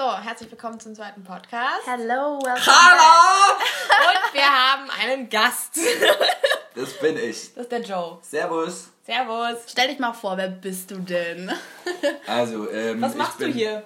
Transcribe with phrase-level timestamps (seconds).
[0.00, 1.84] So, herzlich willkommen zum zweiten Podcast.
[1.84, 3.58] Hello, welcome Hallo!
[4.08, 5.78] Und wir haben einen Gast.
[6.74, 7.52] Das bin ich.
[7.52, 8.18] Das ist der Joe.
[8.22, 8.88] Servus.
[9.04, 9.58] Servus.
[9.66, 11.52] Stell dich mal vor, wer bist du denn?
[12.26, 13.82] Also, ähm, Was ich machst bin, du hier?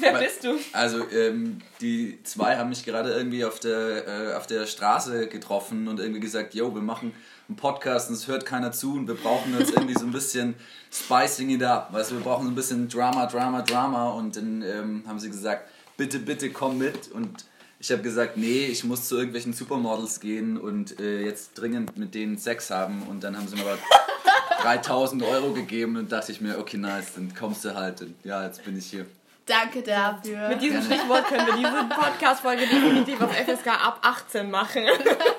[0.00, 0.58] Wer Aber- bist du?
[0.72, 5.86] Also, ähm, die zwei haben mich gerade irgendwie auf der, äh, auf der Straße getroffen
[5.88, 7.12] und irgendwie gesagt, yo, wir machen
[7.48, 10.54] einen Podcast und es hört keiner zu und wir brauchen jetzt irgendwie so ein bisschen
[10.92, 11.92] spicing it up.
[11.92, 15.30] Weißt du, wir brauchen so ein bisschen Drama, Drama, Drama und dann ähm, haben sie
[15.30, 17.44] gesagt, bitte, bitte komm mit und
[17.78, 22.14] ich habe gesagt, nee, ich muss zu irgendwelchen Supermodels gehen und äh, jetzt dringend mit
[22.14, 23.78] denen Sex haben und dann haben sie mir aber
[24.62, 28.44] 3000 Euro gegeben und dachte ich mir, okay, nice, dann kommst du halt und ja,
[28.44, 29.06] jetzt bin ich hier.
[29.46, 30.48] Danke dafür.
[30.48, 30.82] Mit diesem.
[30.82, 34.84] Stichwort können wir diese Podcast-Folge definitiv auf FSK ab 18 machen.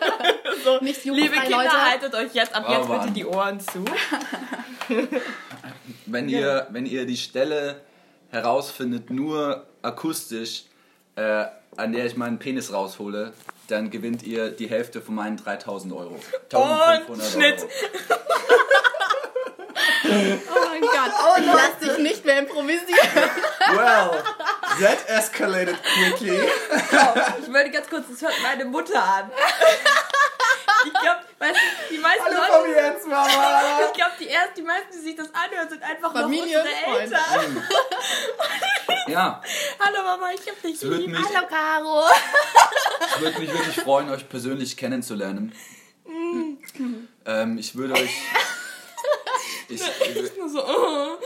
[0.63, 1.81] so, Nicht liebe Kinder, Leute.
[1.91, 3.83] haltet euch jetzt ab Oh, jetzt bitte die Ohren zu.
[6.05, 7.81] Wenn ihr, wenn ihr die Stelle
[8.29, 10.65] herausfindet, nur akustisch,
[11.15, 11.45] äh,
[11.75, 13.33] an der ich meinen Penis raushole,
[13.67, 16.19] dann gewinnt ihr die Hälfte von meinen 3000 Euro.
[16.53, 17.61] 1500 Schnitt.
[17.63, 17.69] Euro.
[19.75, 21.11] Oh mein Gott.
[21.23, 23.29] Oh, ich lass dich nicht mehr improvisieren.
[23.71, 24.23] Well,
[24.79, 26.39] that escalated quickly.
[27.41, 29.31] Ich wollte ganz kurz, das hört meine Mutter an.
[30.85, 32.51] Ich glaube, weißt du, die meisten Hallo Leute...
[32.51, 33.61] Fabiens, Mama.
[33.87, 37.01] Ich glaube, die ersten, die meisten, die sich das anhören, sind einfach Familie, noch unsere
[37.01, 37.67] Eltern.
[39.07, 39.41] Ja,
[39.79, 41.09] Hallo Mama, ich hab dich lieb.
[41.09, 42.03] mich, Hallo, Caro.
[43.15, 45.53] es würde mich wirklich freuen, euch persönlich kennenzulernen.
[47.25, 48.11] Ähm, ich würde euch...
[49.69, 49.81] Ich,
[50.15, 51.17] ich, Nur so, oh.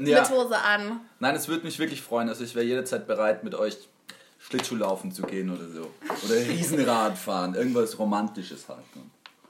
[0.00, 0.20] ja.
[0.20, 1.00] Mit Hose an.
[1.18, 2.28] Nein, es würde mich wirklich freuen.
[2.28, 3.76] Also ich wäre jederzeit bereit, mit euch
[4.38, 5.90] Schlittschuhlaufen zu gehen oder so.
[6.24, 7.54] Oder Riesenrad fahren.
[7.54, 8.78] Irgendwas Romantisches halt.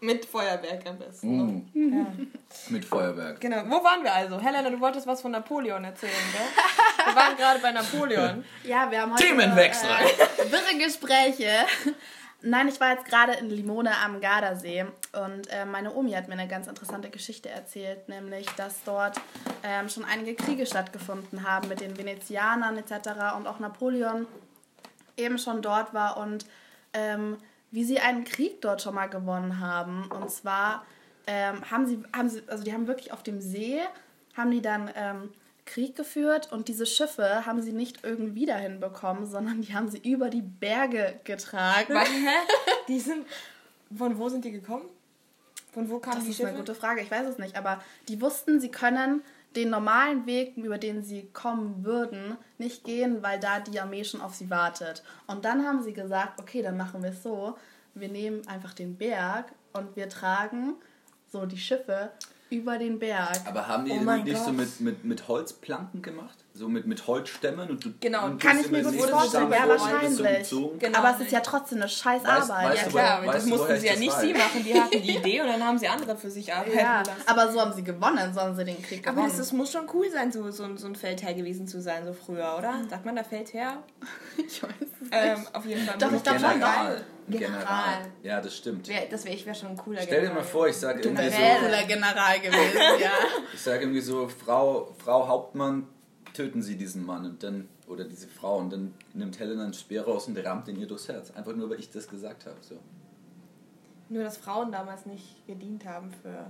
[0.01, 1.71] Mit Feuerwerk am besten.
[1.73, 2.29] Mm.
[2.69, 3.41] Mit Feuerwerk.
[3.41, 3.63] Genau.
[3.67, 4.39] Wo waren wir also?
[4.39, 7.07] Helena, du wolltest was von Napoleon erzählen, gell?
[7.07, 8.45] Wir waren gerade bei Napoleon.
[8.65, 9.89] Ja, wir haben heute Themenwechsel.
[9.89, 11.67] Äh, wirre Gespräche.
[12.49, 14.87] Nein, ich war jetzt gerade in Limone am Gardasee
[15.21, 19.21] und äh, meine Omi hat mir eine ganz interessante Geschichte erzählt, nämlich, dass dort
[19.65, 23.35] ähm, schon einige Kriege stattgefunden haben mit den Venezianern etc.
[23.37, 24.29] und auch Napoleon
[25.17, 26.47] eben schon dort war und
[26.93, 27.39] ähm,
[27.73, 30.09] wie sie einen Krieg dort schon mal gewonnen haben.
[30.13, 30.87] Und zwar
[31.27, 33.81] ähm, haben sie, haben sie, also die haben wirklich auf dem See,
[34.37, 35.33] haben die dann ähm,
[35.67, 39.99] Krieg geführt und diese Schiffe haben sie nicht irgendwie dahin bekommen, sondern die haben sie
[39.99, 41.95] über die Berge getragen.
[42.89, 43.27] Die sind.
[43.97, 44.85] Von wo sind die gekommen?
[45.73, 46.49] Von wo kamen Das die ist Schiffe?
[46.49, 49.23] eine gute Frage, ich weiß es nicht, aber die wussten, sie können
[49.55, 54.21] den normalen Weg, über den sie kommen würden, nicht gehen, weil da die Armee schon
[54.21, 55.03] auf sie wartet.
[55.27, 57.57] Und dann haben sie gesagt, okay, dann machen wir es so,
[57.95, 60.75] wir nehmen einfach den Berg und wir tragen
[61.31, 62.11] so die Schiffe
[62.49, 63.41] über den Berg.
[63.45, 64.55] Aber haben die Oh nicht so Gott.
[64.55, 66.37] mit, mit, mit Holzplanken gemacht?
[66.55, 67.69] So mit, mit Holzstämmen?
[67.69, 70.47] Und du, Genau, und Kann ich mir gut vorstellen, ja, wahrscheinlich.
[70.49, 70.79] Zoom.
[70.79, 70.99] Genau.
[70.99, 72.71] Aber es ist ja trotzdem eine scheiß Weißt- Arbeit.
[72.71, 74.65] weißt Ja klar, woher- das mussten sie ja nicht sie machen.
[74.65, 77.11] Die hatten die Idee und dann haben sie andere für sich arbeiten ja, lassen.
[77.27, 79.29] aber so haben sie gewonnen, so haben sie den Krieg Aber gewonnen.
[79.31, 82.07] das, das muss schon cool sein, so, so, ein- so ein Feldherr gewesen zu sein,
[82.07, 82.75] so früher, oder?
[82.89, 83.83] Sagt man da Feldherr?
[84.39, 85.11] ich weiß es nicht.
[85.13, 85.99] Ähm, auf jeden Fall.
[85.99, 86.61] Doch, ich glaub das schon,
[87.29, 87.53] General.
[87.59, 88.13] General.
[88.23, 88.89] Ja, das stimmt.
[88.89, 90.45] Wär, das wäre ich wäre schon ein cooler Stell dir mal General.
[90.45, 91.61] vor, ich sage irgendwie so, Generell.
[91.61, 93.11] cooler General gewesen, ja.
[93.53, 95.87] ich sage irgendwie so, Frau, Frau Hauptmann,
[96.35, 100.05] töten Sie diesen Mann und dann, oder diese Frau und dann nimmt Helena einen Speer
[100.05, 101.31] raus und rammt ihn ihr durchs Herz.
[101.33, 102.57] Einfach nur, weil ich das gesagt habe.
[102.61, 102.77] So.
[104.09, 106.47] Nur, dass Frauen damals nicht gedient haben für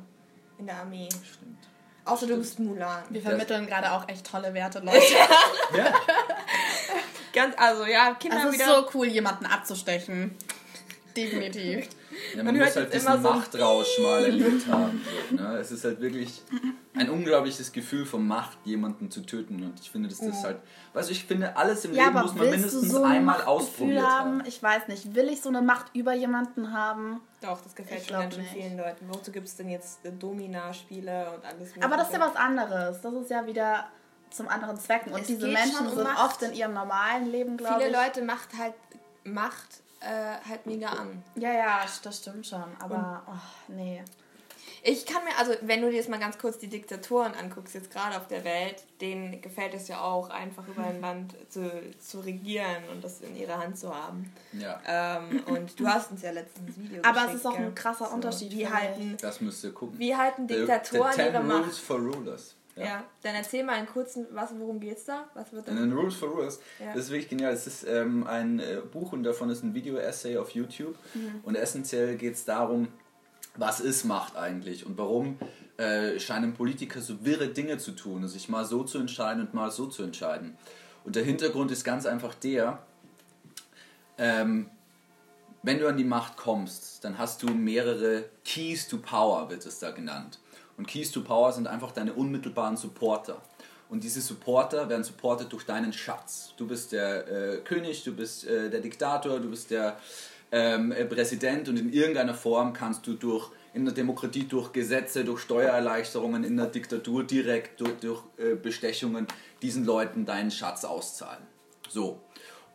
[0.58, 1.08] in der Armee.
[1.10, 1.58] Stimmt.
[2.04, 3.02] Außer du bist Mulan.
[3.10, 5.00] Wir vermitteln gerade auch echt tolle Werte, Leute.
[5.76, 5.94] Ja,
[7.32, 8.66] Ganz, also ja, Kinder Es ist wieder.
[8.66, 10.34] so cool, jemanden abzustechen.
[11.16, 11.88] Definitiv.
[12.34, 15.04] ja man, Man muss hört halt diesen immer so ein- Machtrausch mal erlebt haben.
[15.30, 15.56] So, ne?
[15.58, 16.42] Es ist halt wirklich
[16.94, 19.62] ein unglaubliches Gefühl von Macht, jemanden zu töten.
[19.62, 20.56] Und ich finde, dass das halt,
[20.94, 23.02] weißt du, ich finde, alles im Ja, Leben aber muss man willst du mindestens so
[23.04, 24.38] ein einmal ausprobiert haben?
[24.40, 24.42] haben.
[24.46, 25.14] Ich weiß nicht.
[25.14, 27.20] Will ich so eine Macht über jemanden haben?
[27.42, 29.06] Doch, das gefällt Ich schon ganz schön vielen Leuten.
[29.08, 32.20] Wozu gibt es denn jetzt äh, Domina-Spiele und alles Aber das ist ja Mögliche?
[32.20, 33.00] was anderes.
[33.02, 33.84] Das ist ja wieder
[34.30, 35.12] zum anderen Zwecken.
[35.12, 36.24] Und Es diese Menschen um sind Macht.
[36.24, 37.86] oft in ihrem normalen Leben, glaube ich.
[37.88, 38.74] Viele Leute macht halt
[39.24, 41.22] Macht äh, halt mega an.
[41.34, 42.64] Ja, ja, das stimmt schon.
[42.80, 43.32] Aber, oh,
[43.72, 44.02] nee.
[44.82, 47.90] Ich kann mir, also wenn du dir jetzt mal ganz kurz die Diktatoren anguckst, jetzt
[47.90, 51.68] gerade auf der Welt, denen gefällt es ja auch, einfach über ein Land zu,
[51.98, 54.32] zu regieren und das in ihrer Hand zu haben.
[54.52, 57.74] Ja, Ähm, und du hast uns ja letztens ein Video Aber es ist auch ein
[57.74, 59.98] krasser Unterschied, Wie halten, das müsst ihr gucken.
[59.98, 61.78] wie halten The- Diktatoren the 10 ihre Rules Macht?
[61.78, 62.55] for Rulers.
[62.84, 63.04] Ja.
[63.22, 65.28] dann erzähl mal in kurzen, was, worum geht's da?
[65.34, 65.72] Was wird da?
[65.72, 66.60] In den Rules for Rulers.
[66.78, 66.92] Ja.
[66.92, 67.52] Das ist wirklich genial.
[67.52, 70.94] Es ist ähm, ein äh, Buch und davon ist ein Video-Essay auf YouTube.
[71.14, 71.40] Mhm.
[71.42, 72.88] Und essentiell geht es darum,
[73.56, 75.38] was ist Macht eigentlich und warum
[75.78, 79.70] äh, scheinen Politiker so wirre Dinge zu tun, sich mal so zu entscheiden und mal
[79.70, 80.56] so zu entscheiden.
[81.04, 82.80] Und der Hintergrund ist ganz einfach der,
[84.18, 84.70] ähm,
[85.62, 89.78] wenn du an die Macht kommst, dann hast du mehrere Keys to Power, wird es
[89.78, 90.38] da genannt.
[90.76, 93.40] Und Keys to Power sind einfach deine unmittelbaren Supporter.
[93.88, 96.52] Und diese Supporter werden supportet durch deinen Schatz.
[96.56, 99.98] Du bist der äh, König, du bist äh, der Diktator, du bist der
[100.50, 105.22] ähm, äh, Präsident und in irgendeiner Form kannst du durch in der Demokratie durch Gesetze,
[105.22, 109.26] durch Steuererleichterungen, in der Diktatur direkt durch, durch äh, Bestechungen
[109.60, 111.42] diesen Leuten deinen Schatz auszahlen.
[111.88, 112.22] So.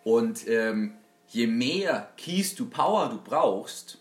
[0.03, 0.93] Und ähm,
[1.27, 3.97] je mehr Keys to Power du brauchst,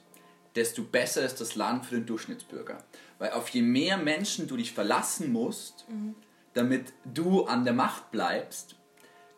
[0.55, 2.85] desto besser ist das Land für den Durchschnittsbürger.
[3.21, 6.17] Weil auf je mehr Menschen du dich verlassen musst, mhm.
[6.55, 8.80] damit du an der Macht bleibst,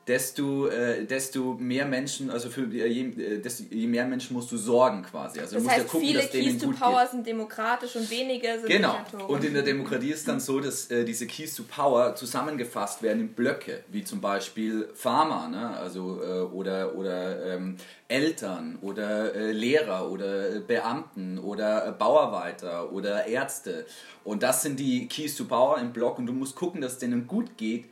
[0.06, 4.50] desto, äh, desto mehr Menschen, also für äh, je, äh, desto, je mehr Menschen musst
[4.50, 5.38] du sorgen quasi.
[5.38, 7.10] Also das du musst heißt, ja gucken, viele dass Keys to Power geht.
[7.12, 8.96] sind demokratisch und wenige sind Genau.
[9.28, 13.20] Und in der Demokratie ist dann so, dass äh, diese Keys to Power zusammengefasst werden
[13.20, 15.76] in Blöcke, wie zum Beispiel Farmer, ne?
[15.76, 17.76] also äh, oder oder ähm,
[18.08, 23.86] Eltern oder äh, Lehrer oder Beamten oder Bauarbeiter oder Ärzte.
[24.24, 26.98] Und das sind die Keys to Power im Block und du musst gucken, dass es
[26.98, 27.84] denen gut geht,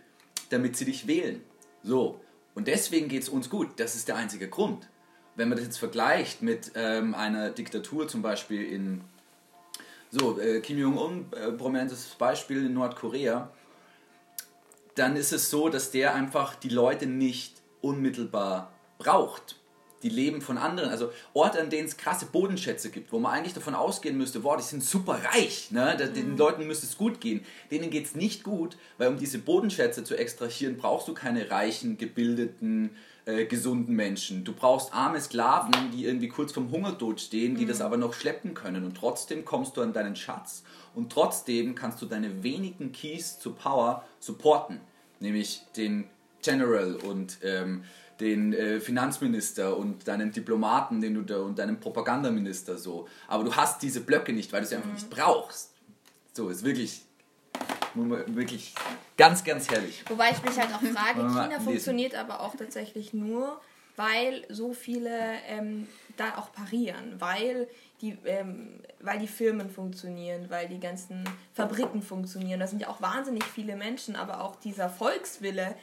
[0.50, 1.40] damit sie dich wählen.
[1.82, 2.20] So,
[2.54, 3.68] und deswegen geht es uns gut.
[3.78, 4.88] Das ist der einzige Grund.
[5.36, 9.02] Wenn man das jetzt vergleicht mit ähm, einer Diktatur, zum Beispiel in
[10.10, 13.50] so, äh, Kim Jong-un, äh, prominentes Beispiel in Nordkorea,
[14.96, 19.59] dann ist es so, dass der einfach die Leute nicht unmittelbar braucht
[20.02, 20.90] die leben von anderen.
[20.90, 24.56] Also Orte, an denen es krasse Bodenschätze gibt, wo man eigentlich davon ausgehen müsste, boah,
[24.56, 25.96] die sind super reich, ne?
[25.96, 26.36] den mhm.
[26.36, 27.44] Leuten müsste es gut gehen.
[27.70, 31.98] Denen geht es nicht gut, weil um diese Bodenschätze zu extrahieren, brauchst du keine reichen,
[31.98, 32.90] gebildeten,
[33.26, 34.44] äh, gesunden Menschen.
[34.44, 37.68] Du brauchst arme Sklaven, die irgendwie kurz vom Hungertod stehen, die mhm.
[37.68, 38.84] das aber noch schleppen können.
[38.84, 40.62] Und trotzdem kommst du an deinen Schatz
[40.94, 44.80] und trotzdem kannst du deine wenigen Keys zu Power supporten.
[45.20, 46.06] Nämlich den
[46.42, 47.84] General und ähm,
[48.20, 53.08] den äh, Finanzminister und deinen Diplomaten den du da, und deinen Propagandaminister so.
[53.26, 55.72] Aber du hast diese Blöcke nicht, weil du sie einfach nicht brauchst.
[56.32, 57.02] So, ist wirklich,
[57.94, 58.74] wirklich
[59.16, 60.04] ganz, ganz herrlich.
[60.08, 63.60] Wobei ich mich halt auch frage, China funktioniert aber auch tatsächlich nur,
[63.96, 65.10] weil so viele
[65.48, 67.68] ähm, da auch parieren, weil
[68.00, 72.60] die, ähm, weil die Firmen funktionieren, weil die ganzen Fabriken funktionieren.
[72.60, 75.74] Da sind ja auch wahnsinnig viele Menschen, aber auch dieser Volkswille,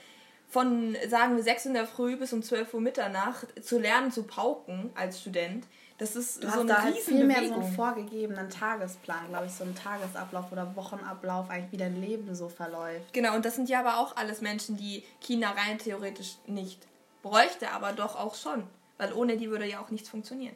[0.50, 4.24] von, sagen wir, 6 in der Früh bis um 12 Uhr Mitternacht zu lernen zu
[4.24, 5.66] pauken als Student.
[5.98, 9.52] Das ist du so eine da halt viel mehr so einen vorgegebenen Tagesplan, glaube ich,
[9.52, 13.14] so einen Tagesablauf oder Wochenablauf, eigentlich wie dein Leben so verläuft.
[13.14, 16.80] Genau, und das sind ja aber auch alles Menschen, die China rein theoretisch nicht
[17.24, 18.64] bräuchte, aber doch auch schon.
[19.00, 20.56] Weil ohne die würde ja auch nichts funktionieren.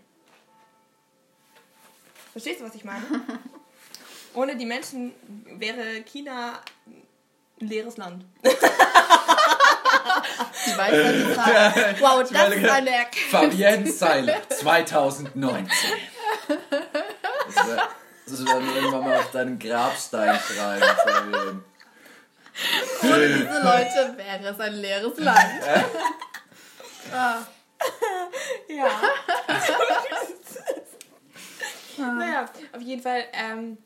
[2.31, 3.03] Verstehst du, was ich meine?
[4.35, 5.11] ohne die Menschen
[5.57, 6.59] wäre China
[7.59, 8.25] ein leeres Land.
[10.65, 11.95] Die Weisheit Zahl.
[12.00, 13.31] Wow, das ist eine Erkenntnis.
[13.31, 15.68] Fabienne Seiler, 2019.
[18.27, 21.63] Das werden wir irgendwann mal auf deinen Grabstein schreiben, Fabienne.
[23.03, 25.63] Ohne diese Leute wäre es ein leeres Land.
[27.13, 27.38] ah.
[28.69, 28.88] Ja.
[31.97, 33.24] naja, auf jeden Fall.
[33.33, 33.77] Ähm,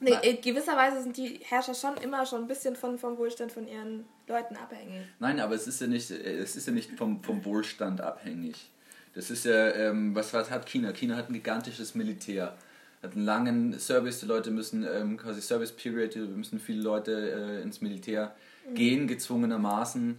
[0.00, 3.52] nee, in gewisser Weise sind die Herrscher schon immer schon ein bisschen von, vom Wohlstand
[3.52, 5.06] von ihren Leuten abhängig.
[5.18, 8.70] Nein, aber es ist ja nicht, es ist ja nicht vom, vom Wohlstand abhängig.
[9.14, 10.92] Das ist ja, ähm, was, was hat China?
[10.92, 12.56] China hat ein gigantisches Militär.
[13.02, 17.62] Hat einen langen Service, die Leute müssen ähm, quasi Service Period, müssen viele Leute äh,
[17.62, 18.34] ins Militär
[18.68, 18.74] mhm.
[18.74, 20.18] gehen, gezwungenermaßen.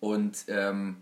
[0.00, 0.96] Und ähm,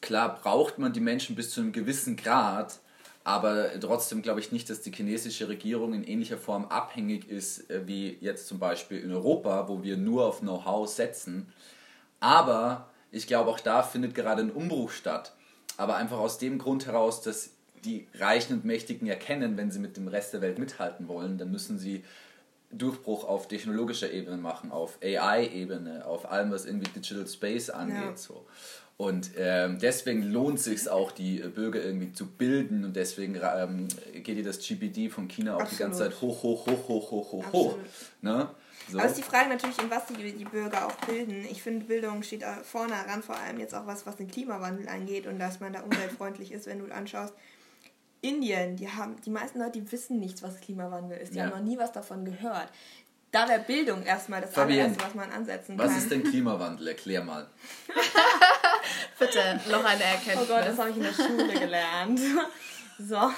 [0.00, 2.80] klar braucht man die Menschen bis zu einem gewissen Grad,
[3.28, 7.86] aber trotzdem glaube ich nicht, dass die chinesische Regierung in ähnlicher Form abhängig ist äh,
[7.86, 11.52] wie jetzt zum Beispiel in Europa, wo wir nur auf Know-how setzen.
[12.20, 15.34] Aber ich glaube, auch da findet gerade ein Umbruch statt.
[15.76, 17.50] Aber einfach aus dem Grund heraus, dass
[17.84, 21.50] die Reichen und Mächtigen erkennen, wenn sie mit dem Rest der Welt mithalten wollen, dann
[21.50, 22.04] müssen sie
[22.70, 27.96] Durchbruch auf technologischer Ebene machen, auf AI-Ebene, auf allem, was irgendwie Digital Space angeht.
[27.98, 28.16] Ja.
[28.16, 28.46] So.
[28.98, 33.86] Und ähm, deswegen lohnt es sich auch, die Bürger irgendwie zu bilden und deswegen ähm,
[34.12, 35.78] geht dir das GPD von China auch Absolut.
[35.78, 37.78] die ganze Zeit hoch, hoch, hoch, hoch, hoch, hoch, hoch.
[38.22, 38.50] Ne?
[38.90, 38.98] So.
[38.98, 41.46] Aber ist die Frage natürlich, in was die, die Bürger auch bilden.
[41.48, 45.28] Ich finde, Bildung steht vorne heran, vor allem jetzt auch was, was den Klimawandel angeht
[45.28, 47.34] und dass man da umweltfreundlich ist, wenn du anschaust.
[48.20, 51.34] Indien, die haben, die meisten Leute, die wissen nichts, was Klimawandel ist.
[51.34, 51.44] Die ja.
[51.44, 52.68] haben noch nie was davon gehört.
[53.30, 55.86] Da wäre Bildung erstmal das Fabienne, allererste, was man ansetzen kann.
[55.86, 56.88] Was ist denn Klimawandel?
[56.88, 57.46] Erklär mal.
[59.18, 60.38] Bitte, noch eine Erkenntnis.
[60.42, 62.20] Oh Gott, das habe ich in der Schule gelernt.
[63.00, 63.30] So,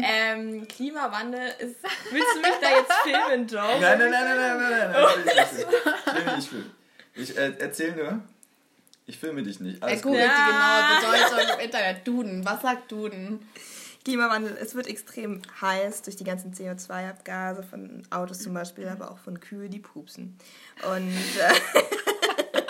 [0.00, 1.76] ähm, Klimawandel ist.
[2.10, 3.80] Willst du mich da jetzt filmen, Joe?
[3.80, 5.46] Nein, nein, nein, nein, nein, nein, nein, nein.
[6.06, 6.70] Ich will nicht filmen.
[7.14, 8.20] Ich äh, erzähl nur.
[9.06, 9.82] Ich filme dich nicht.
[9.82, 12.06] Alles er googelt die genaue Bedeutung im Internet.
[12.06, 12.44] Duden.
[12.44, 13.48] Was sagt Duden?
[14.04, 19.18] Klimawandel, es wird extrem heiß durch die ganzen CO2-Abgase von Autos zum Beispiel, aber auch
[19.18, 20.36] von Kühe, die pupsen.
[20.90, 22.62] Und, äh,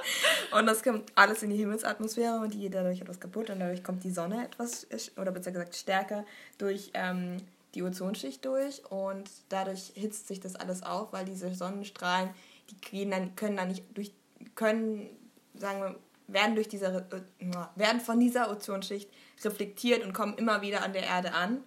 [0.59, 3.83] und das kommt alles in die Himmelsatmosphäre und die geht dadurch etwas kaputt und dadurch
[3.83, 4.87] kommt die Sonne etwas,
[5.17, 6.27] oder besser gesagt stärker
[6.59, 7.39] durch ähm,
[7.75, 12.29] die Ozonschicht durch und dadurch hitzt sich das alles auf, weil diese Sonnenstrahlen,
[12.71, 14.13] die gehen dann, können dann nicht durch,
[14.55, 15.09] können,
[15.55, 15.97] sagen wir,
[16.29, 17.47] werden durch diese, äh,
[17.77, 19.11] werden von dieser Ozonschicht
[19.45, 21.63] reflektiert und kommen immer wieder an der Erde an.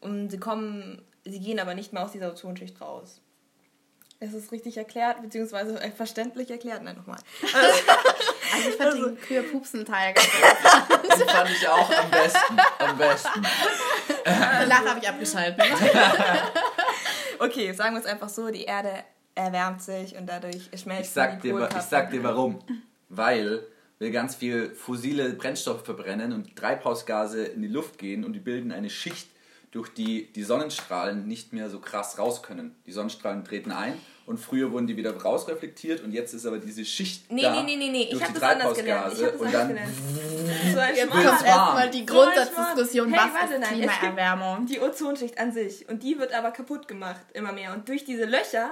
[0.00, 3.20] Und sie kommen, sie gehen aber nicht mehr aus dieser Ozonschicht raus.
[4.20, 6.82] Es ist richtig erklärt, beziehungsweise verständlich erklärt.
[6.82, 7.18] Nein, nochmal.
[7.42, 10.28] also ich fand also, den kühe pupsen teil ganz
[11.18, 12.56] Den fand ich auch am besten.
[12.78, 13.46] Am besten.
[14.24, 15.64] Danach habe ich abgeschaltet.
[17.38, 19.04] okay, sagen wir es einfach so, die Erde
[19.34, 22.60] erwärmt sich und dadurch schmelzt ich sag die dir, Ich sag dir warum.
[23.08, 23.62] Weil
[23.98, 28.72] wir ganz viel fossile Brennstoffe verbrennen und Treibhausgase in die Luft gehen und die bilden
[28.72, 29.28] eine Schicht,
[29.70, 32.74] durch die die Sonnenstrahlen nicht mehr so krass raus können.
[32.86, 36.84] Die Sonnenstrahlen treten ein und früher wurden die wieder rausreflektiert und jetzt ist aber diese
[36.84, 38.08] Schicht nee, da nee, nee, nee, nee.
[38.12, 39.12] Ich habe das anders gelernt.
[39.14, 39.92] Ich das und dann gelernt.
[40.72, 44.66] So ein jetzt kommt erstmal die Grundsatzdiskussion, so was warte, ist Klimaerwärmung?
[44.66, 48.24] Die Ozonschicht an sich und die wird aber kaputt gemacht immer mehr und durch diese
[48.24, 48.70] Löcher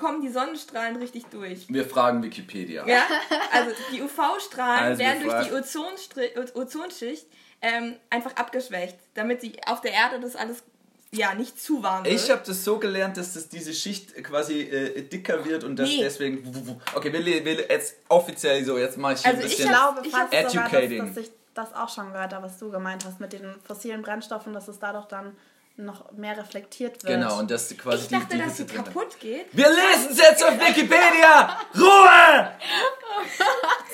[0.00, 1.66] kommen die Sonnenstrahlen richtig durch.
[1.68, 2.86] Wir fragen Wikipedia.
[2.86, 3.06] Ja,
[3.52, 7.26] also die UV-Strahlen also werden durch die Ozonschicht
[7.62, 10.64] ähm, einfach abgeschwächt, damit sie auf der Erde das alles
[11.12, 12.14] ja, nicht zu warm wird.
[12.14, 15.88] Ich habe das so gelernt, dass das diese Schicht quasi äh, dicker wird und dass
[15.88, 15.98] nee.
[16.00, 16.80] deswegen.
[16.94, 20.32] Okay, wir, wir jetzt offiziell so, jetzt mache ich also ein bisschen ich glaube, fast
[20.32, 20.90] educating.
[20.90, 23.56] Sogar, dass, dass ich das auch schon gehört habe, was du gemeint hast mit den
[23.64, 25.36] fossilen Brennstoffen, dass es dadurch dann
[25.76, 27.14] noch mehr reflektiert wird.
[27.14, 29.46] Genau, und dass quasi ich dachte, die, die dass sie kaputt geht.
[29.52, 31.58] Wir lesen es jetzt auf Wikipedia!
[31.76, 32.50] Ruhe!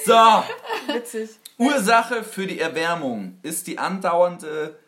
[0.05, 0.45] So.
[0.93, 1.31] Witzig.
[1.59, 4.79] Ursache für die Erwärmung ist die andauernde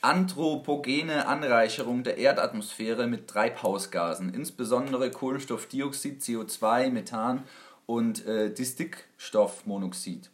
[0.00, 7.42] anthropogene Anreicherung der Erdatmosphäre mit Treibhausgasen, insbesondere Kohlenstoffdioxid, CO2, Methan
[7.86, 10.30] und äh, Distickstoffmonoxid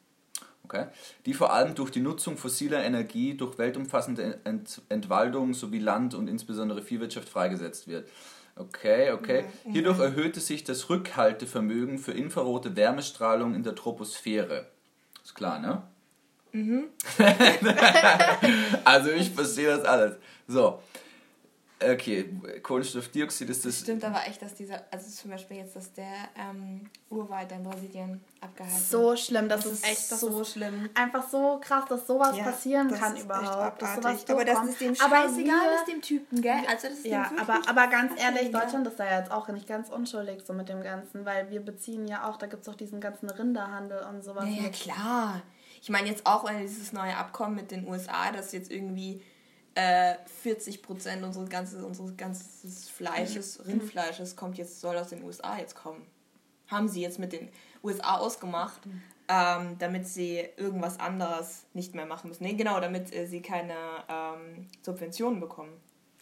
[0.64, 0.87] okay,
[1.26, 6.28] die vor allem durch die Nutzung fossiler Energie, durch weltumfassende Ent Entwaldung sowie Land- und
[6.28, 8.09] insbesondere Viehwirtschaft freigesetzt wird.
[8.56, 9.44] Okay, okay.
[9.71, 14.66] Hierdurch erhöhte sich das Rückhaltevermögen für infrarote Wärmestrahlung in der Troposphäre.
[15.25, 15.83] Ist klar, ne?
[16.52, 16.85] Mhm.
[18.85, 20.16] also ich verstehe das alles.
[20.47, 20.80] So,
[21.83, 22.31] Okay,
[22.62, 23.81] Kohlenstoffdioxid ist das.
[23.81, 28.21] Stimmt aber echt, dass dieser, also zum Beispiel jetzt, dass der ähm, Urwald in Brasilien
[28.40, 30.88] abgehalten So schlimm, das, das ist echt das so ist schlimm.
[30.95, 33.83] Einfach so krass, dass sowas ja, passieren kann überhaupt.
[33.83, 36.62] Dass sowas aber das ist dem scheißegal ist dem Typen, gell?
[36.69, 39.88] Also das ist ja, aber, aber ganz ehrlich, Deutschland ist da jetzt auch nicht ganz
[39.88, 43.00] unschuldig so mit dem Ganzen, weil wir beziehen ja auch, da gibt es auch diesen
[43.00, 44.45] ganzen Rinderhandel und sowas.
[44.49, 45.43] Ja, ja klar.
[45.83, 49.21] Ich meine jetzt auch dieses neue Abkommen mit den USA, das jetzt irgendwie
[49.75, 53.64] äh, 40 Prozent unseres, ganzes, unseres ganzes Fleisches, mhm.
[53.64, 56.07] Rindfleisches kommt jetzt, soll aus den USA jetzt kommen.
[56.69, 57.49] Haben sie jetzt mit den
[57.83, 59.02] USA ausgemacht, mhm.
[59.28, 62.45] ähm, damit sie irgendwas anderes nicht mehr machen müssen.
[62.45, 63.75] Nee, genau, damit äh, sie keine
[64.09, 65.73] ähm, Subventionen bekommen.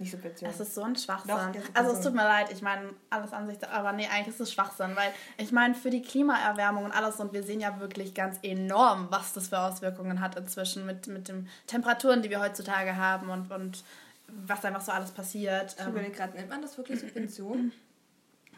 [0.03, 0.51] Nicht Subvention.
[0.51, 1.37] Es ist so ein Schwachsinn.
[1.37, 4.53] Doch, also es tut mir leid, ich meine, alles Ansicht, aber nee, eigentlich ist es
[4.53, 8.41] Schwachsinn, weil ich meine, für die Klimaerwärmung und alles und wir sehen ja wirklich ganz
[8.43, 13.31] enorm, was das für Auswirkungen hat inzwischen mit, mit den Temperaturen, die wir heutzutage haben
[13.31, 13.85] und, und
[14.27, 15.77] was einfach so alles passiert.
[15.79, 17.71] Ich überlege gerade, nennt man das wirklich Subvention?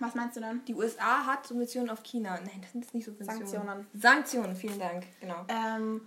[0.01, 0.61] Was meinst du denn?
[0.67, 2.37] Die USA hat Subventionen auf China.
[2.45, 3.47] Nein, das sind nicht Subventionen.
[3.47, 3.87] Sanktionen.
[3.95, 5.45] Sanktionen, vielen Dank, genau.
[5.47, 6.01] Ähm,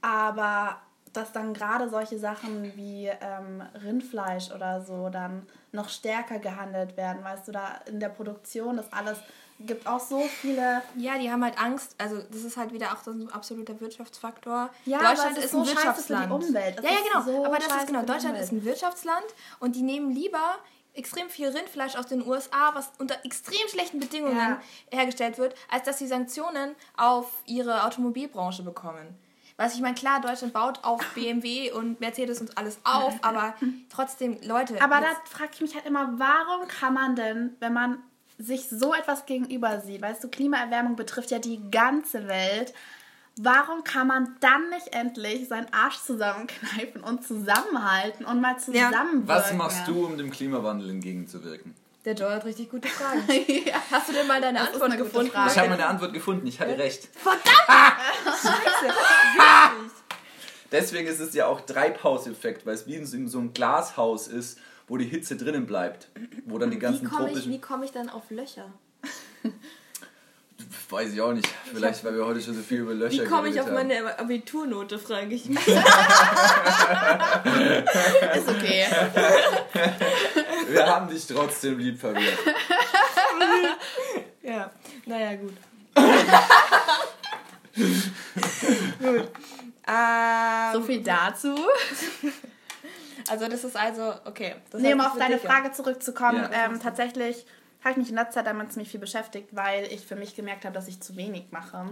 [0.00, 0.80] aber
[1.16, 7.24] dass dann gerade solche Sachen wie ähm, Rindfleisch oder so dann noch stärker gehandelt werden,
[7.24, 9.18] weißt du, da in der Produktion, das alles
[9.60, 10.82] gibt auch so viele.
[10.96, 11.94] Ja, die haben halt Angst.
[11.98, 14.70] Also das ist halt wieder auch so ein absoluter Wirtschaftsfaktor.
[14.84, 16.32] Ja, Deutschland ist, ist, ein so Wirtschaftsland.
[16.32, 16.78] Für die Umwelt.
[16.78, 17.24] Das ja, ja, genau.
[17.24, 18.02] So aber das ist genau.
[18.02, 19.24] Deutschland ist ein Wirtschaftsland
[19.60, 20.56] und die nehmen lieber
[20.94, 24.60] extrem viel Rindfleisch aus den USA, was unter extrem schlechten Bedingungen ja.
[24.90, 29.18] hergestellt wird, als dass sie Sanktionen auf ihre Automobilbranche bekommen.
[29.56, 33.54] Was ich meine, klar, Deutschland baut auf BMW und Mercedes und alles auf, aber
[33.88, 34.80] trotzdem, Leute.
[34.82, 37.98] Aber da frage ich mich halt immer, warum kann man denn, wenn man
[38.38, 42.74] sich so etwas gegenüber sieht, weißt du, Klimaerwärmung betrifft ja die ganze Welt,
[43.36, 49.26] warum kann man dann nicht endlich seinen Arsch zusammenkneifen und zusammenhalten und mal zusammenwirken?
[49.26, 49.34] Ja.
[49.34, 51.74] Was machst du, um dem Klimawandel entgegenzuwirken?
[52.06, 53.24] Der Joy hat richtig gute Fragen.
[53.66, 53.82] ja.
[53.90, 55.32] Hast du denn mal deine Antwort gefunden?
[55.32, 55.50] Frage.
[55.50, 56.46] Ich habe meine Antwort gefunden.
[56.46, 57.08] Ich hatte recht.
[57.12, 57.44] Verdammt!
[58.24, 58.94] Scheiße.
[60.70, 64.96] Deswegen ist es ja auch Treibhauseffekt, weil es wie in so einem Glashaus ist, wo
[64.96, 66.06] die Hitze drinnen bleibt.
[66.44, 68.72] Wo dann die ganzen wie komme ich, komm ich dann auf Löcher?
[70.88, 71.48] Weiß ich auch nicht.
[71.74, 73.74] Vielleicht, weil wir heute schon so viel über Löcher Wie komme ich auf haben.
[73.74, 75.58] meine Abiturnote, frage ich mich.
[75.66, 75.76] Ist
[78.48, 78.86] okay.
[80.68, 82.38] Wir haben dich trotzdem lieb verwirrt.
[84.42, 84.70] ja,
[85.04, 85.54] naja, gut.
[89.00, 89.28] gut.
[89.88, 91.54] Ähm, so viel dazu.
[93.28, 94.54] Also das ist also, okay.
[94.70, 96.66] Das nee, um auf deine Frage zurückzukommen, ja.
[96.66, 97.46] ähm, tatsächlich
[97.80, 100.64] habe ich mich in letzter Zeit damit ziemlich viel beschäftigt, weil ich für mich gemerkt
[100.64, 101.86] habe, dass ich zu wenig mache.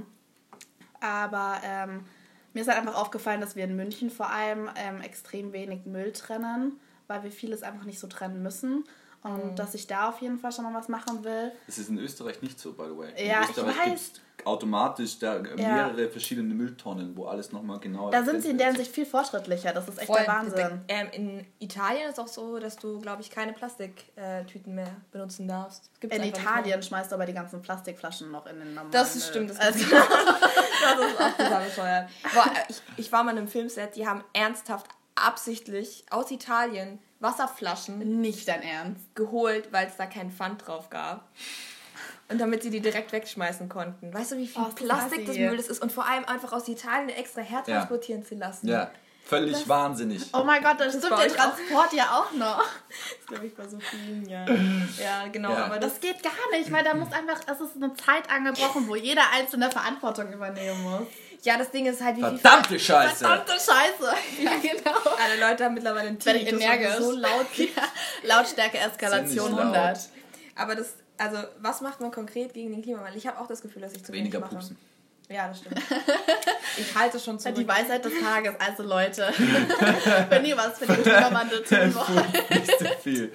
[1.01, 2.05] Aber ähm,
[2.53, 6.13] mir ist halt einfach aufgefallen, dass wir in München vor allem ähm, extrem wenig Müll
[6.13, 8.85] trennen, weil wir vieles einfach nicht so trennen müssen.
[9.25, 9.57] Und mhm.
[9.57, 11.51] dass ich da auf jeden Fall schon mal was machen will.
[11.67, 13.11] Das ist in Österreich nicht so, by the way.
[13.17, 14.13] In ja, Österreich ich weiß.
[14.45, 16.09] automatisch da mehrere ja.
[16.11, 19.73] verschiedene Mülltonnen, wo alles nochmal genauer Da sind sie in deren Sicht viel fortschrittlicher.
[19.73, 20.19] Das ist echt Voll.
[20.19, 20.81] der Wahnsinn.
[20.89, 25.49] Ähm, in Italien ist es auch so, dass du, glaube ich, keine Plastiktüten mehr benutzen
[25.49, 25.89] darfst.
[26.03, 29.49] in Italien schmeißt du aber die ganzen Plastikflaschen noch in den normalen Das ist stimmt.
[29.49, 29.79] Das, also.
[29.89, 32.11] das ist auch total bescheuert.
[32.69, 38.47] ich, ich war mal in einem Filmset, die haben ernsthaft absichtlich aus Italien Wasserflaschen nicht
[38.47, 41.29] dein Ernst geholt, weil es da keinen Pfand drauf gab.
[42.29, 44.13] Und damit sie die direkt wegschmeißen konnten.
[44.13, 45.83] Weißt du, wie viel oh, Plastik das Müll das ist?
[45.83, 48.29] Und vor allem einfach aus Italien extra hertransportieren ja.
[48.29, 48.69] zu lassen.
[48.69, 48.91] Ja,
[49.27, 50.23] völlig das, wahnsinnig.
[50.33, 52.65] Oh mein Gott, das, das stimmt der Transport ja auch noch.
[53.19, 54.45] Das glaube ich bei so vielen, ja.
[55.03, 55.53] Ja, genau.
[55.53, 55.65] Ja.
[55.65, 58.87] Aber das, das, geht gar nicht, weil da muss einfach, es ist eine Zeit angebrochen,
[58.87, 61.07] wo jeder einzelne Verantwortung übernehmen muss.
[61.45, 62.81] Ja, das Ding ist halt, wie Verdammte viel...
[62.81, 63.17] Scheiße!
[63.17, 64.15] Verdammte Scheiße!
[64.43, 65.17] Ja, genau.
[65.23, 66.97] Alle Leute haben mittlerweile einen Tinnitus energisch.
[66.97, 67.47] so laut.
[67.57, 67.67] ja.
[68.23, 70.09] Lautstärke Eskalation 100.
[70.57, 73.19] Aber das, also, was macht man konkret gegen den Klimawandel?
[73.19, 74.55] Ich habe auch das Gefühl, dass ich zu Weniger wenig mache.
[74.55, 74.79] Pupsen.
[75.29, 75.81] Ja, das stimmt.
[76.77, 77.55] Ich halte schon zurück.
[77.55, 78.55] Die Weisheit des Tages.
[78.59, 79.33] Also Leute,
[80.29, 82.51] wenn ihr was für den Klimawandel tun wollt.
[82.51, 83.33] Nicht zu viel.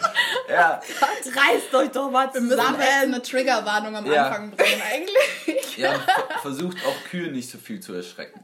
[0.50, 0.81] Ja.
[1.01, 2.50] Reißt euch doch mal zusammen.
[2.50, 4.25] Wir müssen eine Triggerwarnung am ja.
[4.27, 5.77] Anfang bringen eigentlich.
[5.77, 5.98] Ja,
[6.41, 8.43] versucht auch Kühe nicht so viel zu erschrecken.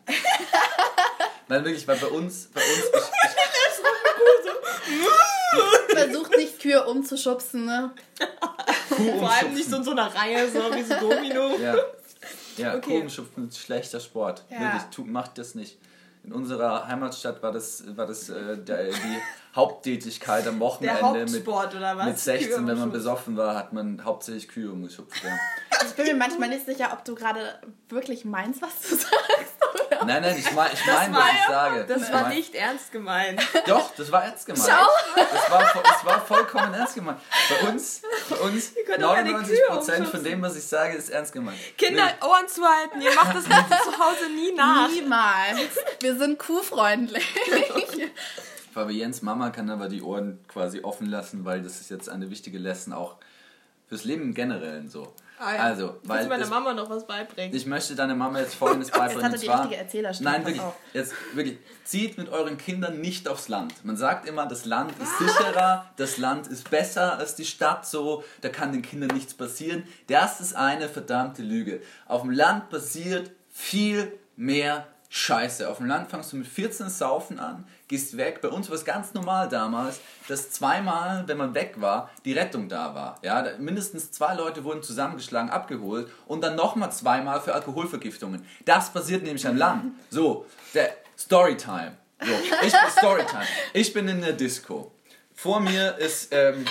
[1.50, 2.48] Nein, wirklich, weil bei uns...
[2.54, 3.02] Bei uns ich,
[5.92, 7.92] ich, Versucht nicht Kühe umzuschubsen, ne?
[8.90, 11.58] Kuh Vor allem nicht so in so einer Reihe, so wie so Domino.
[11.58, 11.76] Ja.
[12.58, 12.96] Ja, okay.
[12.96, 14.44] Kugelschupfen ist schlechter Sport.
[14.50, 14.60] Ja.
[14.60, 15.78] Wirklich, tu, macht das nicht.
[16.24, 19.22] In unserer Heimatstadt war das, war das äh, der, die
[19.56, 21.46] Haupttätigkeit am Wochenende mit,
[22.06, 25.24] mit 16, wenn man besoffen war, hat man hauptsächlich Kühe umgeschupft.
[25.24, 25.38] Ja.
[25.86, 29.56] Ich bin mir manchmal nicht sicher, ob du gerade wirklich meinst, was du sagst.
[29.76, 30.06] Oder?
[30.06, 31.86] Nein, nein, ich meine, ich mein, was ich sage.
[31.88, 33.42] Das war nicht ernst gemeint.
[33.68, 34.66] Doch, das war ernst gemeint.
[34.68, 34.88] Schau.
[35.16, 37.20] Das war, das war vollkommen ernst gemeint.
[37.50, 41.58] Bei uns, bei uns 99% von dem, was ich sage, ist ernst gemeint.
[41.78, 42.26] Kinder, nee.
[42.28, 43.02] Ohren zu halten.
[43.02, 44.90] Ihr macht das zu Hause nie nach.
[44.90, 45.60] Niemals.
[46.00, 47.26] Wir sind kuhfreundlich.
[48.74, 52.58] Fabiens Mama kann aber die Ohren quasi offen lassen, weil das ist jetzt eine wichtige
[52.58, 53.16] Lesson auch
[53.88, 55.14] fürs Leben im Generellen so.
[55.38, 55.62] Ah, ja.
[55.64, 57.54] Also, weil du meiner Mama noch was beibringen?
[57.54, 59.16] Ich möchte deiner Mama jetzt folgendes beibringen.
[59.16, 60.32] Jetzt hat er die richtige Erzählerstimme.
[60.32, 61.58] Nein, wirklich, jetzt wirklich.
[61.84, 63.84] Zieht mit euren Kindern nicht aufs Land.
[63.84, 68.24] Man sagt immer, das Land ist sicherer, das Land ist besser als die Stadt, so,
[68.42, 69.84] da kann den Kindern nichts passieren.
[70.08, 71.82] Das ist eine verdammte Lüge.
[72.08, 75.70] Auf dem Land passiert viel mehr Scheiße.
[75.70, 78.42] Auf dem Land fangst du mit 14 Saufen an, gehst weg.
[78.42, 82.68] Bei uns war es ganz normal damals, dass zweimal, wenn man weg war, die Rettung
[82.68, 83.20] da war.
[83.22, 88.46] Ja, mindestens zwei Leute wurden zusammengeschlagen, abgeholt und dann nochmal zweimal für Alkoholvergiftungen.
[88.66, 89.94] Das passiert nämlich am Land.
[90.10, 91.98] So, der Storytime.
[92.22, 92.32] So,
[92.66, 93.46] ich bin Storytime.
[93.74, 94.92] Ich bin in der Disco.
[95.34, 96.66] Vor mir ist, ähm,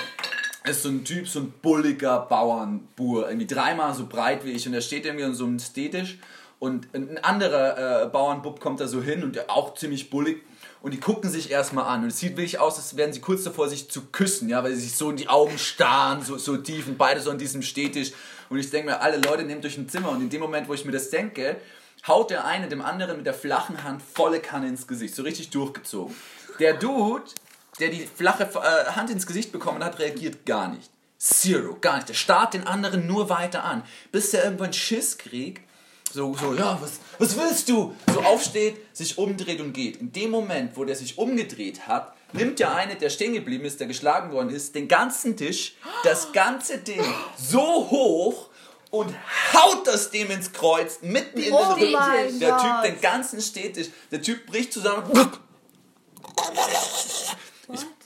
[0.67, 4.75] ist so ein Typ, so ein bulliger Bauernbur, irgendwie dreimal so breit wie ich und
[4.75, 6.19] er steht irgendwie in so einem Stetisch
[6.59, 10.43] und ein anderer äh, Bauernbub kommt da so hin und der auch ziemlich bullig
[10.85, 13.43] und die gucken sich erstmal an und es sieht wirklich aus, als wären sie kurz
[13.43, 16.59] davor, sich zu küssen, ja, weil sie sich so in die Augen starren, so, so
[16.59, 18.13] tief und beide so an diesem Stehtisch.
[18.51, 20.75] Und ich denke mir, alle Leute nehmt euch ein Zimmer und in dem Moment, wo
[20.75, 21.57] ich mir das denke,
[22.07, 25.49] haut der eine dem anderen mit der flachen Hand volle Kanne ins Gesicht, so richtig
[25.49, 26.15] durchgezogen.
[26.59, 27.25] Der Dude,
[27.81, 30.91] der die flache äh, Hand ins Gesicht bekommen hat, reagiert gar nicht.
[31.17, 32.11] Zero, gar nicht.
[32.11, 35.63] Der starrt den anderen nur weiter an, bis er irgendwann Schiss kriegt
[36.15, 37.93] so, so, ja, was, was willst du?
[38.13, 40.01] So aufsteht, sich umdreht und geht.
[40.01, 43.81] In dem Moment, wo der sich umgedreht hat, nimmt der eine, der stehen geblieben ist,
[43.81, 45.75] der geschlagen worden ist, den ganzen Tisch,
[46.05, 47.03] das ganze Ding
[47.37, 48.49] so hoch
[48.91, 49.13] und
[49.53, 52.39] haut das dem ins Kreuz, mitten in oh den Rücken.
[52.39, 55.11] Der Typ, den ganzen Stehtisch, der Typ bricht zusammen.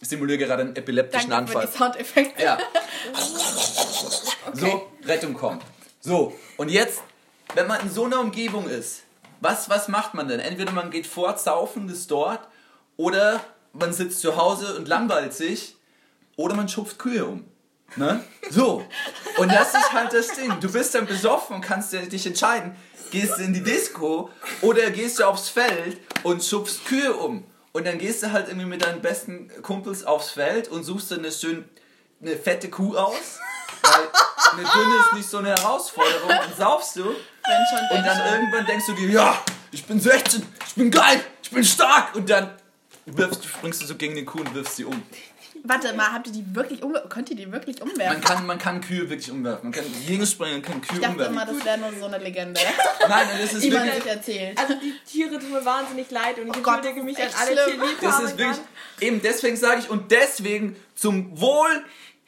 [0.00, 1.66] Ich simuliere gerade einen epileptischen Danke Anfall.
[1.66, 2.42] Für die Soundeffekte.
[2.42, 2.58] Ja.
[4.46, 4.60] Okay.
[4.60, 5.62] So, Rettung kommt.
[6.00, 7.02] So, und jetzt
[7.54, 9.02] wenn man in so einer Umgebung ist,
[9.40, 10.40] was, was macht man denn?
[10.40, 12.40] Entweder man geht saufen ist dort,
[12.96, 13.40] oder
[13.72, 15.76] man sitzt zu Hause und langweilt sich,
[16.36, 17.44] oder man schupft Kühe um.
[17.96, 18.22] Ne?
[18.50, 18.84] So.
[19.38, 20.52] Und das ist halt das Ding.
[20.60, 22.76] Du bist dann besoffen und kannst dich entscheiden,
[23.10, 24.30] gehst du in die Disco
[24.60, 27.44] oder gehst du aufs Feld und schubst Kühe um.
[27.72, 31.20] Und dann gehst du halt irgendwie mit deinen besten Kumpels aufs Feld und suchst dann
[31.20, 31.68] eine schön
[32.20, 33.38] eine fette Kuh aus.
[34.52, 36.30] Eine dünne ist nicht so eine Herausforderung.
[36.30, 37.08] Und saufst du.
[37.08, 37.16] und
[37.90, 39.38] dann irgendwann denkst du dir, ja,
[39.70, 42.14] ich bin 16, ich bin geil, ich bin stark.
[42.14, 42.50] Und dann
[43.06, 45.02] wirfst, springst du so gegen die Kuh und wirfst sie um.
[45.64, 47.10] Warte mal, habt ihr die wirklich umgeworfen?
[47.10, 48.20] Könnt ihr die wirklich umwerfen?
[48.20, 49.70] Man kann, man kann Kühe wirklich umwerfen.
[49.70, 51.34] Man kann springen und kann Kühe ich dachte umwerfen.
[51.34, 52.60] immer, das wäre nur so eine Legende.
[53.08, 54.06] Nein, das ist die wirklich...
[54.06, 54.58] erzählt.
[54.58, 57.64] Also die Tiere tun mir wahnsinnig leid und ich Oh entschuldige mich an alle.
[57.64, 57.96] Tierliebhaber.
[58.00, 58.58] Das ist wirklich...
[59.00, 61.84] Eben deswegen sage ich, und deswegen zum Wohl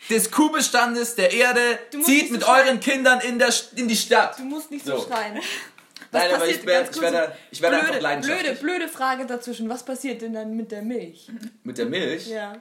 [0.09, 1.61] des Kuhbestandes der Erde,
[2.03, 4.39] zieht mit so euren Kindern in, der, in die Stadt.
[4.39, 5.07] Du musst nicht so, So.
[5.09, 5.39] schreien.
[6.13, 8.59] Nein, aber ich werde ganz ich werde, ich werde einfach blöde, leidenschaftlich.
[8.61, 9.69] blöde, blöde Frage dazwischen.
[9.69, 11.29] Was passiert denn dann mit der Milch?
[11.63, 12.27] Mit der Milch?
[12.27, 12.55] Ja.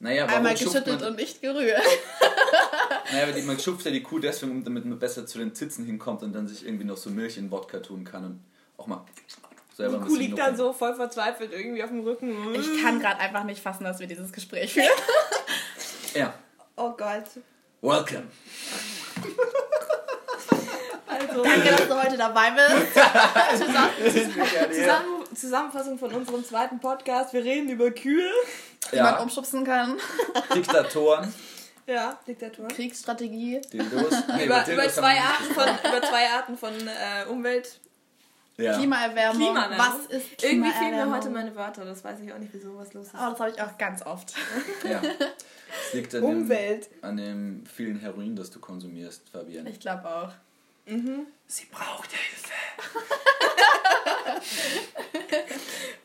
[0.00, 1.80] Naja, warum Einmal geschüttelt man, und nicht gerührt.
[3.12, 5.84] naja, die- man schupft ja die Kuh deswegen, um- damit man besser zu den Zitzen
[5.86, 8.40] hinkommt und dann sich irgendwie noch so Milch in Wodka tun kann und
[8.76, 9.04] auch mal
[9.76, 12.52] selber Die Kuh liegt dann so voll verzweifelt irgendwie auf dem Rücken.
[12.54, 14.86] Ich kann gerade einfach nicht fassen, dass wir dieses Gespräch führen.
[16.14, 16.34] Ja.
[16.80, 17.24] Oh Gott.
[17.82, 18.28] Welcome.
[21.10, 22.94] Also, Danke, dass du heute dabei bist.
[24.70, 27.32] Zusammen, Zusammenfassung von unserem zweiten Podcast.
[27.32, 28.30] Wir reden über Kühe.
[28.92, 29.98] Wie man umschubsen kann.
[30.54, 31.34] Diktatoren,
[31.86, 32.68] Ja, Diktatur.
[32.68, 33.60] Kriegsstrategie.
[33.72, 34.12] Dildos.
[34.36, 37.80] Nee, Über, über, zwei Arten von, über zwei Arten von äh, Umwelt.
[38.58, 38.76] Ja.
[38.76, 39.40] Klimaerwärmung.
[39.40, 39.78] Klimaerwärmung.
[39.78, 41.14] Was ist Irgendwie fehlen mir Klimaerwärmung?
[41.14, 41.84] heute meine Wörter.
[41.84, 43.14] Das weiß ich auch nicht, wieso was los ist.
[43.14, 44.34] Oh, das habe ich auch ganz oft.
[44.82, 45.00] ja.
[45.86, 46.90] Es liegt an Umwelt.
[46.90, 49.66] Dem, an dem vielen Heroin, das du konsumierst, Fabian.
[49.66, 50.32] Ich glaube auch.
[51.46, 52.52] Sie braucht Hilfe.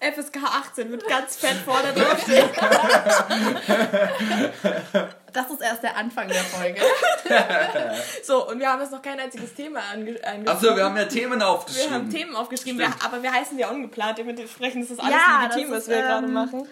[0.21, 2.27] FSK 18 wird ganz fett vorne drauf.
[5.33, 6.81] Das ist erst der Anfang der Folge.
[8.23, 10.47] So, und wir haben jetzt noch kein einziges Thema ange angesprochen.
[10.47, 11.93] Achso, wir haben ja Themen Wir aufgeschrieben.
[11.93, 14.17] haben Themen aufgeschrieben, wir, aber wir heißen ja ungeplant.
[14.17, 16.67] Dementsprechend ist das alles Ja, legitim, das was wir gerade ähm, machen.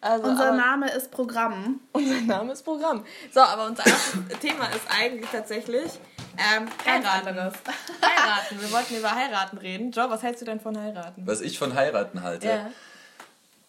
[0.00, 1.80] Also, Unser aber, Name ist Programm.
[1.92, 3.04] unser Name ist Programm.
[3.32, 5.90] So, aber unser erstes Thema ist eigentlich tatsächlich
[6.36, 7.28] ähm, heiraten.
[7.28, 7.54] anderes.
[8.02, 8.60] Heiraten.
[8.60, 9.90] Wir wollten über heiraten reden.
[9.92, 11.22] Joe, was hältst du denn von heiraten?
[11.26, 12.46] Was ich von heiraten halte.
[12.48, 12.70] Ja.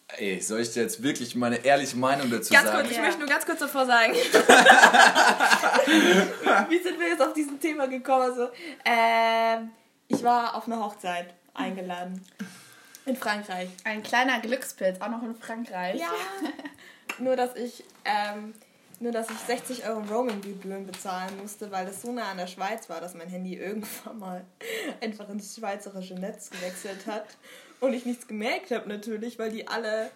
[0.08, 2.78] Ey, soll ich dir jetzt wirklich meine ehrliche Meinung dazu Ganz sagen?
[2.78, 3.02] kurz, ich Ja.
[3.02, 4.14] möchte nur ganz kurz davor sagen.
[6.68, 8.22] Wie sind wir jetzt auf diesem Thema gekommen?
[8.22, 8.48] Also,
[8.84, 9.70] ähm,
[10.06, 12.24] ich war auf eine Hochzeit eingeladen.
[13.04, 13.68] In Frankreich.
[13.84, 15.98] Ein kleiner Glückspilz, auch noch in Frankreich.
[16.00, 16.12] Ja.
[17.18, 18.54] nur, dass ich, ähm,
[19.00, 22.88] nur, dass ich 60 Euro Roaming-Gebühren bezahlen musste, weil es so nah an der Schweiz
[22.88, 24.44] war, dass mein Handy irgendwann mal
[25.00, 27.26] einfach ins schweizerische Netz gewechselt hat.
[27.80, 30.10] Und ich nichts gemerkt habe natürlich, weil die alle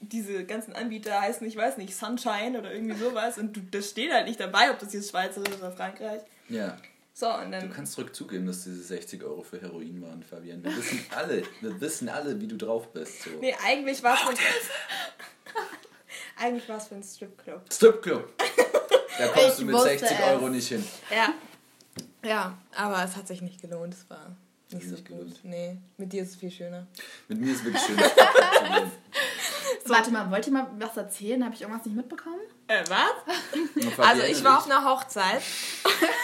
[0.00, 3.38] diese ganzen Anbieter heißen, ich weiß nicht, Sunshine oder irgendwie sowas.
[3.38, 6.22] Und du, das steht halt nicht dabei, ob das jetzt Schweizerisch oder Frankreich.
[6.48, 6.76] Ja.
[7.14, 7.72] So, und Du dann.
[7.72, 10.64] kannst zurück zugeben, dass diese 60 Euro für Heroin waren, Fabian.
[10.64, 13.22] Wir wissen alle, wir wissen alle, wie du drauf bist.
[13.22, 13.30] So.
[13.40, 14.34] Nee, eigentlich war es für,
[16.38, 17.60] eigentlich war's für einen Stripclub.
[17.72, 18.28] Stripclub.
[19.18, 20.24] Da kommst Ich du mit wusste 60 es.
[20.24, 20.84] Euro nicht hin.
[21.14, 21.34] Ja.
[22.24, 23.94] Ja, aber es hat sich nicht gelohnt.
[23.94, 24.34] Es war
[24.72, 25.18] nicht so Nicht gut.
[25.18, 25.40] gelohnt.
[25.44, 26.86] Nee, mit dir ist es viel schöner.
[27.28, 27.98] Mit mir ist wirklich schön.
[27.98, 28.90] Fabian.
[29.86, 31.44] Warte mal, wollt ihr mal was erzählen?
[31.44, 32.40] Habe ich irgendwas nicht mitbekommen?
[32.68, 33.98] Äh, was?
[33.98, 35.42] Also ich war auf einer Hochzeit.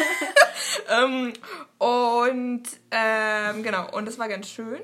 [0.88, 1.32] ähm,
[1.78, 4.80] und ähm, genau, und das war ganz schön.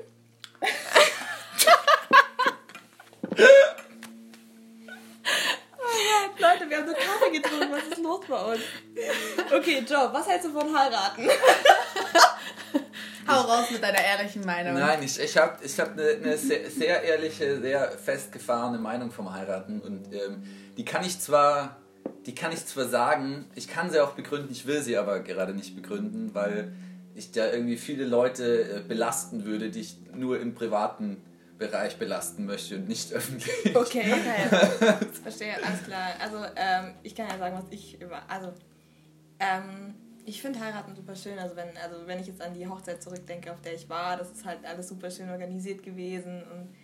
[3.31, 3.35] oh
[5.77, 7.71] Gott, Leute, wir haben nur Kaffee getrunken.
[7.71, 8.61] Was ist los bei uns?
[9.53, 11.27] Okay, Joe, was hältst du von heiraten?
[13.27, 14.75] Hau raus mit deiner ehrlichen Meinung.
[14.75, 19.33] Nein, ich, ich habe ich hab eine, eine sehr, sehr ehrliche, sehr festgefahrene Meinung vom
[19.33, 20.43] Heiraten und ähm,
[20.77, 21.77] die kann ich zwar,
[22.25, 25.53] die kann ich zwar sagen, ich kann sie auch begründen, ich will sie aber gerade
[25.53, 26.73] nicht begründen, weil
[27.15, 31.21] ich da irgendwie viele Leute äh, belasten würde, die ich nur im privaten
[31.57, 33.75] Bereich belasten möchte und nicht öffentlich.
[33.75, 34.13] Okay.
[34.13, 34.95] Okay.
[35.23, 36.09] Verstehe, alles klar.
[36.19, 38.21] Also, ähm, ich kann ja sagen, was ich über.
[38.29, 38.53] Also,
[39.39, 41.37] ähm, ich finde heiraten super schön.
[41.39, 44.31] Also wenn, also wenn ich jetzt an die Hochzeit zurückdenke, auf der ich war, das
[44.31, 46.75] ist halt alles super schön organisiert gewesen und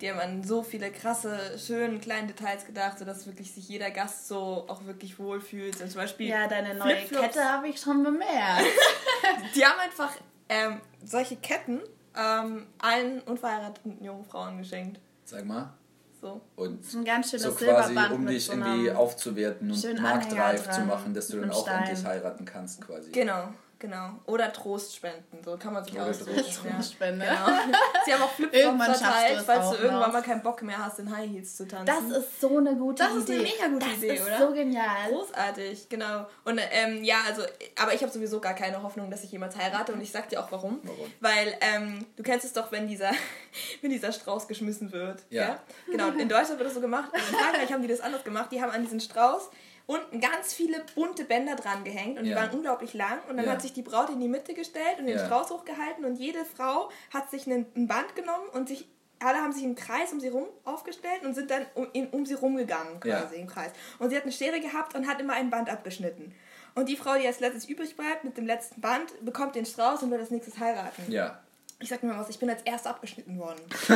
[0.00, 4.28] die haben an so viele krasse, schönen kleinen Details gedacht, sodass wirklich sich jeder Gast
[4.28, 5.80] so auch wirklich wohlfühlt.
[5.80, 7.34] Und zum Beispiel Ja, deine neue Flipflops.
[7.34, 8.66] Kette habe ich schon bemerkt.
[9.54, 10.12] Die haben einfach
[10.50, 11.80] ähm, solche Ketten
[12.14, 15.00] ähm, allen unverheirateten jungen Frauen geschenkt.
[15.24, 15.72] Sag mal.
[16.20, 16.40] So.
[16.56, 20.02] Und Das ist ein ganz schönes so quasi, Silberband um dich so irgendwie aufzuwerten und
[20.02, 21.84] marktreif zu machen, dass du dann auch Stein.
[21.84, 23.10] endlich heiraten kannst quasi.
[23.12, 23.48] Genau.
[23.78, 24.10] Genau.
[24.26, 26.34] Oder Trostspenden, so kann man sich Oder aussuchen.
[26.72, 27.24] Trostspende.
[27.26, 27.44] Ja.
[27.44, 27.78] Genau.
[28.04, 30.12] Sie haben auch Flipflops verteilt, falls auch du irgendwann noch.
[30.12, 31.86] mal keinen Bock mehr hast, in High Heels zu tanzen.
[31.86, 33.18] Das ist so eine gute Das Idee.
[33.20, 34.38] ist eine mega gute das Idee, ist oder?
[34.38, 35.10] so genial.
[35.10, 36.26] Großartig, genau.
[36.44, 37.42] Und ähm, ja, also,
[37.80, 40.40] aber ich habe sowieso gar keine Hoffnung, dass ich jemals heirate und ich sag dir
[40.42, 40.80] auch warum.
[40.82, 41.12] Warum?
[41.20, 43.10] Weil ähm, du kennst es doch, wenn dieser,
[43.80, 45.22] wenn dieser Strauß geschmissen wird.
[45.30, 45.60] Ja.
[45.90, 47.10] Genau, in Deutschland wird das so gemacht.
[47.12, 48.50] Und in Frankreich haben die das anders gemacht.
[48.52, 49.50] Die haben an diesen Strauß
[49.86, 52.36] unten ganz viele bunte Bänder dran gehängt und die Ja.
[52.36, 53.18] waren unglaublich lang.
[53.28, 53.52] Und dann Ja.
[53.52, 55.24] hat sich die Braut in die Mitte gestellt und den Ja.
[55.26, 59.52] Strauß hochgehalten und jede Frau hat sich einen, ein Band genommen und sich alle haben
[59.52, 63.00] sich im Kreis um sie rum aufgestellt und sind dann um, in, um sie rumgegangen
[63.00, 63.70] quasi im Kreis.
[63.98, 66.34] Und sie hat eine Schere gehabt und hat immer ein Band abgeschnitten.
[66.74, 70.02] Und die Frau, die als letztes übrig bleibt mit dem letzten Band, bekommt den Strauß
[70.02, 71.10] und wird als nächstes heiraten.
[71.10, 71.40] Ja.
[71.78, 73.60] Ich sag mir mal was, ich bin als erste abgeschnitten worden.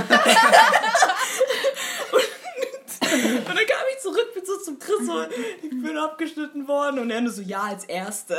[3.38, 5.22] und dann kam ich zurück, bin so zum Chris so,
[5.62, 6.98] ich bin abgeschnitten worden.
[6.98, 8.36] Und er nur so, ja, als erste.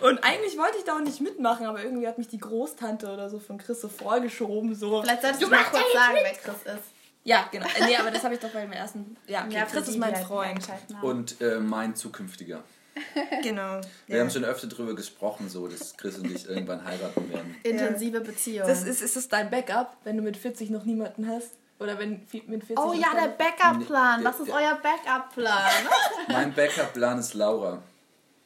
[0.00, 3.10] Und, und eigentlich wollte ich da auch nicht mitmachen, aber irgendwie hat mich die Großtante
[3.12, 4.74] oder so von Chris so vorgeschoben.
[4.74, 5.02] So.
[5.02, 6.84] Vielleicht solltest du, Du mal kurz ja sagen, jetzt wer Chris ist.
[7.24, 7.66] Ja, genau.
[7.66, 9.16] Äh, Nee, aber das habe ich doch bei dem ersten.
[9.28, 9.64] Ja, okay.
[9.68, 10.68] für Chris ist mein halt Freund.
[10.68, 11.02] haben.
[11.02, 12.62] Und äh, mein zukünftiger.
[13.42, 13.80] Genau.
[14.06, 14.22] Wir Ja.
[14.22, 17.56] haben schon öfter darüber gesprochen, so, dass Chris und ich irgendwann heiraten werden.
[17.62, 18.66] Intensive Beziehung.
[18.68, 21.52] Das ist, ist das dein Backup, wenn du mit 40 noch niemanden hast?
[21.82, 22.10] Oder wenn
[22.46, 24.20] mit 40 oh ja, der Backup-Plan.
[24.20, 25.70] Nee, Was ist euer Backup-Plan?
[26.28, 27.82] Mein Backup-Plan ist Laura.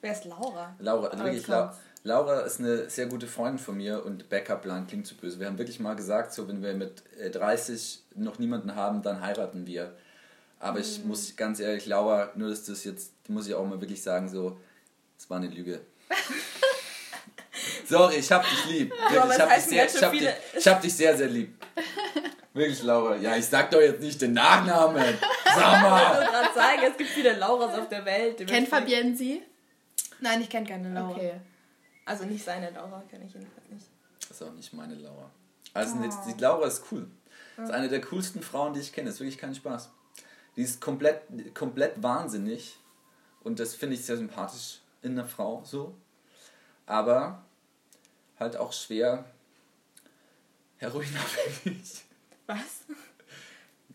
[0.00, 0.74] Wer ist Laura?
[0.78, 1.78] Laura, also wirklich, jetzt La kommt's.
[2.04, 5.40] Laura ist eine sehr gute Freundin von mir und Backup-Plan klingt zu böse.
[5.40, 9.20] Wir haben wirklich mal gesagt, so wenn wir mit äh, 30 noch niemanden haben, dann
[9.20, 9.92] heiraten wir.
[10.60, 11.08] Aber ich Mhm.
[11.08, 14.56] muss ganz ehrlich, Laura, nur dass das jetzt, muss ich auch mal wirklich sagen, so,
[15.18, 15.80] es war eine Lüge.
[17.88, 18.90] Sorry, ich hab dich lieb.
[18.90, 20.68] Wirklich, aber ich, es hab dich heißen sehr, ganz ich, schön hab dich, viele- ich
[20.68, 21.64] hab dich sehr, sehr lieb.
[22.56, 23.16] Wirklich, Laura.
[23.16, 24.96] Ja, ich sag doch jetzt nicht den Nachnamen.
[25.44, 26.14] Sag Ich mal.
[26.16, 28.46] wollte gerade sagen, es gibt viele Lauras auf der Welt.
[28.46, 29.42] Kennt Fabienne sie?
[30.20, 31.10] Nein, ich kenne keine Laura.
[31.10, 31.34] Okay.
[32.06, 33.86] Also nicht seine Laura, kenne ich jedenfalls nicht.
[34.20, 35.30] Das ist auch nicht meine Laura.
[35.74, 36.08] Also Oh.
[36.28, 37.06] die Laura ist cool.
[37.56, 39.06] Das ist eine der coolsten Frauen, die ich kenne.
[39.06, 39.90] Das ist wirklich kein Spaß.
[40.56, 41.22] Die ist komplett,
[41.54, 42.76] komplett wahnsinnig.
[43.44, 45.94] Und das finde ich sehr sympathisch in einer Frau so.
[46.86, 47.42] Aber
[48.40, 49.26] halt auch schwer
[50.78, 52.04] heroinabhängig.
[52.46, 52.56] Was?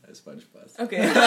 [0.08, 0.80] Das war ein Spaß.
[0.80, 1.10] Okay.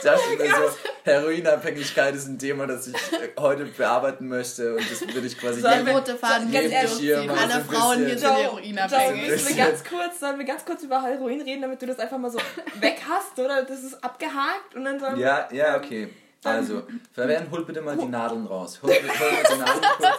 [0.00, 0.70] Ich dachte mir so,
[1.04, 4.76] Heroinabhängigkeit ist ein Thema, das ich äh, heute bearbeiten möchte.
[4.76, 7.00] Und das würde ich quasi Sollen Der wir- rote Faden ganz ehrlich, durch.
[7.00, 9.28] hier mal so Alle ein Frauen hier sind heroinabhängig.
[9.30, 12.18] Müssen wir ganz kurz, sollen wir ganz kurz über Heroin reden, damit du das einfach
[12.18, 12.38] mal so
[12.80, 13.64] weg hast, oder?
[13.64, 16.10] Das ist abgehakt und dann sollen wir- Ja, ja, okay.
[16.44, 18.78] Also, Fabian, hol bitte mal die Nadeln raus.
[18.82, 20.16] Hol, hol mal die Nadeln kurz.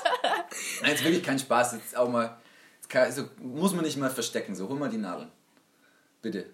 [0.81, 1.73] Nein, jetzt wirklich kein Spaß.
[1.73, 2.35] Jetzt auch mal.
[2.93, 4.55] Also, muss man nicht mal verstecken.
[4.55, 5.31] So, hol mal die Nadeln.
[6.21, 6.45] Bitte.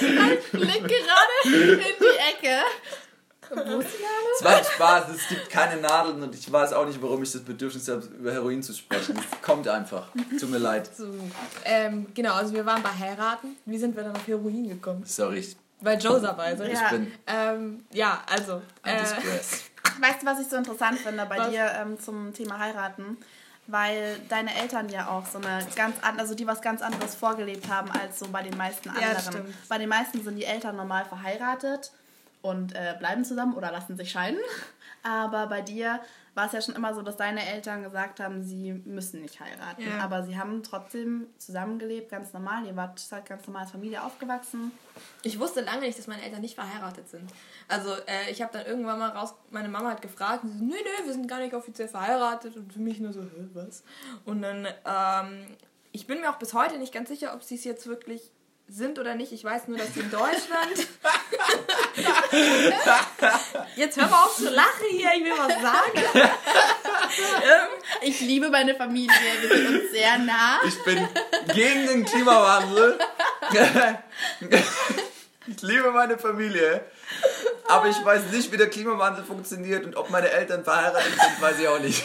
[0.00, 2.62] Blick gerade in die Ecke.
[3.52, 4.28] Wo ist die Name?
[4.38, 5.08] Es war ein Spaß.
[5.16, 8.32] Es gibt keine Nadeln und ich weiß auch nicht, warum ich das Bedürfnis habe, über
[8.32, 9.18] Heroin zu sprechen.
[9.18, 10.08] Es kommt einfach.
[10.38, 10.88] Tut mir leid.
[10.96, 11.12] So,
[11.64, 13.56] ähm, genau, also wir waren bei Heiraten.
[13.64, 15.02] Wie sind wir dann auf Heroin gekommen?
[15.04, 16.60] Sorry, ich, Weil Joe dabei ist.
[16.62, 16.90] ich Ja.
[16.90, 18.62] bin Ähm, ja, also.
[18.82, 19.00] ein Äh.
[20.00, 21.50] Weißt du, was ich so interessant finde bei Was?
[21.50, 23.18] dir ähm, zum Thema heiraten?
[23.70, 27.68] Weil deine Eltern ja auch so eine ganz andere, also die was ganz anderes vorgelebt
[27.68, 29.20] haben als so bei den meisten Ja, anderen.
[29.22, 29.68] stimmt.
[29.68, 31.92] bei den meisten sind die Eltern normal verheiratet
[32.42, 34.40] und äh, bleiben zusammen oder lassen sich scheiden.
[35.02, 36.00] Aber bei dir
[36.34, 39.82] war es ja schon immer so, dass deine Eltern gesagt haben, sie müssen nicht heiraten.
[39.82, 39.98] Ja.
[40.02, 42.66] Aber sie haben trotzdem zusammengelebt, ganz normal.
[42.66, 44.70] Ihr wart halt ganz normal als Familie aufgewachsen.
[45.22, 47.30] Ich wusste lange nicht, dass meine Eltern nicht verheiratet sind.
[47.68, 50.64] Also äh, ich habe dann irgendwann mal raus, meine Mama hat gefragt, und sie so,
[50.64, 52.56] nee, nee, wir sind gar nicht offiziell verheiratet.
[52.56, 53.82] Und für mich nur so, hä, was?
[54.24, 55.46] Und dann, ähm,
[55.92, 58.30] ich bin mir auch bis heute nicht ganz sicher, ob sie es jetzt wirklich
[58.70, 59.32] sind oder nicht.
[59.32, 60.40] Ich weiß nur, dass sie in Deutschland...
[63.76, 66.02] jetzt hör mal auf zu lachen hier, ich will was sagen.
[68.02, 70.60] Ich liebe meine Familie, wir sind uns sehr nah.
[70.64, 71.08] Ich bin
[71.52, 72.98] gegen den Klimawandel.
[75.46, 76.84] Ich liebe meine Familie.
[77.66, 81.58] Aber ich weiß nicht, wie der Klimawandel funktioniert und ob meine Eltern verheiratet sind, weiß
[81.58, 82.04] ich auch nicht.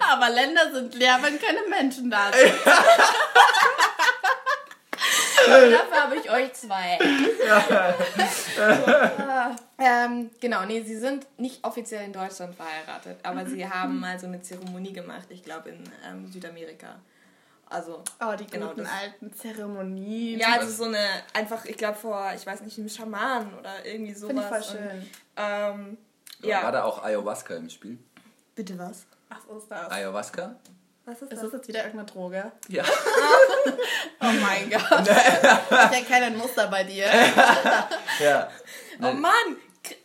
[0.00, 2.54] Aber Länder sind leer, wenn keine Menschen da sind.
[5.46, 6.98] Dafür habe ich euch zwei.
[9.78, 14.26] ähm, genau, nee, sie sind nicht offiziell in Deutschland verheiratet, aber sie haben mal so
[14.26, 16.96] eine Zeremonie gemacht, ich glaube in ähm, Südamerika.
[17.66, 20.40] Also, Oh, die Genau, guten das- alten Zeremonien.
[20.40, 24.12] ja, also so eine, einfach, ich glaube vor, ich weiß nicht, einem Schaman oder irgendwie
[24.12, 24.34] sowas.
[24.34, 24.90] Finde ich voll schön.
[24.98, 25.98] Und, ähm,
[26.42, 26.70] War ja.
[26.72, 27.98] da auch Ayahuasca im Spiel?
[28.56, 29.06] Bitte was?
[29.28, 29.88] Was ist das?
[29.90, 30.56] Ayahuasca?
[31.10, 31.50] Was ist Ist das?
[31.50, 32.52] das jetzt wieder irgendeine Droge?
[32.68, 32.84] Ja.
[34.22, 34.82] Oh mein Gott.
[35.08, 37.06] ich erkenne ein Muster bei dir.
[38.20, 38.50] ja.
[39.02, 39.56] Oh Mann!
[39.82, 39.96] K-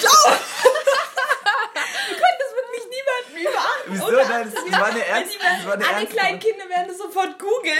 [0.00, 0.32] Ciao!
[0.32, 3.86] du könntest wirklich niemanden überachten.
[3.86, 4.10] Wieso?
[4.10, 7.38] Nein, das, das war eine ernst, das war eine Alle kleinen Kinder werden das sofort
[7.38, 7.76] googeln.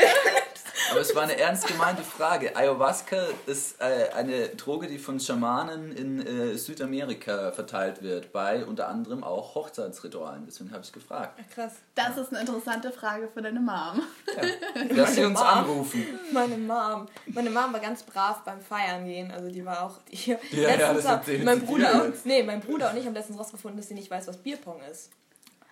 [1.11, 2.55] Es war eine ernst gemeinte Frage.
[2.55, 8.87] Ayahuasca ist äh, eine Droge, die von Schamanen in äh, Südamerika verteilt wird, bei unter
[8.87, 10.45] anderem auch Hochzeitsritualen.
[10.47, 11.37] Deswegen habe ich gefragt.
[11.37, 11.73] Ach, krass.
[11.97, 14.03] Das ist eine interessante Frage für deine Mom.
[14.37, 14.43] Ja.
[14.91, 15.49] Lass sie uns Mom.
[15.49, 16.07] anrufen.
[16.33, 17.09] Meine Mom.
[17.27, 19.33] Meine Mom war ganz brav beim Feiern gehen.
[19.33, 19.99] Also die war auch.
[20.13, 23.37] Die, ja, ja, das auch, mein Bruder und, nee, mein Bruder und ich haben letztens
[23.37, 25.11] rausgefunden, dass sie nicht weiß, was Bierpong ist.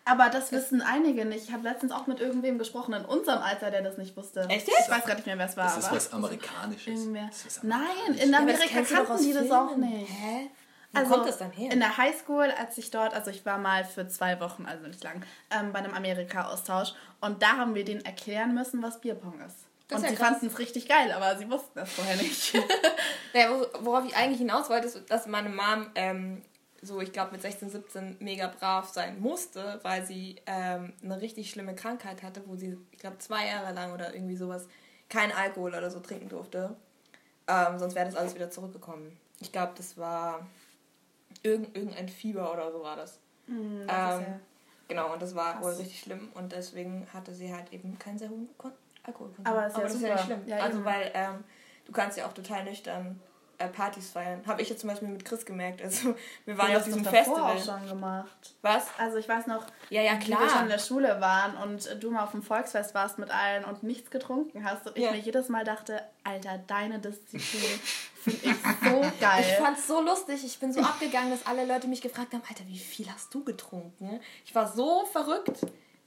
[0.09, 1.45] Aber das wissen einige nicht.
[1.49, 4.47] Ich habe letztens auch mit irgendwem gesprochen in unserem Alter, der das nicht wusste.
[4.49, 4.81] Echt jetzt?
[4.87, 5.65] Ich weiß gar nicht mehr, wer es war.
[5.65, 7.07] Das ist was Amerikanisches.
[7.45, 10.11] Was Nein, in Amerika kannten die das auch nicht.
[10.11, 10.51] Hä?
[10.93, 11.71] Wo also, kommt das dann her?
[11.71, 15.05] In der Highschool, als ich dort, also ich war mal für zwei Wochen, also nicht
[15.05, 19.67] lang, ähm, bei einem Amerika-Austausch und da haben wir denen erklären müssen, was Bierpong ist.
[19.89, 22.55] Das und ist ja sie fanden es richtig geil, aber sie wussten das vorher nicht.
[23.35, 26.43] naja, worauf ich eigentlich hinaus wollte, ist, dass meine Mom ähm,
[26.83, 31.51] so, ich glaube, mit 16, 17 mega brav sein musste, weil sie ähm, eine richtig
[31.51, 34.69] schlimme Krankheit hatte, wo sie, ich glaube, zwei Jahre lang oder irgendwie sowas
[35.09, 36.77] kein Alkohol oder so trinken durfte.
[37.47, 39.19] Ähm, sonst wäre das alles wieder zurückgekommen.
[39.41, 40.47] Ich glaube, das war
[41.43, 43.19] irgend, irgendein Fieber oder so war das.
[43.47, 44.41] Mm, das ähm, ja
[44.89, 45.65] genau, und das war krass.
[45.65, 48.49] wohl richtig schlimm und deswegen hatte sie halt eben keinen sehr hohen
[49.05, 49.47] Alkoholkonsum.
[49.47, 50.43] Aber, das ist, Aber das ist ja nicht schlimm.
[50.47, 51.45] Ja, also, weil ähm,
[51.85, 53.21] du kannst ja auch total nüchtern
[53.67, 54.41] Partys feiern.
[54.47, 55.83] Habe ich jetzt zum Beispiel mit Chris gemerkt.
[55.83, 57.57] Also wir waren ja, auf diesem Festival.
[57.57, 58.55] auch schon gemacht.
[58.63, 58.87] Was?
[58.99, 60.39] Also ich weiß noch, ja, ja, klar.
[60.39, 63.31] wie wir schon in der Schule waren und du mal auf dem Volksfest warst mit
[63.31, 65.09] allen und nichts getrunken hast und ja.
[65.09, 67.41] ich mir jedes Mal dachte, Alter, deine Disziplin
[68.23, 69.41] finde ich so geil.
[69.41, 70.45] Ich fand's so lustig.
[70.45, 73.43] Ich bin so abgegangen, dass alle Leute mich gefragt haben, Alter, wie viel hast du
[73.43, 74.21] getrunken?
[74.45, 75.59] Ich war so verrückt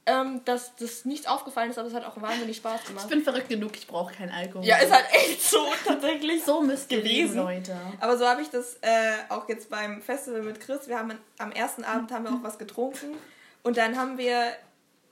[0.06, 3.04] ähm, dass das nicht aufgefallen ist, aber es hat auch wahnsinnig Spaß gemacht.
[3.04, 4.64] Ich bin verrückt genug, ich brauche keinen Alkohol.
[4.66, 6.44] Ja, ist halt echt so tatsächlich.
[6.44, 7.76] so müsst ihr leben, Leute.
[8.00, 10.88] Aber so habe ich das äh, auch jetzt beim Festival mit Chris.
[10.88, 13.16] Wir haben am ersten Abend haben wir auch was getrunken
[13.62, 14.52] und dann haben wir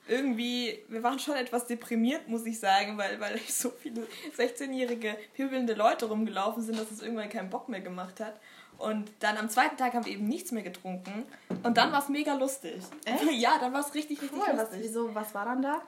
[0.08, 5.74] irgendwie, wir waren schon etwas deprimiert, muss ich sagen, weil, weil so viele 16-jährige pöbelnde
[5.74, 8.34] Leute rumgelaufen sind, dass es irgendwann keinen Bock mehr gemacht hat.
[8.80, 11.26] Und dann am zweiten Tag haben wir eben nichts mehr getrunken.
[11.62, 12.82] Und dann war es mega lustig.
[13.04, 13.24] Echt?
[13.32, 14.56] Ja, dann war es richtig, richtig cool.
[14.56, 14.78] lustig.
[14.78, 15.82] Was, wieso, was war dann da?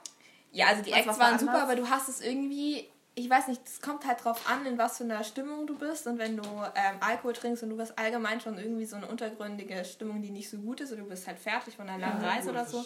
[0.51, 3.61] Ja, also die was, Acts waren super, aber du hast es irgendwie ich weiß nicht,
[3.65, 6.07] es kommt halt drauf an, in was für einer Stimmung du bist.
[6.07, 9.85] Und wenn du ähm, Alkohol trinkst und du hast allgemein schon irgendwie so eine untergründige
[9.85, 12.29] Stimmung, die nicht so gut ist, oder du bist halt fertig von einer langen ja,
[12.29, 12.83] Reise oder so,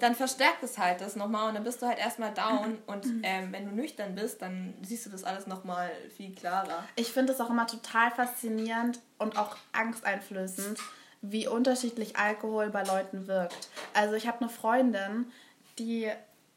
[0.00, 2.78] dann verstärkt es halt das nochmal und dann bist du halt erstmal down.
[2.86, 6.84] Und ähm, wenn du nüchtern bist, dann siehst du das alles nochmal viel klarer.
[6.96, 10.78] Ich finde es auch immer total faszinierend und auch angsteinflößend,
[11.20, 13.68] wie unterschiedlich Alkohol bei Leuten wirkt.
[13.94, 15.30] Also ich habe eine Freundin,
[15.78, 16.10] die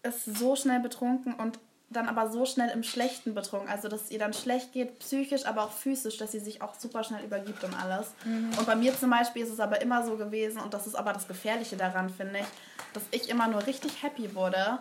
[0.03, 3.69] ist so schnell betrunken und dann aber so schnell im Schlechten betrunken.
[3.69, 6.73] Also, dass es ihr dann schlecht geht, psychisch, aber auch physisch, dass sie sich auch
[6.75, 8.13] super schnell übergibt und alles.
[8.25, 8.51] Mhm.
[8.57, 11.13] Und bei mir zum Beispiel ist es aber immer so gewesen, und das ist aber
[11.13, 12.45] das Gefährliche daran, finde ich,
[12.93, 14.79] dass ich immer nur richtig happy wurde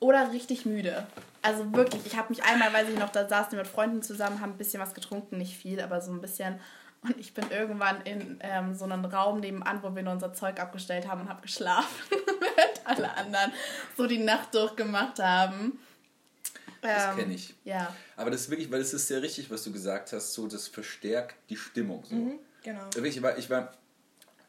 [0.00, 1.06] oder richtig müde.
[1.42, 4.40] Also wirklich, ich habe mich einmal, weiß ich noch, da saßen wir mit Freunden zusammen,
[4.40, 6.58] haben ein bisschen was getrunken, nicht viel, aber so ein bisschen.
[7.02, 10.60] Und ich bin irgendwann in ähm, so einen Raum nebenan, wo wir nur unser Zeug
[10.60, 13.52] abgestellt haben und habe geschlafen, während alle anderen
[13.96, 15.78] so die Nacht durchgemacht haben.
[16.80, 17.54] Das ähm, kenne ich.
[17.64, 17.94] Ja.
[18.16, 20.68] Aber das ist wirklich, weil es ist sehr richtig, was du gesagt hast, so das
[20.68, 22.04] verstärkt die Stimmung.
[22.08, 22.14] So.
[22.14, 22.88] Mhm, genau.
[23.04, 23.72] Ich war, ich war,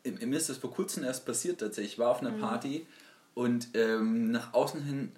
[0.03, 1.93] mir ist das vor kurzem erst passiert tatsächlich.
[1.93, 2.41] Ich war auf einer mhm.
[2.41, 2.87] Party
[3.33, 5.11] und ähm, nach außen hin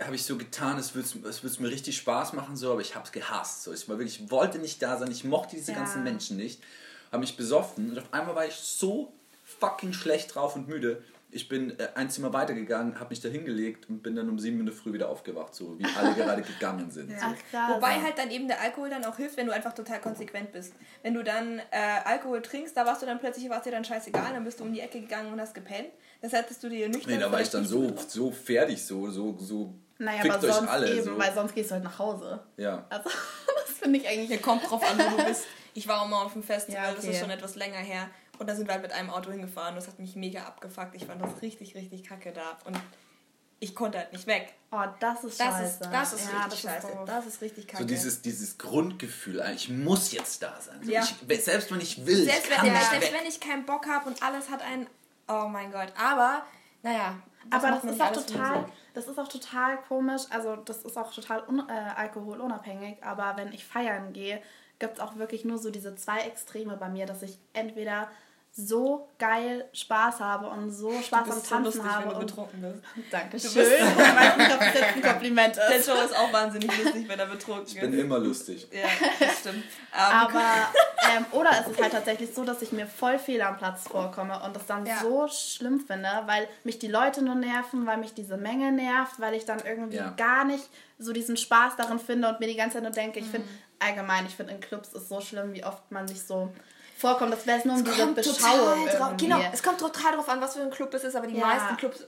[0.00, 3.06] habe ich so getan, es würde es mir richtig Spaß machen, so, aber ich habe
[3.06, 3.62] es gehasst.
[3.62, 3.72] So.
[3.72, 5.78] Ich war wirklich, wollte nicht da sein, ich mochte diese ja.
[5.78, 6.62] ganzen Menschen nicht,
[7.10, 9.12] habe mich besoffen und auf einmal war ich so
[9.44, 13.88] fucking schlecht drauf und müde, ich bin äh, ein Zimmer weitergegangen, habe mich da hingelegt
[13.88, 16.90] und bin dann um sieben in der Früh wieder aufgewacht, so wie alle gerade gegangen
[16.90, 17.10] sind.
[17.10, 17.26] Ja, so.
[17.50, 17.74] krass.
[17.74, 20.74] Wobei halt dann eben der Alkohol dann auch hilft, wenn du einfach total konsequent bist.
[21.02, 24.34] Wenn du dann äh, Alkohol trinkst, da warst du dann plötzlich, warst dir dann scheißegal,
[24.34, 25.88] dann bist du um die Ecke gegangen und hast gepennt.
[26.20, 29.36] Das hättest du dir nicht Nee, da war ich dann so, so fertig, so, so,
[29.38, 29.74] so.
[29.98, 31.18] Naja, aber sonst alle, eben, so.
[31.18, 32.40] weil sonst gehst du halt nach Hause.
[32.58, 32.84] Ja.
[32.90, 33.08] Also,
[33.66, 34.30] das finde ich eigentlich.
[34.30, 35.44] Ja, kommt drauf an, wo du bist.
[35.74, 36.96] Ich war auch mal auf dem Festival, ja, okay.
[36.96, 38.10] das ist schon etwas länger her.
[38.42, 39.76] Und da sind wir halt mit einem Auto hingefahren.
[39.76, 40.96] Das hat mich mega abgefuckt.
[40.96, 42.58] Ich fand das richtig, richtig kacke da.
[42.64, 42.76] Und
[43.60, 44.52] ich konnte halt nicht weg.
[44.72, 45.64] Oh, das ist das scheiße.
[45.64, 46.88] Ist, das ist ja, richtig das scheiße.
[46.88, 47.84] Ist das ist richtig kacke.
[47.84, 50.80] So dieses, dieses Grundgefühl, ich muss jetzt da sein.
[50.82, 51.02] Ja.
[51.28, 54.08] Ich, selbst wenn ich will, selbst, ich wenn, ja, selbst wenn ich keinen Bock habe
[54.08, 54.88] und alles hat einen...
[55.28, 55.92] Oh mein Gott.
[55.96, 56.44] Aber,
[56.82, 57.14] naja.
[57.48, 58.68] Aber das ist auch total...
[58.94, 60.22] Das ist auch total komisch.
[60.30, 63.04] Also das ist auch total un, äh, alkoholunabhängig.
[63.04, 64.42] Aber wenn ich feiern gehe,
[64.80, 68.10] gibt es auch wirklich nur so diese zwei Extreme bei mir, dass ich entweder
[68.54, 72.04] so geil Spaß habe und so Spaß am Tanzen so lustig, habe.
[72.04, 72.82] Wenn du betrunken bist.
[73.10, 73.62] Dankeschön.
[73.62, 75.68] Ich ob das jetzt ein Kompliment ist.
[75.70, 77.74] Der Show ist auch wahnsinnig lustig, wenn er betrunken ist.
[77.74, 78.68] Ich bin immer lustig.
[78.70, 78.88] Ja,
[79.18, 79.64] das stimmt.
[79.90, 80.68] Aber,
[81.16, 84.38] ähm, oder es ist halt tatsächlich so, dass ich mir voll fehl am Platz vorkomme
[84.42, 84.98] und das dann ja.
[85.00, 89.32] so schlimm finde, weil mich die Leute nur nerven, weil mich diese Menge nervt, weil
[89.32, 90.10] ich dann irgendwie ja.
[90.10, 93.26] gar nicht so diesen Spaß darin finde und mir die ganze Zeit nur denke, ich
[93.26, 93.30] mhm.
[93.30, 93.48] finde
[93.78, 96.52] allgemein, ich finde in Clubs ist so schlimm, wie oft man sich so
[97.02, 97.32] vorkommt.
[97.32, 99.16] Das wäre es nur um diese Beschauung.
[99.18, 101.46] Genau, es kommt total darauf an, was für ein Club es ist, aber die ja.
[101.46, 102.04] meisten Clubs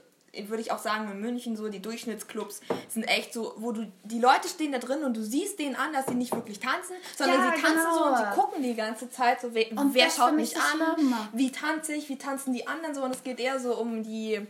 [0.47, 4.19] würde ich auch sagen, in München so, die Durchschnittsclubs sind echt so, wo du, die
[4.19, 7.39] Leute stehen da drin und du siehst denen an, dass sie nicht wirklich tanzen, sondern
[7.39, 7.97] ja, sie tanzen genau.
[7.97, 11.51] so und sie gucken die ganze Zeit so, wer, und wer schaut mich an, wie
[11.51, 14.45] tanze ich, wie tanzen die anderen so und es geht eher so um die,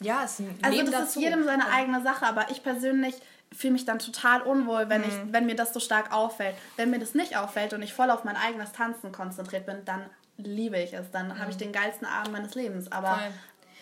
[0.00, 1.20] ja, es ist ein Also das dazu.
[1.20, 3.14] ist jedem seine eigene Sache, aber ich persönlich
[3.54, 5.08] fühle mich dann total unwohl, wenn, mhm.
[5.08, 6.56] ich, wenn mir das so stark auffällt.
[6.76, 10.04] Wenn mir das nicht auffällt und ich voll auf mein eigenes Tanzen konzentriert bin, dann
[10.36, 11.10] liebe ich es.
[11.10, 11.38] Dann mhm.
[11.38, 12.90] habe ich den geilsten Abend meines Lebens.
[12.90, 13.18] Aber,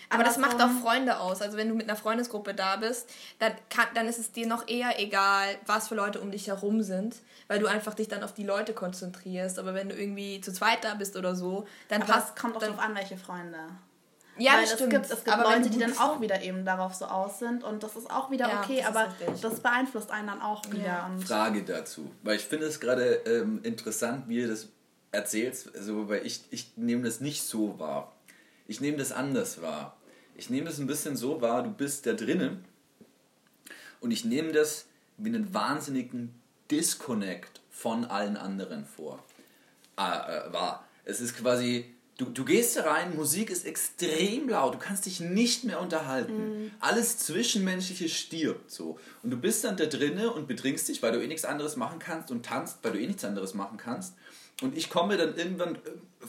[0.09, 1.43] aber das macht auch Freunde aus.
[1.43, 3.09] Also wenn du mit einer Freundesgruppe da bist,
[3.39, 6.83] dann, kann, dann ist es dir noch eher egal, was für Leute um dich herum
[6.83, 7.16] sind,
[7.49, 9.59] weil du einfach dich dann auf die Leute konzentrierst.
[9.59, 12.37] Aber wenn du irgendwie zu zweit da bist oder so, dann aber passt...
[12.37, 13.59] kommt auch darauf an, welche Freunde.
[14.39, 14.91] Ja, Weil das stimmt.
[14.91, 17.83] Gibt, es gibt aber Leute, die dann auch wieder eben darauf so aus sind und
[17.83, 20.85] das ist auch wieder ja, okay, das aber das beeinflusst einen dann auch wieder.
[20.85, 21.11] Ja.
[21.26, 24.68] Frage dazu, weil ich finde es gerade ähm, interessant, wie ihr das
[25.12, 28.12] erzählt, also, weil ich, ich nehme das nicht so wahr.
[28.66, 29.97] Ich nehme das anders wahr.
[30.37, 32.64] Ich nehme das ein bisschen so wahr, du bist da drinnen
[34.01, 34.87] und ich nehme das
[35.18, 36.35] wie einen wahnsinnigen
[36.70, 39.22] Disconnect von allen anderen vor.
[39.97, 40.89] Ah, äh, wahr.
[41.05, 45.21] Es ist quasi, Du, du gehst da rein, Musik ist extrem laut, du kannst dich
[45.21, 46.64] nicht mehr unterhalten.
[46.64, 46.71] Mhm.
[46.79, 48.99] Alles Zwischenmenschliche stirbt so.
[49.23, 51.99] Und du bist dann da drinnen und betrinkst dich, weil du eh nichts anderes machen
[51.99, 54.16] kannst und tanzt, weil du eh nichts anderes machen kannst.
[54.61, 55.79] Und ich komme dann irgendwann äh,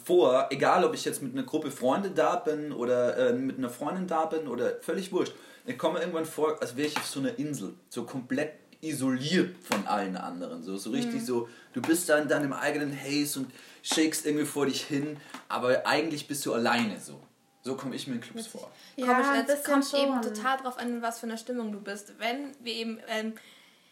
[0.06, 3.70] vor, egal ob ich jetzt mit einer Gruppe Freunde da bin oder äh, mit einer
[3.70, 5.34] Freundin da bin oder völlig wurscht,
[5.66, 9.86] ich komme irgendwann vor, als wäre ich auf so einer Insel, so komplett isoliert von
[9.88, 10.64] allen anderen.
[10.64, 11.26] So, so richtig mhm.
[11.26, 13.52] so, du bist da in deinem eigenen Haze und
[13.82, 15.18] shakest irgendwie vor dich hin,
[15.50, 17.20] aber eigentlich bist du alleine so.
[17.64, 18.72] So komme ich mir in Clubs vor.
[18.96, 20.00] Ja, das kommt schon.
[20.00, 22.14] eben total drauf an, was für eine Stimmung du bist.
[22.18, 23.34] Wenn wir eben, ähm,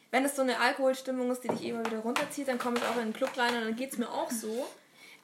[0.10, 2.98] wenn es so eine Alkoholstimmung ist, die dich immer wieder runterzieht, dann komme ich auch
[2.98, 4.68] in den Club rein und dann geht es mir auch so.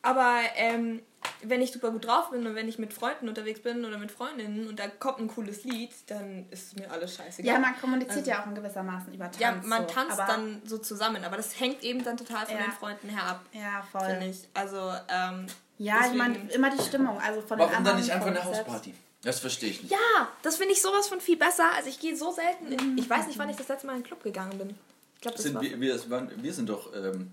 [0.04, 1.02] Aber ähm,
[1.44, 4.12] wenn ich super gut drauf bin und wenn ich mit Freunden unterwegs bin oder mit
[4.12, 7.54] Freundinnen und da kommt ein cooles Lied, dann ist mir alles scheißegal.
[7.54, 9.40] Ja, man kommuniziert also, ja auch in gewissermaßen über Tanz.
[9.40, 9.94] Ja, man so.
[9.94, 12.64] tanzt dann so zusammen, aber das hängt eben dann total von ja.
[12.64, 13.46] den Freunden her ab.
[13.52, 14.10] Ja, voll.
[14.10, 14.48] Finde ich.
[14.54, 15.48] Also, ähm,
[15.78, 17.20] Ja, ich meine, immer die Stimmung.
[17.20, 18.94] Also von Warum dann nicht einfach eine Hausparty?
[19.24, 19.92] Das verstehe ich nicht.
[19.92, 21.66] Ja, das finde ich sowas von viel besser.
[21.76, 24.02] Also ich gehe so selten in, Ich weiß nicht, wann ich das letzte Mal in
[24.02, 24.70] den Club gegangen bin.
[25.16, 27.32] Ich glaube, das sind wir, wir, wir sind doch ähm,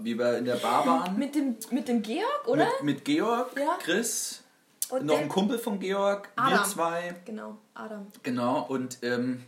[0.00, 1.18] wie wir in der Bar waren.
[1.18, 2.64] Mit dem, mit dem Georg, oder?
[2.64, 3.78] Mit, mit Georg, ja.
[3.80, 4.42] Chris,
[4.88, 6.52] und noch ein Kumpel von Georg, Adam.
[6.52, 7.14] wir zwei.
[7.24, 8.06] Genau, Adam.
[8.22, 9.42] Genau, und ähm,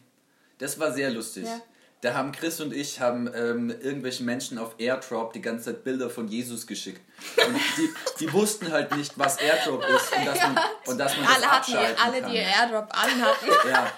[0.59, 1.45] das war sehr lustig.
[1.45, 1.61] Ja.
[2.01, 6.11] Da haben Chris und ich haben ähm, irgendwelchen Menschen auf Airdrop die ganze Zeit Bilder
[6.11, 7.01] von Jesus geschickt.
[7.47, 7.89] Und die,
[8.21, 11.51] die wussten halt nicht, was Airdrop ist und dass man, und dass man alle das
[11.51, 12.31] abschalten hatten, Alle, kann.
[12.31, 13.71] die Airdrop anhatten.
[13.71, 13.93] Ja.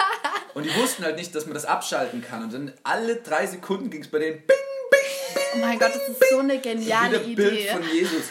[0.54, 2.44] Und die wussten halt nicht, dass man das abschalten kann.
[2.44, 4.56] Und dann alle drei Sekunden ging es bei denen Bing!
[5.56, 7.34] Oh mein Gott, das ist so eine geniale Idee.
[7.34, 8.24] Bild von Jesus.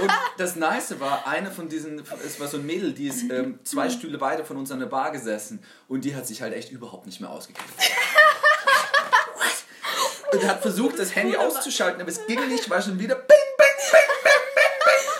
[0.00, 3.60] Und das Nice war, eine von diesen, es war so ein Mädel, die ist ähm,
[3.64, 6.70] zwei Stühle weiter von uns an der Bar gesessen und die hat sich halt echt
[6.72, 7.68] überhaupt nicht mehr ausgekriegt.
[10.32, 13.66] und hat versucht, das Handy auszuschalten, aber es ging nicht, war schon wieder bing, bing,
[13.92, 14.72] bing, bing,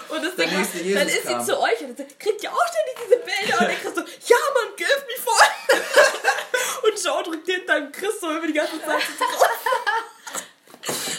[0.08, 1.40] bing, Und das Ding war, dann ist kam.
[1.40, 3.60] sie zu euch und sagt, kriegt ihr auch ständig diese Bilder?
[3.60, 6.90] Und dann kriegst du, ja Mann, gib mich voll.
[6.90, 9.24] und Joe drückt hinter Chris so über die ganze Zeit so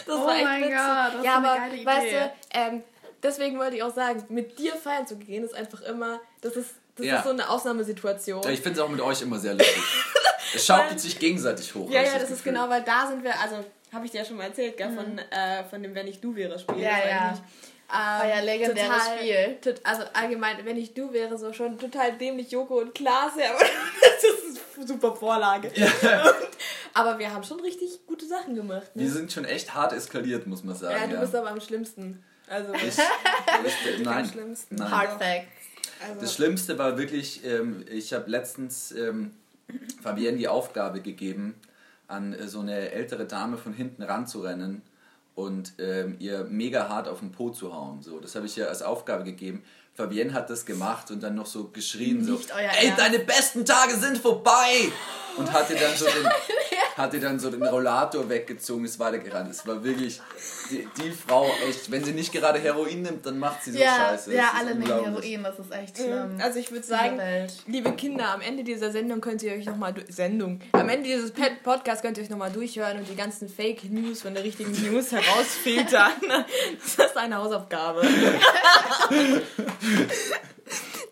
[0.05, 0.77] das oh war echt mein witzig.
[0.77, 1.85] Gott, das ja, aber geile Idee.
[1.85, 2.83] weißt du, ähm,
[3.23, 6.71] deswegen wollte ich auch sagen, mit dir feiern zu gehen, ist einfach immer, das ist,
[6.95, 7.17] das ja.
[7.17, 8.43] ist so eine Ausnahmesituation.
[8.43, 9.83] Ja, ich finde es auch mit euch immer sehr lustig.
[10.55, 11.89] es schaukelt sich gegenseitig hoch.
[11.89, 14.25] Ja, ja, das, das ist genau, weil da sind wir, also habe ich dir ja
[14.25, 15.19] schon mal erzählt, gell, von, mhm.
[15.19, 16.79] äh, von dem Wenn ich du wäre Spiel.
[16.79, 17.33] Ja, ja.
[17.87, 19.57] Ähm, ja legendäres total, Spiel.
[19.83, 23.59] Also allgemein, wenn ich du wäre, so schon total dämlich Joko und Klaas, aber
[24.01, 24.44] das ist
[24.85, 25.71] super Vorlage.
[25.75, 25.87] Ja.
[26.23, 26.47] Und,
[26.93, 28.95] aber wir haben schon richtig gute Sachen gemacht.
[28.95, 29.03] Ne?
[29.03, 30.95] Wir sind schon echt hart eskaliert, muss man sagen.
[30.99, 31.21] Ja, du ja.
[31.21, 32.23] bist aber am schlimmsten.
[32.47, 32.83] Also ich,
[33.97, 34.75] ich, nein, schlimmsten.
[34.75, 34.91] nein.
[34.91, 35.47] Hard Facts.
[36.07, 36.21] Also.
[36.21, 39.31] Das Schlimmste war wirklich, ähm, ich habe letztens ähm,
[40.01, 41.55] Fabienne die Aufgabe gegeben,
[42.07, 44.81] an äh, so eine ältere Dame von hinten ranzurennen
[45.33, 48.01] und ähm, ihr mega hart auf den Po zu hauen.
[48.01, 49.63] So, das habe ich ihr als Aufgabe gegeben.
[49.95, 53.95] Fabienne hat das gemacht und dann noch so geschrien, Nicht so, ey, deine besten Tage
[53.95, 54.91] sind vorbei!
[55.37, 56.29] Und hatte dann so den,
[56.97, 59.51] hat ihr dann so den Rollator weggezogen, ist weitergerannt.
[59.51, 60.21] Es war wirklich
[60.69, 63.95] die, die, Frau echt, wenn sie nicht gerade Heroin nimmt, dann macht sie so ja,
[63.95, 64.33] Scheiße.
[64.33, 66.37] Ja, alle nehmen Heroin, das ist echt schlimm.
[66.41, 67.19] Also ich würde sagen,
[67.67, 70.61] liebe Kinder, am Ende dieser Sendung könnt ihr euch nochmal Sendung.
[70.71, 71.33] Am Ende dieses
[71.63, 75.11] Podcast könnt ihr euch nochmal durchhören und die ganzen Fake News von der richtigen News
[75.11, 76.11] herausfiltern.
[76.97, 78.01] Das ist eine Hausaufgabe.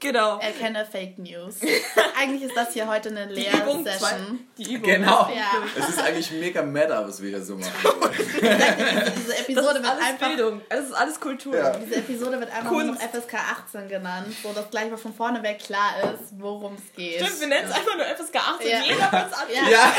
[0.04, 0.38] Genau.
[0.38, 1.62] Erkenne Fake News.
[2.20, 4.46] Eigentlich ist das hier heute eine Lehrsession.
[4.58, 4.90] Die Übung.
[4.90, 5.32] Genau.
[5.34, 5.64] Ja.
[5.80, 7.72] Es ist eigentlich mega meta, was wir hier so machen.
[8.42, 10.28] diese Episode wird einfach.
[10.28, 10.62] Bildung.
[10.68, 11.56] Es ist alles Kultur.
[11.56, 11.78] Ja.
[11.78, 12.86] Diese Episode wird einfach Kunst.
[12.86, 13.36] nur noch FSK
[13.70, 17.22] 18 genannt, so dass gleich mal von vorne weg klar ist, worum es geht.
[17.22, 18.70] Stimmt, wir nennen es einfach nur FSK 18.
[18.70, 18.82] Ja.
[18.82, 19.64] Jeder wird es ja.
[19.70, 19.72] ja.
[19.72, 19.94] ja.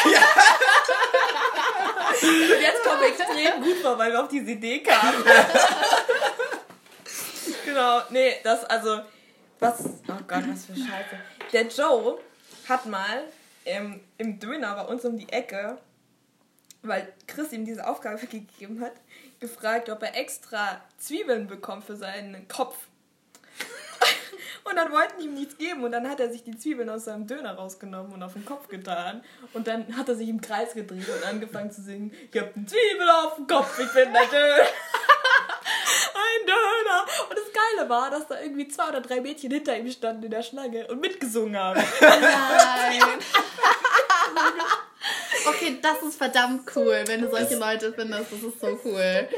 [2.22, 5.24] Und jetzt kommen wir extrem gut vor, weil wir auf diese Idee kamen.
[7.64, 9.00] genau, nee, das also
[9.64, 9.84] was?
[10.08, 11.16] Oh Gott, was für Scheiße.
[11.52, 12.18] Der Joe
[12.68, 13.24] hat mal
[13.64, 15.78] ähm, im Döner bei uns um die Ecke,
[16.82, 18.92] weil Chris ihm diese Aufgabe gegeben hat,
[19.40, 22.76] gefragt, ob er extra Zwiebeln bekommt für seinen Kopf.
[24.64, 27.04] Und dann wollten die ihm nichts geben und dann hat er sich die Zwiebeln aus
[27.04, 29.22] seinem Döner rausgenommen und auf den Kopf getan.
[29.52, 32.64] Und dann hat er sich im Kreis gedreht und angefangen zu singen, ich hab eine
[32.64, 34.64] Zwiebel auf dem Kopf, ich bin der Döner.
[36.40, 37.06] ein Döner.
[37.28, 40.30] Und das Geile war, dass da irgendwie zwei oder drei Mädchen hinter ihm standen in
[40.30, 41.82] der Schlange und mitgesungen haben.
[42.00, 43.00] Nein.
[45.46, 48.32] okay, das ist verdammt cool, wenn du solche Leute findest.
[48.32, 49.28] Das ist so cool.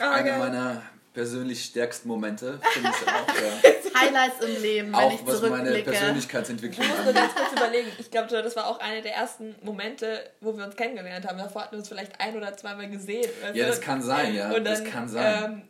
[0.00, 0.82] Eine meiner
[1.14, 3.28] persönlich stärksten Momente, finde ich auch.
[3.28, 3.70] Ja.
[4.00, 6.98] Highlights im Leben, wenn auch ich was meine Persönlichkeitsentwicklung angeht.
[6.98, 7.88] Ich muss nur ganz kurz überlegen.
[7.98, 11.38] Ich glaube, das war auch einer der ersten Momente, wo wir uns kennengelernt haben.
[11.38, 13.30] Davor hatten wir uns vielleicht ein oder zweimal gesehen.
[13.54, 14.52] Ja, das kann sein, ja.
[14.52, 15.44] Dann, das kann sein.
[15.44, 15.62] Ähm,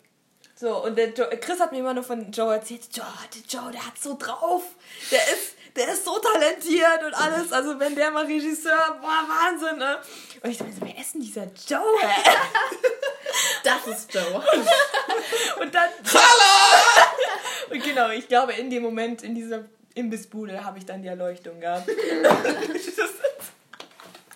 [0.64, 3.04] so, und der jo Chris hat mir immer nur von Joe erzählt, Joe,
[3.34, 4.62] der Joe, der hat so drauf.
[5.10, 7.52] Der ist, der ist so talentiert und alles.
[7.52, 9.98] Also wenn der mal Regisseur, boah, Wahnsinn, ne?
[10.42, 11.84] Und ich dachte mir so, wer ist denn dieser Joe?
[13.62, 14.42] das ist Joe.
[15.60, 15.90] und dann...
[16.14, 16.82] Hallo!
[17.70, 21.60] Und genau, ich glaube, in dem Moment, in dieser Imbissbude, habe ich dann die Erleuchtung
[21.60, 21.88] gehabt.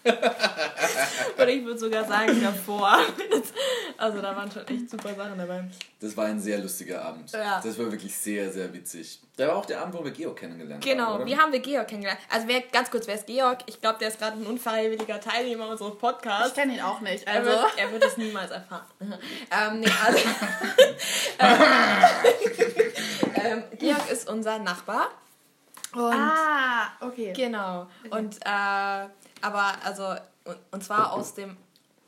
[1.37, 2.99] Oder ich würde sogar sagen davor.
[4.01, 5.65] Also da waren schon echt super Sachen dabei.
[6.01, 7.33] Das war ein sehr lustiger Abend.
[7.33, 7.61] Ja.
[7.61, 9.21] Das war wirklich sehr, sehr witzig.
[9.37, 11.25] Da war auch der Abend, wo wir Georg kennengelernt genau, haben.
[11.25, 12.21] Genau, wie haben wir Georg kennengelernt?
[12.31, 13.59] Also wer, ganz kurz, wer ist Georg?
[13.67, 16.51] Ich glaube, der ist gerade ein unfreiwilliger Teilnehmer unseres Podcasts.
[16.51, 17.27] Ich kenne ihn auch nicht.
[17.27, 17.51] Also.
[17.51, 18.87] Er, wird, er wird es niemals erfahren.
[19.01, 20.19] ähm, nee, also,
[23.45, 25.09] ähm, Georg ist unser Nachbar.
[25.95, 27.33] Und ah, okay.
[27.35, 27.89] Genau.
[28.11, 29.09] Und äh,
[29.43, 30.15] aber also,
[30.71, 31.57] und zwar aus dem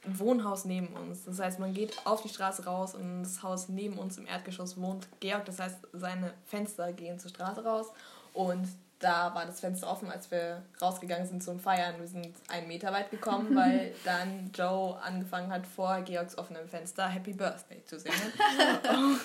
[0.05, 1.25] Wohnhaus neben uns.
[1.25, 4.81] Das heißt, man geht auf die Straße raus und das Haus neben uns im Erdgeschoss
[4.81, 5.45] wohnt Georg.
[5.45, 7.89] Das heißt, seine Fenster gehen zur Straße raus
[8.33, 8.67] und
[9.01, 11.99] da war das Fenster offen, als wir rausgegangen sind zum Feiern.
[11.99, 17.09] Wir sind einen Meter weit gekommen, weil dann Joe angefangen hat, vor Georgs offenem Fenster
[17.09, 18.15] Happy Birthday zu singen.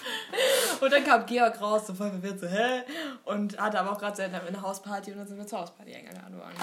[0.82, 2.84] und dann kam Georg raus, so voll verwirrt, so, hä?
[3.26, 6.56] Und hatte aber auch gerade eine Hausparty und dann sind wir zur Hausparty eingeladen worden.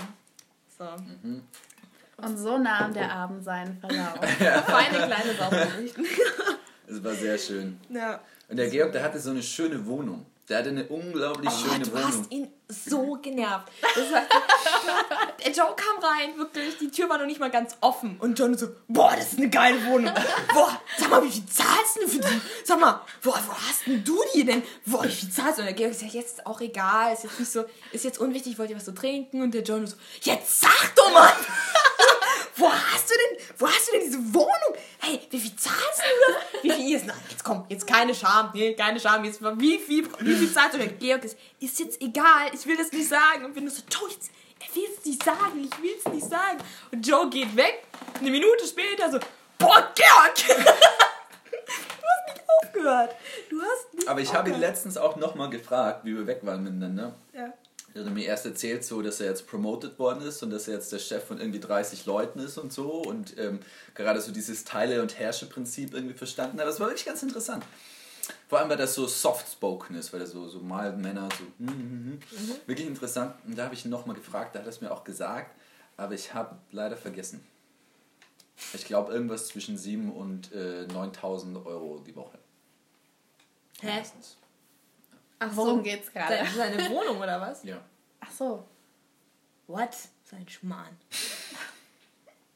[0.78, 0.84] So.
[0.84, 1.42] Mhm.
[2.16, 4.14] Und so nahm der Abend seinen Verlauf.
[4.20, 6.04] Feine kleine Saubergeschichten.
[6.86, 7.80] Es war sehr schön.
[7.88, 8.20] Ja.
[8.48, 10.26] Und der Georg, der hatte so eine schöne Wohnung.
[10.49, 12.03] Der hatte eine unglaublich oh, schöne du Wohnung.
[12.03, 13.70] Du hast ihn so genervt.
[13.80, 14.30] Das heißt,
[15.45, 18.16] der Joe kam rein, wirklich, die Tür war noch nicht mal ganz offen.
[18.18, 20.12] Und John so, boah, das ist eine geile Wohnung.
[20.53, 22.40] Boah, sag mal, wie viel zahlst du für die?
[22.64, 24.62] Sag mal, boah, wo hast denn du die denn?
[24.84, 25.62] Boah, wie viel zahlst du?
[25.62, 28.70] Und der Georg sagt, jetzt auch egal, ist jetzt nicht so, ist jetzt unwichtig, wollt
[28.70, 29.43] ihr was zu trinken?
[29.43, 31.32] Und der John so, jetzt sag doch mal!
[32.57, 34.76] Wo hast du denn, wo hast du denn diese Wohnung?
[34.98, 36.62] Hey, wie viel zahlst du das?
[36.62, 40.09] Wie viel ist, nein, jetzt komm, jetzt keine Scham, nee, keine Scham, jetzt, wie viel,
[40.20, 40.98] wie viel zahlst du denn?
[40.98, 43.44] Georg ist, ist jetzt egal, ich will das nicht sagen.
[43.44, 44.30] Und wenn du so, Joe, jetzt,
[44.61, 46.59] er will es nicht sagen, ich will es nicht sagen.
[46.90, 47.84] Und Joe geht weg,
[48.20, 49.18] eine Minute später so,
[49.59, 50.34] boah, Georg!
[50.46, 53.16] du hast nicht aufgehört.
[53.48, 56.62] Du hast nicht Aber ich habe ihn letztens auch nochmal gefragt, wie wir weg waren
[56.62, 57.14] miteinander.
[57.32, 57.53] Ja.
[57.95, 60.74] Er hat mir erst erzählt, so, dass er jetzt promoted worden ist und dass er
[60.74, 63.61] jetzt der Chef von irgendwie 30 Leuten ist und so und ähm,
[63.95, 66.66] gerade so dieses Teile- und Herrsche-Prinzip irgendwie verstanden hat.
[66.66, 67.64] Das war wirklich ganz interessant.
[68.49, 71.45] Vor allem, weil das so soft-spoken ist, weil er so, so mal Männer so.
[71.59, 72.11] Mm, mm, mm.
[72.11, 72.55] Mhm.
[72.66, 73.34] Wirklich interessant.
[73.47, 75.57] Und da habe ich ihn nochmal gefragt, da hat er es mir auch gesagt,
[75.97, 77.45] aber ich habe leider vergessen.
[78.74, 82.38] Ich glaube, irgendwas zwischen 7.000 und äh, 9.000 Euro die Woche.
[83.80, 83.97] Hä?
[83.99, 84.36] Meistens.
[85.51, 86.38] Ach, worum so, geht's gerade?
[86.57, 87.62] Seine Wohnung oder was?
[87.64, 87.76] Ja.
[88.20, 88.64] Ach so.
[89.66, 89.90] What?
[90.24, 90.97] Sein Schmarrn.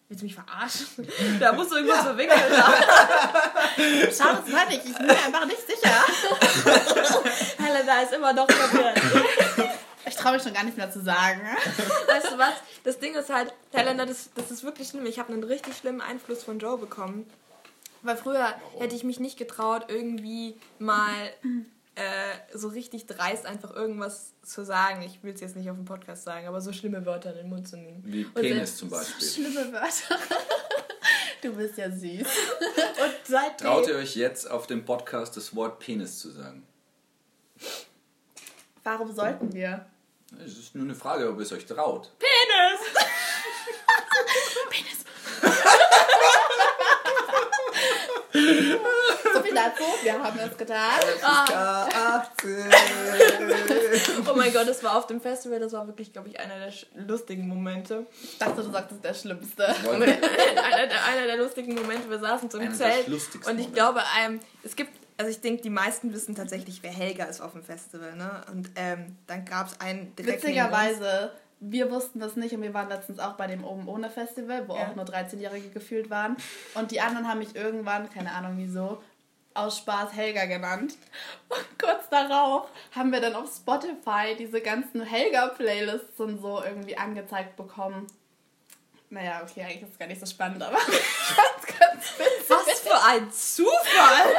[0.08, 0.86] Willst du mich verarschen?
[1.40, 2.04] Da musst du irgendwas ja.
[2.04, 2.38] verwickeln.
[4.16, 4.84] Schau, das meine ich.
[4.84, 6.04] Ich bin mir einfach nicht sicher.
[7.64, 9.00] Helena ist immer noch verwirrt.
[10.06, 11.40] Ich traue mich schon gar nicht mehr zu sagen.
[12.06, 12.54] Weißt du was?
[12.84, 15.06] Das Ding ist halt, Helena, das, das ist wirklich schlimm.
[15.06, 17.28] Ich habe einen richtig schlimmen Einfluss von Joe bekommen.
[18.02, 21.32] Weil früher hätte ich mich nicht getraut, irgendwie mal
[21.96, 22.02] äh,
[22.52, 25.02] so richtig dreist einfach irgendwas zu sagen.
[25.02, 27.48] Ich will es jetzt nicht auf dem Podcast sagen, aber so schlimme Wörter in den
[27.48, 28.02] Mund zu nehmen.
[28.06, 29.26] Wie Penis zum Beispiel.
[29.26, 30.18] Schlimme Wörter.
[31.42, 32.00] Du bist ja süß.
[32.02, 36.66] Und seitdem, Traut ihr euch jetzt auf dem Podcast das Wort Penis zu sagen?
[38.82, 39.86] Warum sollten wir?
[40.44, 42.10] Es ist nur eine Frage, ob ihr es euch traut.
[42.18, 43.04] Penis!
[48.32, 48.38] So
[48.80, 48.80] viel
[49.56, 49.82] dazu.
[50.02, 51.00] Wir haben es getan.
[54.28, 56.72] Oh mein Gott, das war auf dem Festival, das war wirklich, glaube ich, einer der
[57.06, 58.06] lustigen Momente.
[58.22, 59.66] Ich dachte, du sagst, das ist der Schlimmste.
[59.86, 63.72] Einer, der, einer der lustigen Momente, wir saßen so im Einer der Zelt und ich
[63.72, 67.52] glaube, ähm, es gibt, also ich denke, die meisten wissen tatsächlich, wer Helga ist auf
[67.52, 68.42] dem Festival, ne?
[68.52, 70.70] Und ähm, dann gab es einen direkt neben uns.
[70.70, 74.68] Witzigerweise, wir wussten das nicht und wir waren letztens auch bei dem Oben ohne Festival,
[74.68, 74.88] wo Ja.
[74.88, 76.36] auch nur 13-Jährige gefühlt waren.
[76.74, 79.02] Und die anderen haben mich irgendwann, keine Ahnung wieso,
[79.56, 80.96] aus Spaß Helga genannt.
[81.48, 87.56] Und kurz darauf haben wir dann auf Spotify diese ganzen Helga-Playlists und so irgendwie angezeigt
[87.56, 88.06] bekommen.
[89.08, 92.48] Naja, okay, eigentlich ist es gar nicht so spannend, aber fand's ganz witzig.
[92.48, 94.34] Was für ein Zufall!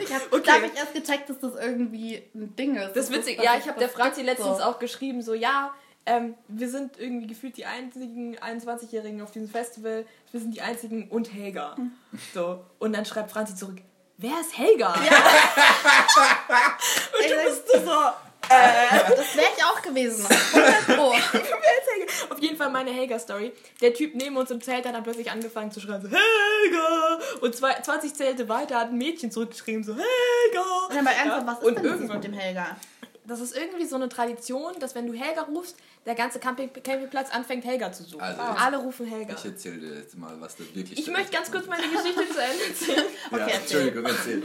[0.00, 0.42] Ich habe Okay.
[0.46, 2.96] da hab ich erst gecheckt, dass das irgendwie ein Ding ist.
[2.96, 3.40] Das ist witzig.
[3.42, 4.64] Ja, ich habe der Franzi letztens so.
[4.64, 5.74] auch geschrieben, so, ja,
[6.06, 10.06] ähm, wir sind irgendwie gefühlt die einzigen 21-Jährigen auf diesem Festival.
[10.30, 11.76] Wir sind die einzigen und Helga.
[12.32, 12.64] So.
[12.78, 13.78] Und dann schreibt Franzi zurück,
[14.18, 14.92] wer ist Helga?
[14.94, 15.02] und
[17.30, 17.78] du bist so,
[18.48, 20.26] Das wäre ich auch gewesen.
[20.52, 21.14] 100 Pro.
[22.30, 23.52] Auf jeden Fall meine Helga-Story.
[23.80, 27.18] Der Typ neben uns im Zelt hat dann plötzlich angefangen zu schreien, so, Helga!
[27.40, 30.94] Und zwei, 20 Zelte weiter hat ein Mädchen zurückgeschrieben, so, Helga!
[30.94, 32.76] Ja, aber ernsthaft, was ist und denn irgendwann mit dem Helga?
[33.26, 37.30] Das ist irgendwie so eine Tradition, dass wenn du Helga rufst, der ganze Camping Campingplatz
[37.30, 38.20] anfängt, Helga zu suchen.
[38.20, 39.34] Also, Und alle rufen Helga.
[39.36, 42.40] Ich erzähle dir jetzt mal, was da wirklich Ich möchte ganz kurz meine Geschichte zu
[42.40, 43.04] Ende erzählen.
[43.30, 43.88] Ja, Okay, erzähl.
[43.88, 44.42] Entschuldigung, erzähl.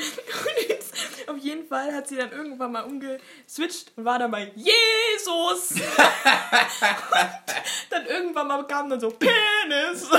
[1.27, 5.71] Auf jeden Fall hat sie dann irgendwann mal umgeswitcht und war dann bei Jesus.
[5.71, 5.82] und
[7.91, 10.01] dann irgendwann mal kam dann so Penis.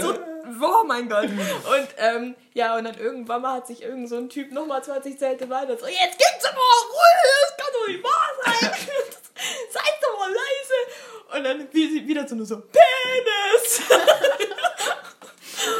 [0.00, 0.14] so,
[0.60, 1.24] oh mein Gott.
[1.24, 5.18] Und ähm, ja, und dann irgendwann mal hat sich irgend so ein Typ nochmal 20
[5.18, 8.70] Zelte weiter so, jetzt gibt's aber mal Ruhe, das kann doch nicht wahr sein.
[9.70, 11.36] Seid doch mal leise.
[11.36, 13.82] Und dann wieder so nur so, Penis.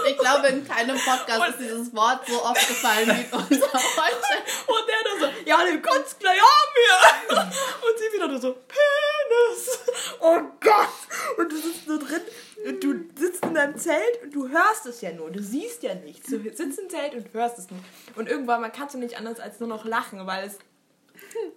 [0.08, 4.36] Ich glaube, in keinem Podcast ist dieses Wort so oft gefallen wie in unser heute.
[4.66, 7.38] Und der dann so, ja, den kannst gleich haben wir.
[7.38, 9.78] Und sie wieder nur so, Penis.
[10.20, 11.38] Oh Gott.
[11.38, 12.20] Und du sitzt nur drin,
[12.66, 15.30] und du sitzt in deinem Zelt und du hörst es ja nur.
[15.30, 16.28] Du siehst ja nichts.
[16.28, 17.84] Du sitzt im Zelt und hörst es nicht.
[18.16, 20.58] Und irgendwann mal kannst du nicht anders als nur noch lachen, weil es,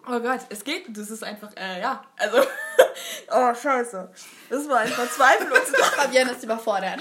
[0.08, 0.86] oh Gott, es geht.
[0.90, 2.38] Das ist einfach, äh, ja, also,
[3.32, 4.12] oh scheiße.
[4.50, 7.00] Das war ein verzweifeltes Fabienne ist überfordert.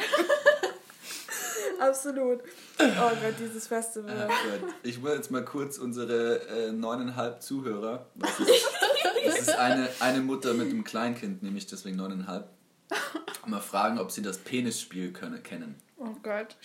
[1.81, 2.41] Absolut.
[2.81, 4.14] Oh Gott, dieses Festival.
[4.26, 4.74] Oh Gott.
[4.83, 8.07] Ich will jetzt mal kurz unsere äh, neuneinhalb Zuhörer.
[8.16, 8.66] Das ist,
[9.26, 12.49] das ist eine, eine Mutter mit einem Kleinkind, nämlich deswegen neuneinhalb.
[13.47, 15.76] Mal fragen, ob sie das Penisspiel können, kennen.
[15.97, 16.57] Oh Gott.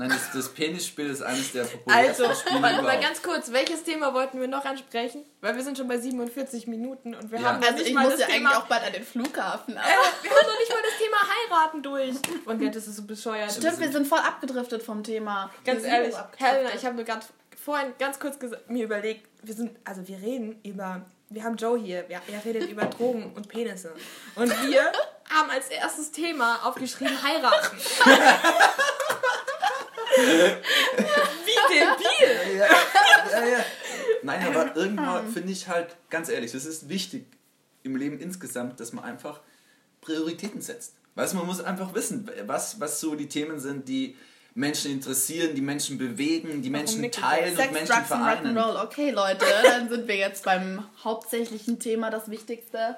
[0.00, 3.82] Nein, das, das Penisspiel ist eines der populärsten Also, Spiele warte mal ganz kurz, welches
[3.84, 5.24] Thema wollten wir noch ansprechen?
[5.42, 7.48] Weil wir sind schon bei 47 Minuten und wir Ja.
[7.50, 8.48] haben noch Also nicht ich mal muss das ja Thema.
[8.50, 9.76] eigentlich auch bald an den Flughafen.
[9.76, 9.88] äh, Aber
[10.22, 11.16] wir haben noch nicht mal das Thema
[11.60, 12.14] heiraten durch.
[12.46, 13.52] Und ja, das ist so bescheuert.
[13.52, 15.50] Stimmt, wir sind voll abgedriftet vom Thema.
[15.64, 16.14] Ganz ehrlich.
[16.38, 17.26] Helena, ich habe nur gerade
[17.62, 18.36] vorhin ganz kurz
[18.68, 22.70] mir überlegt, wir sind, also wir reden über, wir haben Joe hier, wir, er redet
[22.70, 23.92] über Drogen und Penisse.
[24.34, 24.92] Und wir
[25.30, 27.76] haben als erstes Thema aufgeschrieben heiraten.
[31.46, 32.58] Wie debil!
[32.58, 32.66] Ja,
[33.32, 33.64] ja, ja.
[34.22, 37.26] Nein, aber irgendwann finde ich halt, ganz ehrlich, das ist wichtig
[37.82, 39.40] im Leben insgesamt, dass man einfach
[40.00, 40.94] Prioritäten setzt.
[41.14, 44.16] Weißt du, man muss einfach wissen, was, was so die Themen sind, die
[44.54, 47.22] Menschen interessieren, die Menschen bewegen, die Menschen nickt ihr?
[47.22, 48.58] teilen und Sex, Menschen Drugs und vereinen.
[48.58, 48.84] Rock'n'Roll.
[48.84, 52.96] Okay, Leute, dann sind wir jetzt beim hauptsächlichen Thema, das Wichtigste.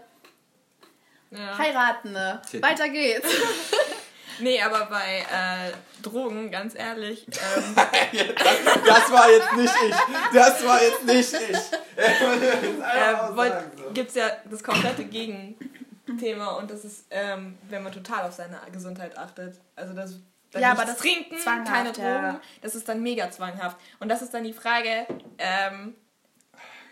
[1.31, 1.59] Ja.
[1.59, 2.13] Heiraten.
[2.13, 2.43] ne?
[2.61, 3.29] Weiter geht's.
[4.43, 5.73] Nee, aber bei äh,
[6.03, 7.75] Drogen, ganz ehrlich, ähm,
[8.87, 9.95] Das war jetzt nicht ich.
[10.33, 11.59] Das war jetzt nicht ich.
[11.97, 13.63] äh,
[13.95, 18.59] gibt es ja das komplette Gegenthema und das ist, ähm, wenn man total auf seine
[18.73, 19.61] Gesundheit achtet.
[19.77, 20.15] Also das
[20.53, 22.41] dann Ja, aber das Trinken, zwanghaft, keine Drogen, ja.
[22.61, 23.79] das ist dann mega zwanghaft.
[24.01, 25.07] Und das ist dann die Frage,
[25.39, 25.95] ähm,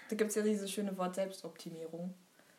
[0.09, 2.15] da gibt es ja dieses schöne Wort Selbstoptimierung.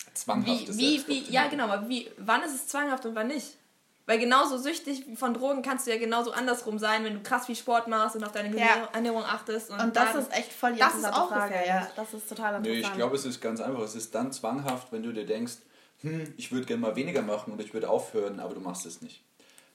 [0.05, 1.33] Wie, Zwanghaftes wie, wie, Selbstoptimierung.
[1.33, 3.57] ja genau, aber wie, wann ist es zwanghaft und wann nicht?
[4.05, 7.55] Weil genauso süchtig von Drogen kannst du ja genauso andersrum sein, wenn du krass viel
[7.55, 8.89] Sport machst und auf deine ja.
[8.93, 9.69] Ernährung achtest.
[9.69, 11.55] Und, und das dann, ist echt voll die das ist auch Frage.
[11.65, 12.65] Ja, das ist total interessant.
[12.65, 13.81] Nee, ich glaube, es ist ganz einfach.
[13.81, 15.53] Es ist dann zwanghaft, wenn du dir denkst,
[16.01, 19.01] hm, ich würde gerne mal weniger machen oder ich würde aufhören, aber du machst es
[19.01, 19.23] nicht.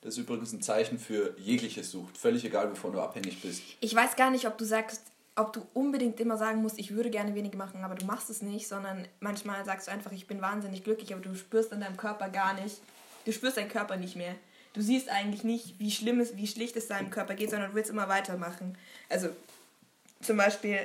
[0.01, 2.19] Das ist übrigens ein Zeichen für jegliche Sucht.
[2.19, 3.63] Völlig egal, wovon du abhängig bist.
[3.81, 5.03] Ich weiß gar nicht, ob du sagst,
[5.37, 8.43] ob du unbedingt immer sagen musst, ich würde gerne weniger machen, aber du machst es
[8.43, 11.97] nicht, sondern manchmal sagst du einfach, ich bin wahnsinnig glücklich, aber du spürst in deinem
[11.97, 12.81] Körper gar nicht,
[13.27, 14.35] du spürst deinen Körper nicht mehr.
[14.73, 17.75] Du siehst eigentlich nicht, wie schlimm es, wie schlicht es deinem Körper geht, sondern du
[17.75, 18.79] willst immer weitermachen.
[19.11, 19.29] Also
[20.21, 20.79] zum Beispiel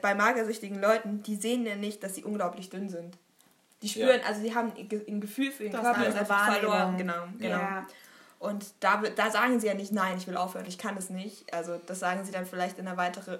[0.00, 3.16] bei magersüchtigen Leuten, die sehen ja nicht, dass sie unglaublich dünn sind.
[3.82, 4.26] Die spüren, ja.
[4.26, 6.96] also sie haben ein Gefühl für den das Körper, ist einfach verloren.
[6.96, 7.58] Genau, genau.
[7.58, 7.86] Ja.
[8.38, 11.52] Und da, da sagen sie ja nicht, nein, ich will aufhören, ich kann es nicht.
[11.52, 13.38] Also das sagen sie dann vielleicht in einer weiteren,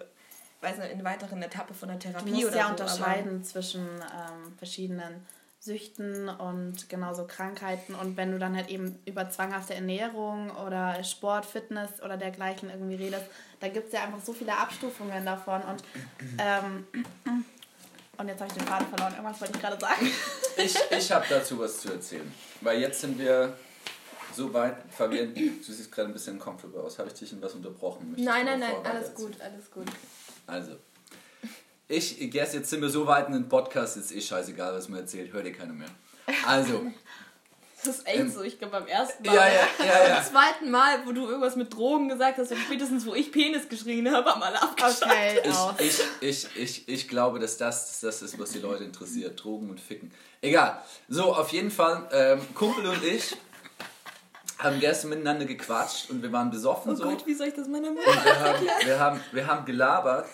[0.61, 3.45] weiß nicht, in einer weiteren Etappe von der Therapie du musst oder ja so, unterscheiden
[3.45, 5.27] zwischen ähm, verschiedenen
[5.67, 7.95] Süchten und genauso Krankheiten.
[7.95, 12.95] Und wenn du dann halt eben über zwanghafte Ernährung oder Sport, Fitness oder dergleichen irgendwie
[12.95, 13.27] redest,
[13.61, 15.61] da gibt es ja einfach so viele Abstufungen davon.
[15.63, 15.83] Und,
[16.39, 16.87] ähm,
[18.17, 19.13] und jetzt habe ich den Faden verloren.
[19.13, 20.11] Irgendwas wollte ich gerade sagen.
[20.59, 22.33] Ich, ich habe dazu was zu erzählen.
[22.63, 23.53] Weil jetzt sind wir
[24.35, 26.99] so weit, Fabian, du siehst gerade ein bisschen comfortable aus.
[26.99, 28.13] Habe ich dich in was unterbrochen?
[28.13, 29.87] Möchtest nein, nein, nein, alles gut, alles gut.
[30.47, 30.79] Also,
[31.89, 35.01] ich, guess, jetzt sind wir so weit in den Podcast, ist eh scheißegal, was man
[35.01, 35.91] erzählt, hört ihr keiner mehr.
[36.47, 36.87] Also.
[37.85, 39.35] Das ist echt ähm, so, ich glaube beim ersten Mal.
[39.35, 40.15] Ja, ja, ja, ja.
[40.17, 43.69] Beim zweiten Mal, wo du irgendwas mit Drogen gesagt hast und spätestens, wo ich Penis
[43.69, 45.47] geschrien habe, haben alle abgeschaltet.
[45.47, 49.43] Okay, ich, ich, ich, ich, ich glaube, dass das das ist, was die Leute interessiert.
[49.45, 50.11] Drogen und Ficken.
[50.41, 50.83] Egal.
[51.09, 53.37] So, auf jeden Fall, ähm, Kumpel und ich
[54.59, 56.93] haben gestern miteinander gequatscht und wir waren besoffen.
[56.93, 57.05] Oh so.
[57.05, 60.27] Gott, wie soll ich das meiner Mutter wir haben, wir, haben, wir haben gelabert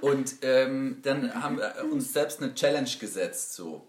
[0.00, 3.54] und ähm, dann haben wir uns selbst eine Challenge gesetzt.
[3.54, 3.86] So.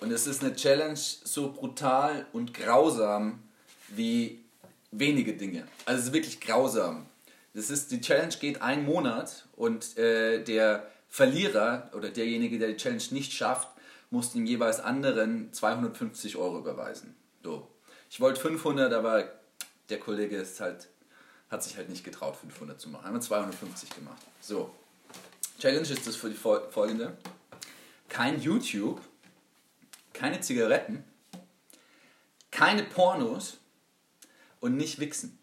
[0.00, 3.42] Und es ist eine Challenge so brutal und grausam
[3.88, 4.44] wie
[4.90, 5.66] wenige Dinge.
[5.86, 7.06] Also es ist wirklich grausam.
[7.54, 12.76] Das ist, die Challenge geht einen Monat und äh, der Verlierer oder derjenige, der die
[12.76, 13.68] Challenge nicht schafft,
[14.10, 17.14] muss dem jeweils anderen 250 Euro überweisen.
[17.42, 17.68] So.
[18.12, 19.26] Ich wollte 500, aber
[19.88, 20.86] der Kollege ist halt,
[21.48, 23.06] hat sich halt nicht getraut, 500 zu machen.
[23.06, 24.20] Haben wir 250 gemacht.
[24.42, 24.70] So.
[25.58, 27.16] Challenge ist das für die folgende.
[28.10, 29.00] Kein YouTube,
[30.12, 31.04] keine Zigaretten,
[32.50, 33.56] keine Pornos
[34.60, 35.38] und nicht wichsen.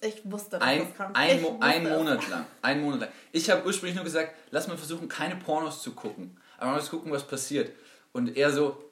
[0.00, 1.16] Ich wusste, dass ein, das kommt.
[1.16, 2.44] Ein, Mo ein Monat lang.
[2.62, 3.10] Ein Monat lang.
[3.30, 6.40] Ich habe ursprünglich nur gesagt, lass mal versuchen, keine Pornos zu gucken.
[6.58, 7.70] Aber mal gucken, was passiert.
[8.12, 8.89] Und er so,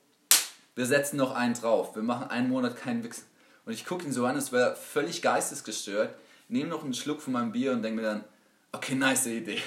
[0.79, 3.24] wir setzen noch einen drauf, wir machen einen Monat keinen Wichsen.
[3.66, 6.14] Und ich gucke ihn so an, es wäre völlig geistesgestört,
[6.49, 8.24] nehme noch einen Schluck von meinem Bier und denke mir dann,
[8.70, 9.61] okay, nice Idee.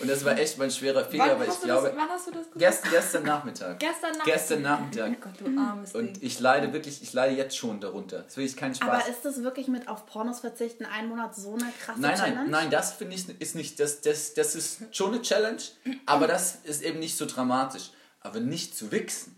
[0.00, 1.86] Und das war echt mein schwerer Fehler, wann weil ich glaube.
[1.86, 2.58] Das, wann hast du das gesagt?
[2.58, 3.78] Gest, gestern Nachmittag.
[3.78, 4.24] Gestern Nachmittag.
[4.26, 5.12] Gestern Nachmittag.
[5.12, 6.18] Oh Gott, du armes Und Ding.
[6.20, 8.22] ich leide wirklich, ich leide jetzt schon darunter.
[8.22, 8.88] Das ist wirklich kein Spaß.
[8.88, 12.34] Aber ist das wirklich mit auf Pornos verzichten einen Monat so eine krasse nein, Challenge?
[12.34, 15.62] Nein, nein, das finde ich ist nicht, das, das, das ist schon eine Challenge,
[16.06, 17.90] aber das ist eben nicht so dramatisch.
[18.20, 19.37] Aber nicht zu wichsen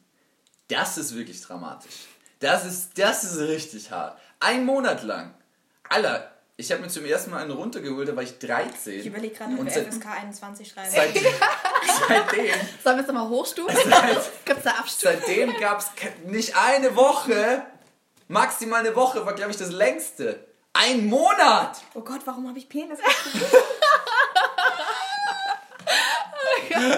[0.71, 2.07] das ist wirklich dramatisch.
[2.39, 4.19] Das ist, das ist richtig hart.
[4.41, 5.35] Ein Monat lang.
[5.89, 9.01] Alter, ich habe mir zum ersten Mal einen runtergeholt, da war ich 13.
[9.01, 10.91] Ich überlege gerade, ob wir FSK 21 schreiben.
[10.91, 11.15] Seit,
[12.09, 12.55] seitdem.
[12.85, 13.77] Sollen wir es nochmal hochstufen?
[13.91, 15.19] Seit, Gibt es da Abstufen?
[15.19, 15.91] Seitdem gab es
[16.27, 17.63] nicht eine Woche,
[18.29, 20.47] maximal eine Woche war, glaube ich, das längste.
[20.73, 21.79] Ein Monat!
[21.95, 22.99] Oh Gott, warum habe ich Penis?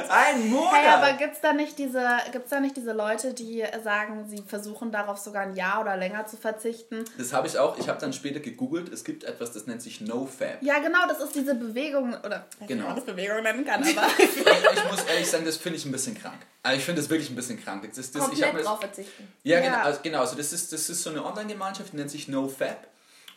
[0.08, 0.74] Ein Monat!
[0.74, 4.42] Hey, aber gibt es da, nicht diese, gibt's da nicht diese Leute, die sagen, sie
[4.46, 7.04] versuchen darauf sogar ein Jahr oder länger zu verzichten?
[7.18, 7.78] Das habe ich auch.
[7.78, 8.92] Ich habe dann später gegoogelt.
[8.92, 10.62] Es gibt etwas, das nennt sich NoFap.
[10.62, 11.06] Ja, genau.
[11.08, 12.86] Das ist diese Bewegung, oder genau.
[12.86, 14.06] man das Bewegung nennen kann, aber...
[14.18, 16.38] ich muss ehrlich sagen, das finde ich ein bisschen krank.
[16.62, 17.88] Also ich finde das wirklich ein bisschen krank.
[17.94, 19.28] Das, das, Komplett ich drauf verzichten.
[19.42, 19.64] Ja, ja.
[19.64, 20.20] Genau, also, genau.
[20.20, 22.86] Also das, ist, das ist so eine Online-Gemeinschaft, die nennt sich NoFap.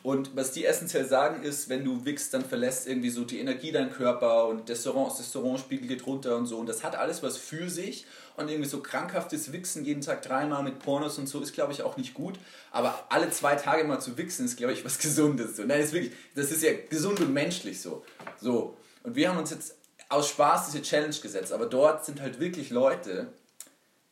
[0.06, 3.72] Und was die essentiell sagen ist, wenn du wickst, dann verlässt irgendwie so die Energie
[3.72, 6.60] deinen Körper und Testosteronspiegel geht runter und so.
[6.60, 8.06] Und das hat alles was für sich.
[8.38, 11.82] Und irgendwie so krankhaftes Wichsen jeden Tag dreimal mit Pornos und so ist, glaube ich,
[11.82, 12.38] auch nicht gut.
[12.72, 15.56] Aber alle zwei Tage mal zu wichsen ist, glaube ich, was Gesundes.
[15.56, 15.64] So.
[15.64, 18.06] Nein, ist wirklich, das ist ja gesund und menschlich so.
[18.40, 18.78] So.
[19.02, 19.74] Und wir haben uns jetzt
[20.10, 21.52] aus Spaß diese Challenge gesetzt.
[21.52, 23.34] Aber dort sind halt wirklich Leute,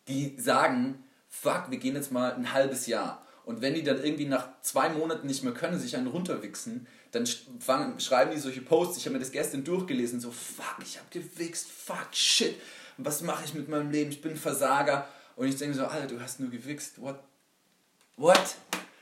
[0.08, 3.23] die sagen, fuck, wir gehen jetzt mal ein halbes Jahr.
[3.46, 7.28] Und wenn die dann irgendwie nach zwei Monaten nicht mehr können, sich einen runterwichsen, dann
[7.60, 8.98] fangen, schreiben die solche Posts.
[8.98, 12.56] Ich habe mir das gestern durchgelesen, so, fuck, ich habe gewichst, fuck, shit,
[12.98, 14.12] was mache ich mit meinem Leben?
[14.12, 15.08] Ich bin Versager.
[15.36, 17.20] Und ich denke so, Alter, du hast nur gewichst, what?
[18.18, 18.56] What?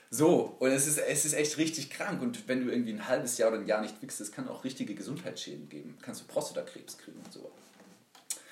[0.09, 2.21] So, und es ist, es ist echt richtig krank.
[2.21, 4.63] Und wenn du irgendwie ein halbes Jahr oder ein Jahr nicht wichst, das kann auch
[4.63, 5.97] richtige Gesundheitsschäden geben.
[6.01, 7.51] Kannst du Prostatakrebs kriegen und so.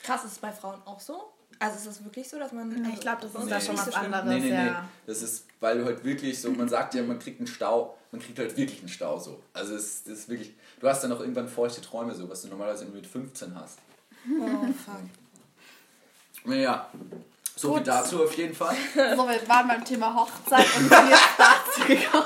[0.03, 1.33] Krass, ist es bei Frauen auch so?
[1.59, 2.69] Also ist das wirklich so, dass man.
[2.69, 3.49] Nee, also ich glaube, das ist Nee.
[3.49, 4.65] da schon was so anderes, Nee, nee, nee.
[4.67, 4.87] ja.
[5.05, 8.21] Das ist, weil du halt wirklich so, man sagt ja, man kriegt einen Stau, man
[8.21, 9.41] kriegt halt wirklich einen Stau so.
[9.53, 12.47] Also es das ist wirklich, du hast dann auch irgendwann feuchte Träume so, was du
[12.47, 13.79] normalerweise irgendwie mit 15 hast.
[14.39, 15.01] Oh, fuck.
[16.45, 16.87] Naja,
[17.55, 17.87] so viel Gut.
[17.87, 18.75] dazu auf jeden Fall.
[18.93, 22.25] So, wir waren beim Thema Hochzeit und sind jetzt dazu gekommen.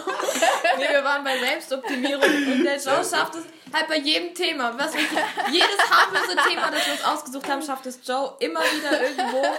[0.77, 3.43] Nee, wir waren bei Selbstoptimierung und der Joe schafft es
[3.73, 4.77] halt bei jedem Thema.
[4.77, 5.01] Was wir,
[5.51, 9.43] jedes harmlose Thema, das wir uns ausgesucht haben, schafft es Joe immer wieder irgendwo.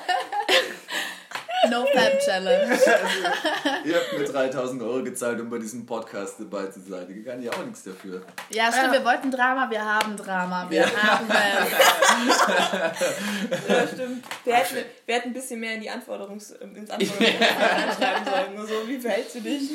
[1.71, 2.79] No Fab Challenge.
[3.85, 7.07] Ihr habt mir 3000 Euro gezahlt, um bei diesem Podcast dabei zu sein.
[7.09, 8.23] Ich kann ja auch nichts dafür.
[8.51, 10.67] Ja, stimmt, wir wollten Drama, wir haben Drama.
[10.69, 11.27] Wir haben
[12.29, 12.39] es.
[13.69, 14.25] Ja, stimmt.
[14.45, 18.55] Wir hätten, wir hätten ein bisschen mehr in die Anforderungs, ins Anforderungsprofil schreiben sollen.
[18.55, 19.71] Nur so, wie verhältst du dich?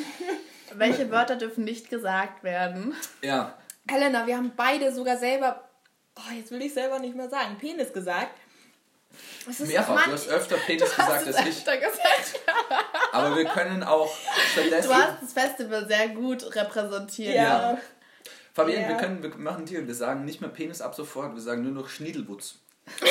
[0.74, 2.94] Welche Wörter dürfen nicht gesagt werden?
[3.22, 3.56] Ja,
[3.88, 5.68] Helena, wir haben beide sogar selber,
[6.16, 8.30] oh, jetzt will ich selber nicht mehr sagen, Penis gesagt.
[9.58, 9.94] Mehrfach.
[9.94, 11.46] Mann, Du hast öfter Penis gesagt als ich.
[11.46, 12.40] öfter gesagt.
[13.12, 14.08] Aber wir können auch
[14.52, 14.88] stattdessen.
[14.88, 17.34] Du hast das Festival sehr gut repräsentiert.
[17.34, 17.76] ja.
[18.54, 18.88] Fabian, Ja.
[18.90, 19.86] wir können, wir machen Deal.
[19.86, 22.54] Wir sagen nicht mehr Penis ab sofort, wir sagen nur noch Schniedelwutz.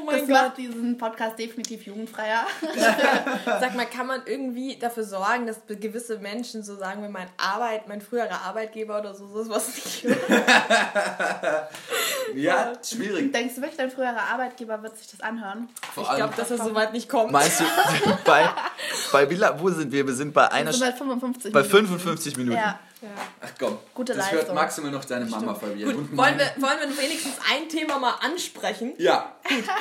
[0.00, 0.28] Oh Das mein Gott.
[0.42, 2.46] macht diesen Podcast definitiv jugendfreier.
[3.44, 7.88] Sag mal, kann man irgendwie dafür sorgen, dass gewisse Menschen, so sagen wir mein Arbeit,
[7.88, 10.04] mein früherer Arbeitgeber oder so, sowas nicht?
[12.34, 13.32] Ja, schwierig.
[13.32, 15.68] Denkst du wirklich, dein früherer Arbeitgeber wird sich das anhören?
[15.94, 17.32] Vor Ich glaube, dass er so weit nicht kommt.
[17.32, 17.64] Meinst du,
[18.24, 18.48] bei,
[19.12, 20.06] bei wie la- wo sind wir?
[20.06, 21.76] Wir sind bei einer Wir sind bei 55 bei Minuten.
[21.88, 22.56] 55 Minuten.
[22.58, 22.78] Ja.
[23.00, 23.08] Ja.
[23.40, 24.38] Ach komm, Gute das Leistung.
[24.46, 25.92] hört maximal noch deine Mama, Fabian.
[25.94, 28.94] Gut, wollen wir, wollen wir wenigstens ein Thema mal ansprechen?
[28.98, 29.36] Ja.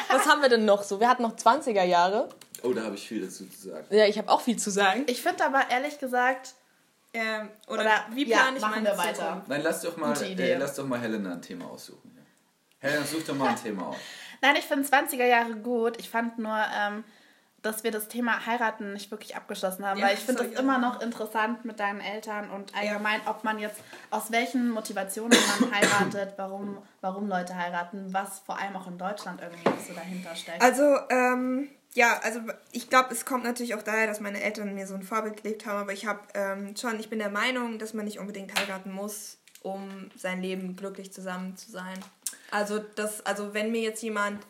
[0.09, 0.99] Was haben wir denn noch so?
[0.99, 2.29] Wir hatten noch 20er Jahre.
[2.63, 3.85] Oh, da habe ich viel dazu zu sagen.
[3.89, 5.03] Ja, ich habe auch viel zu sagen.
[5.07, 6.53] Ich finde aber ehrlich gesagt,
[7.13, 9.13] Ähm, oder, Oder- wie ja, plane ich machen meine wir weiter.
[9.27, 9.47] Zukunft?
[9.47, 12.11] Nein, lass doch mal, äh, lass doch mal Helena ein Thema aussuchen.
[12.15, 12.89] Ja.
[12.89, 13.95] Helena, such doch mal ein Thema aus.
[14.41, 15.97] nein, ich finde 20er Jahre gut.
[15.99, 17.03] Ich fand nur, ähm,
[17.63, 20.77] dass wir das Thema heiraten nicht wirklich abgeschlossen haben, Ja, weil ich finde ich immer
[20.77, 23.81] noch interessant mit deinen Eltern und allgemein, ob man jetzt
[24.11, 29.41] aus welchen Motivationen man heiratet, warum, warum Leute heiraten, was vor allem auch in Deutschland
[29.41, 30.61] irgendwie so dahinter steckt.
[30.61, 32.41] Also, ähm, ja, also
[32.71, 35.65] ich glaube, es kommt natürlich auch daher, dass meine Eltern mir so ein Vorbild gelebt
[35.65, 38.91] haben, aber ich habe ähm, schon, ich bin der Meinung, dass man nicht unbedingt heiraten
[38.91, 41.97] muss, um sein Leben glücklich zusammen zu sein.
[42.51, 44.45] Also, das, also wenn mir jetzt jemand,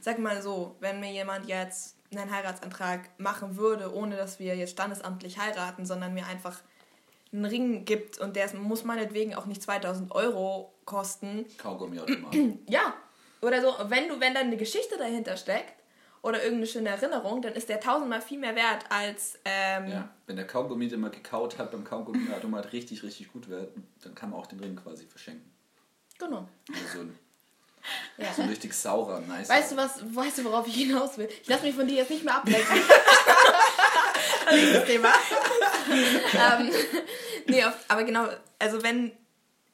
[0.00, 4.72] sag mal so, wenn mir jemand jetzt einen Heiratsantrag machen würde, ohne dass wir jetzt
[4.72, 6.60] standesamtlich heiraten, sondern mir einfach
[7.32, 12.34] einen Ring gibt und der muss meinetwegen auch nicht 2000 Euro kosten, Kaugummi-Automat.
[12.68, 12.94] ja.
[13.42, 15.74] Oder so, wenn du, wenn dann eine Geschichte dahinter steckt
[16.22, 20.08] oder irgendeine schöne Erinnerung, dann ist der tausendmal viel mehr wert als ähm, ja.
[20.26, 24.30] Wenn der Kaugummi, den man gekaut hat, beim Kaugummi-Automat richtig, richtig gut wird, dann kann
[24.30, 25.50] man auch den Ring quasi verschenken.
[26.18, 26.48] genau.
[26.70, 27.18] Also so ein,
[28.16, 28.32] Ja.
[28.34, 29.48] so richtig saurer, nice.
[29.48, 31.28] Weißt du was, weißt du, worauf ich hinaus will?
[31.42, 32.76] Ich lasse mich von dir jetzt nicht mehr ablenken.
[34.50, 35.08] Nächstes Thema.
[35.90, 36.70] ähm,
[37.46, 38.28] nee, auf, aber genau,
[38.58, 39.12] also wenn,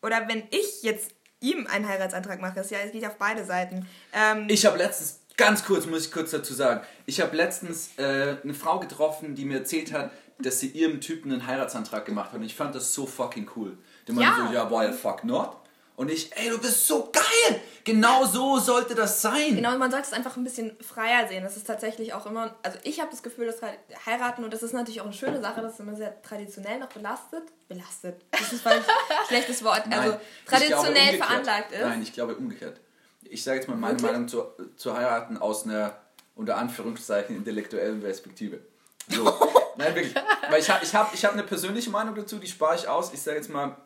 [0.02, 3.86] oder wenn ich jetzt ihm einen Heiratsantrag mache, ist ja, es geht auf beide Seiten.
[4.12, 8.36] Ähm, Ich habe letztens, ganz kurz muss ich kurz dazu sagen, ich habe letztens äh,
[8.42, 12.38] eine Frau getroffen, die mir erzählt hat, dass sie ihrem Typen einen Heiratsantrag gemacht hat
[12.40, 13.76] und ich fand das so fucking cool.
[14.06, 14.46] Der meinte Ja.
[14.48, 15.56] so, ja, why the fuck not?
[16.00, 17.60] Und ich, ey, du bist so geil!
[17.84, 19.56] Genau so sollte das sein!
[19.56, 21.44] Genau, und man sollte es einfach ein bisschen freier sehen.
[21.44, 24.62] Das ist tatsächlich auch immer, also ich habe das Gefühl, dass halt heiraten, und das
[24.62, 27.42] ist natürlich auch eine schöne Sache, das ist immer sehr traditionell noch belastet.
[27.68, 28.24] Belastet.
[28.30, 28.82] Das ist ein
[29.28, 29.88] schlechtes Wort.
[29.88, 31.80] Nein, also glaube traditionell veranlagt ist.
[31.82, 32.80] Nein, ich glaube umgekehrt.
[33.20, 34.10] Ich sage jetzt mal meine Wirklich?
[34.10, 34.46] Meinung zu,
[34.76, 35.98] zu heiraten aus einer,
[36.34, 38.60] unter Anführungszeichen, intellektuellen Perspektive.
[39.06, 39.24] So.
[39.76, 40.14] Nein, wirklich.
[40.48, 43.12] Weil ich habe ich hab, ich hab eine persönliche Meinung dazu, die spare ich aus.
[43.12, 43.76] Ich sage jetzt mal,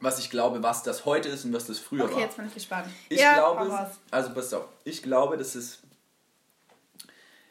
[0.00, 2.20] was ich glaube, was das heute ist und was das früher Okay, war.
[2.20, 2.88] jetzt bin ich gespannt.
[3.08, 5.80] Ich Ja, glaube, also pass auf, ich glaube, dass es,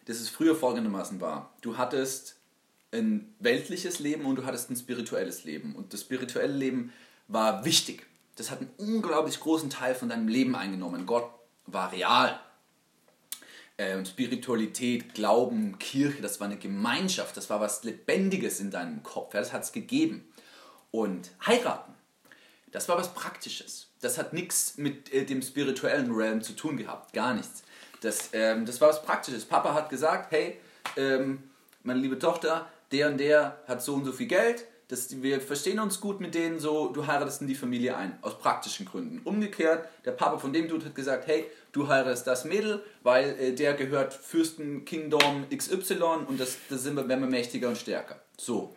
[0.06, 1.54] dass es früher folgendermaßen war.
[1.62, 2.36] Du hattest
[2.92, 5.76] ein weltliches Leben und du hattest ein spirituelles Leben.
[5.76, 6.92] Und das spirituelle Leben
[7.28, 8.06] war wichtig.
[8.36, 11.06] Das hat einen unglaublich großen Teil von deinem Leben eingenommen.
[11.06, 11.30] Gott
[11.68, 12.40] war real.
[13.78, 19.04] Äh, Und Spiritualität, Glauben, Kirche, das war eine Gemeinschaft, das war was Lebendiges in deinem
[19.04, 19.34] Kopf.
[19.36, 20.28] Ja, das hat es gegeben.
[20.90, 21.94] Und heiraten,
[22.72, 23.88] das war was Praktisches.
[24.02, 27.14] Das hat nichts mit äh, dem spirituellen Realm zu tun gehabt.
[27.14, 27.64] Gar nichts.
[28.02, 29.46] Das, ähm, das war was Praktisches.
[29.46, 30.60] Papa hat gesagt, hey,
[30.96, 31.44] ähm,
[31.84, 34.66] meine liebe Tochter, der und der hat so und so viel Geld.
[34.88, 38.18] Das, wir verstehen uns gut mit denen so, du heiratest in die Familie ein.
[38.22, 39.22] Aus praktischen Gründen.
[39.24, 43.54] Umgekehrt, der Papa von dem Dude hat gesagt, hey, du heiratest das Mädel, weil äh,
[43.54, 48.20] der gehört Fürsten Kingdom XY und das, das sind wir, werden wir mächtiger und stärker.
[48.38, 48.74] So.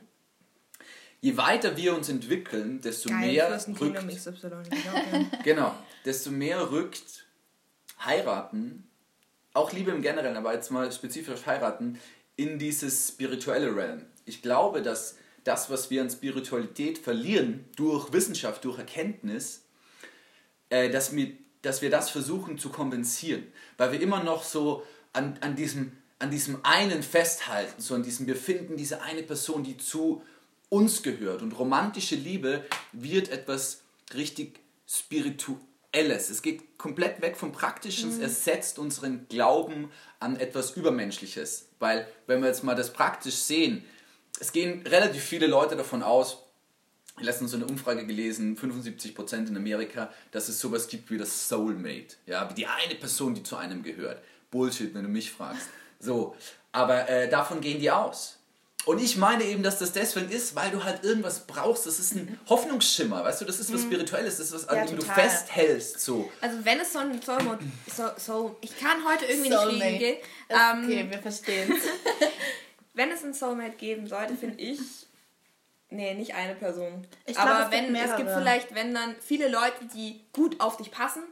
[1.23, 4.33] Je weiter wir uns entwickeln, desto Geil, mehr rückt XY.
[4.41, 5.27] genau.
[5.45, 7.27] Genau, desto mehr rückt
[8.05, 8.89] heiraten,
[9.55, 12.01] auch Liebe im Generellen, aber jetzt mal spezifisch heiraten,
[12.35, 14.05] in dieses spirituelle Realm.
[14.25, 19.63] Ich glaube, dass das, was wir an Spiritualität verlieren, durch Wissenschaft, durch Erkenntnis,
[20.71, 23.47] äh, dass, wir, dass wir das versuchen zu kompensieren.
[23.77, 28.27] Weil wir immer noch so an, an, diesem, an diesem einen festhalten, so an diesem,
[28.27, 30.23] wir finden diese eine Person, die zu
[30.73, 31.43] uns gehört.
[31.43, 33.83] Und romantische Liebe wird etwas
[34.15, 34.59] richtig
[34.89, 36.31] Spirituelles.
[36.31, 38.25] Es geht komplett weg vom Praktischen, mhm.
[38.25, 41.69] es setzt unseren Glauben an etwas Übermenschliches.
[41.79, 43.85] Weil, wenn wir jetzt mal das praktisch sehen,
[44.41, 46.39] es gehen relativ viele Leute davon aus,
[47.21, 52.17] letztens so eine Umfrage gelesen, 75% in Amerika, dass es sowas gibt wie das Soulmate.
[52.25, 54.23] Ja, wie die eine Person, die zu einem gehört.
[54.51, 55.69] Bullshit, wenn du mich fragst.
[56.01, 56.35] So,
[56.73, 58.39] aber äh, davon gehen die aus.
[58.85, 61.87] Und ich meine eben, dass das deswegen ist, weil du halt irgendwas brauchst.
[61.87, 63.45] Das ist ein Hoffnungsschimmer, weißt du?
[63.45, 63.87] Das ist was mhm.
[63.87, 66.01] Spirituelles, das ist was, an ja, dem du festhältst.
[66.01, 66.31] So.
[66.41, 67.59] Also wenn es so ein Soul,
[67.95, 69.91] so, so ich kann heute irgendwie Soulmate.
[69.91, 70.19] nicht reden.
[70.49, 71.73] Ähm, okay, wir verstehen
[72.95, 74.79] Wenn es ein Soulmate geben sollte, finde ich,
[75.89, 77.07] nee, nicht eine Person.
[77.25, 80.77] Ich glaub, Aber es wenn es gibt vielleicht, wenn dann viele Leute, die gut auf
[80.77, 81.23] dich passen,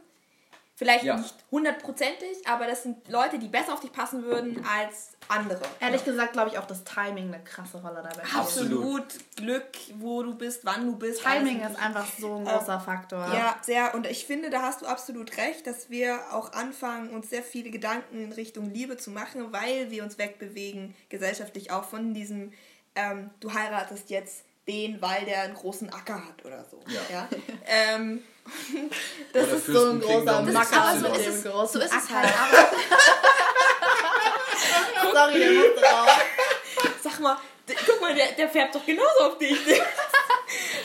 [0.81, 1.15] Vielleicht ja.
[1.15, 5.61] nicht hundertprozentig, aber das sind Leute, die besser auf dich passen würden als andere.
[5.79, 6.07] Ehrlich ja.
[6.07, 8.35] gesagt glaube ich auch, dass Timing eine krasse Rolle dabei spielt.
[8.35, 9.05] Absolut.
[9.35, 9.67] Glück,
[9.99, 11.21] wo du bist, wann du bist.
[11.21, 13.19] Timing ist einfach so ein großer Faktor.
[13.31, 13.93] Ja, sehr.
[13.93, 17.69] Und ich finde, da hast du absolut recht, dass wir auch anfangen, uns sehr viele
[17.69, 22.53] Gedanken in Richtung Liebe zu machen, weil wir uns wegbewegen, gesellschaftlich auch von diesem,
[22.95, 26.79] ähm, du heiratest jetzt den, weil der einen großen Acker hat oder so.
[26.87, 27.01] Ja.
[27.11, 27.29] ja?
[27.67, 28.23] ähm,
[29.33, 32.29] das Oder ist so ein großer Macker mit dem großen So ist es halt.
[35.13, 36.09] Sorry, der musste raus.
[37.03, 37.37] Sag mal,
[37.85, 39.57] guck mal, der, der färbt doch genauso auf dich.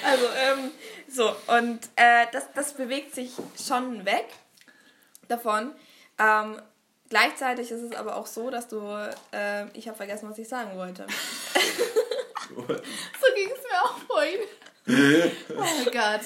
[0.05, 0.71] also, ähm,
[1.09, 3.33] so, und äh, das, das bewegt sich
[3.65, 4.27] schon weg
[5.29, 5.75] davon.
[6.19, 6.61] Ähm,
[7.09, 8.81] gleichzeitig ist es aber auch so, dass du,
[9.33, 11.07] äh, ich habe vergessen, was ich sagen wollte.
[12.55, 12.63] so
[13.35, 14.41] ging es mir auch vorhin.
[15.57, 16.21] oh Gott.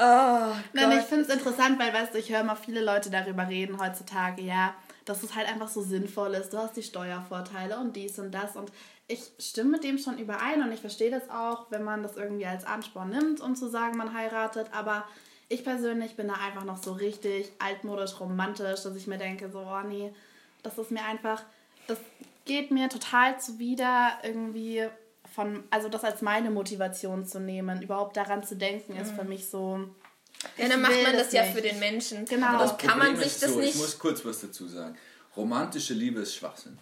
[0.00, 3.48] Oh, Nein, ich finde es interessant, weil, weißt du, ich höre immer viele Leute darüber
[3.48, 4.74] reden heutzutage, ja,
[5.04, 6.52] dass es halt einfach so sinnvoll ist.
[6.52, 8.70] Du hast die Steuervorteile und dies und das und
[9.08, 12.46] ich stimme mit dem schon überein und ich verstehe das auch, wenn man das irgendwie
[12.46, 15.04] als Ansporn nimmt, um zu sagen, man heiratet, aber
[15.48, 19.60] ich persönlich bin da einfach noch so richtig altmodisch romantisch, dass ich mir denke, so,
[19.60, 20.12] oh nee,
[20.62, 21.42] das ist mir einfach,
[21.86, 21.98] das
[22.44, 24.86] geht mir total zuwider irgendwie
[25.34, 29.28] von, also das als meine Motivation zu nehmen, überhaupt daran zu denken, ist für mhm.
[29.28, 29.88] mich so.
[30.56, 32.24] Ja, dann macht man das, das ja für den Menschen.
[32.24, 32.58] Genau.
[32.58, 33.74] das kann man sich das so, nicht.
[33.74, 34.96] Ich muss kurz was dazu sagen.
[35.36, 36.78] Romantische Liebe ist Schwachsinn.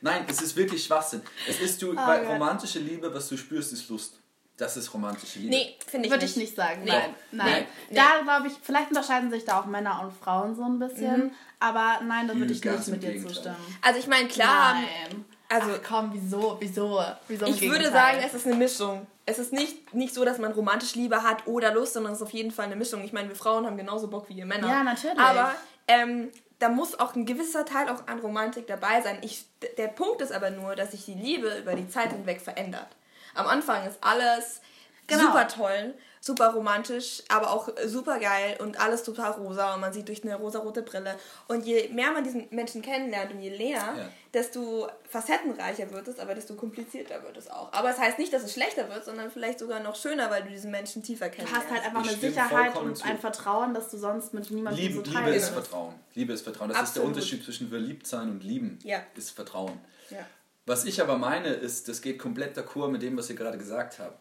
[0.00, 1.22] Nein, es ist wirklich Schwachsinn.
[1.48, 4.18] Es ist du, oh, weil romantische Liebe, was du spürst, ist Lust.
[4.56, 5.50] Das ist romantische Liebe.
[5.50, 6.82] Nee, finde ich Würde ich nicht sagen.
[6.84, 6.90] Nee.
[6.90, 7.14] Nein.
[7.30, 7.66] Nein.
[7.88, 7.96] Nee.
[7.96, 11.26] Da glaube ich, vielleicht unterscheiden sich da auch Männer und Frauen so ein bisschen.
[11.26, 11.30] Mhm.
[11.60, 13.56] Aber nein, da würde ich nicht mit dir zustimmen.
[13.80, 14.74] Also ich meine, klar.
[14.74, 15.24] Nein.
[15.52, 17.44] Also Ach komm, wieso, wieso, wieso?
[17.44, 19.06] Ich würde sagen, es ist eine Mischung.
[19.26, 22.26] Es ist nicht, nicht so, dass man romantisch Liebe hat oder Lust, sondern es ist
[22.26, 23.04] auf jeden Fall eine Mischung.
[23.04, 24.66] Ich meine, wir Frauen haben genauso Bock wie ihr Männer.
[24.66, 25.18] Ja, natürlich.
[25.18, 25.54] Aber
[25.88, 29.18] ähm, da muss auch ein gewisser Teil auch an Romantik dabei sein.
[29.20, 29.44] Ich,
[29.76, 32.88] der Punkt ist aber nur, dass sich die Liebe über die Zeit hinweg verändert.
[33.34, 34.62] Am Anfang ist alles
[35.06, 35.24] genau.
[35.24, 35.94] super toll
[36.24, 40.36] super romantisch, aber auch super geil und alles total rosa und man sieht durch eine
[40.36, 41.16] rosarote Brille.
[41.48, 44.08] Und je mehr man diesen Menschen kennenlernt und je leer, ja.
[44.32, 47.72] desto facettenreicher wird es, aber desto komplizierter wird es auch.
[47.72, 50.44] Aber es das heißt nicht, dass es schlechter wird, sondern vielleicht sogar noch schöner, weil
[50.44, 51.68] du diesen Menschen tiefer kennenlernst.
[51.68, 53.04] Du hast halt einfach eine Sicherheit und zu.
[53.04, 55.94] ein Vertrauen, dass du sonst mit niemandem Liebe, so Liebe ist Vertrauen.
[56.14, 56.68] Liebe ist Vertrauen.
[56.68, 56.88] Das Absolut.
[56.88, 58.78] ist der Unterschied zwischen verliebt sein und lieben.
[58.84, 59.02] Ja.
[59.16, 59.80] Ist Vertrauen.
[60.10, 60.24] Ja.
[60.66, 63.98] Was ich aber meine, ist, das geht komplett d'accord mit dem, was ihr gerade gesagt
[63.98, 64.16] habt.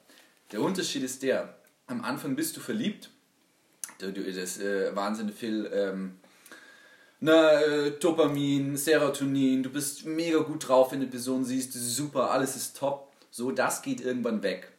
[0.52, 1.56] Der Unterschied ist der,
[1.92, 3.10] am Anfang bist du verliebt.
[4.00, 6.18] Du, du, das äh, wahnsinnig viel ähm,
[7.24, 12.32] na, äh, Dopamin, Serotonin, du bist mega gut drauf, wenn du eine Person siehst, super,
[12.32, 13.12] alles ist top.
[13.30, 14.72] So, das geht irgendwann weg.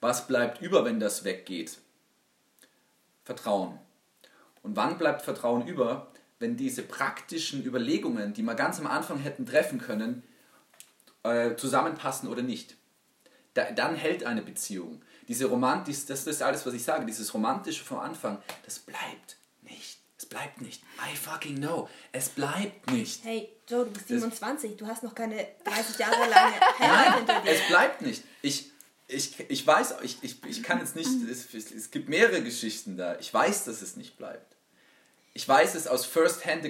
[0.00, 1.78] Was bleibt über, wenn das weggeht?
[3.24, 3.78] Vertrauen.
[4.62, 6.12] Und wann bleibt Vertrauen über?
[6.38, 10.22] Wenn diese praktischen Überlegungen, die wir ganz am Anfang hätten treffen können,
[11.22, 12.76] äh, zusammenpassen oder nicht.
[13.54, 17.84] Da, dann hält eine Beziehung diese Romantik, das ist alles, was ich sage, dieses Romantische
[17.84, 19.98] vom Anfang, das bleibt nicht.
[20.16, 20.82] Es bleibt nicht.
[20.98, 21.88] I fucking know.
[22.12, 23.24] Es bleibt nicht.
[23.24, 27.40] Hey, Joe, du bist 27, das du hast noch keine 30 Jahre lange Heirat hinter
[27.40, 27.50] dir.
[27.50, 28.22] Es bleibt nicht.
[28.40, 28.70] Ich,
[29.06, 33.18] ich, ich weiß, ich, ich, ich kann jetzt nicht, es, es gibt mehrere Geschichten da.
[33.18, 34.56] Ich weiß, dass es nicht bleibt.
[35.32, 36.64] Ich weiß es aus First-Hand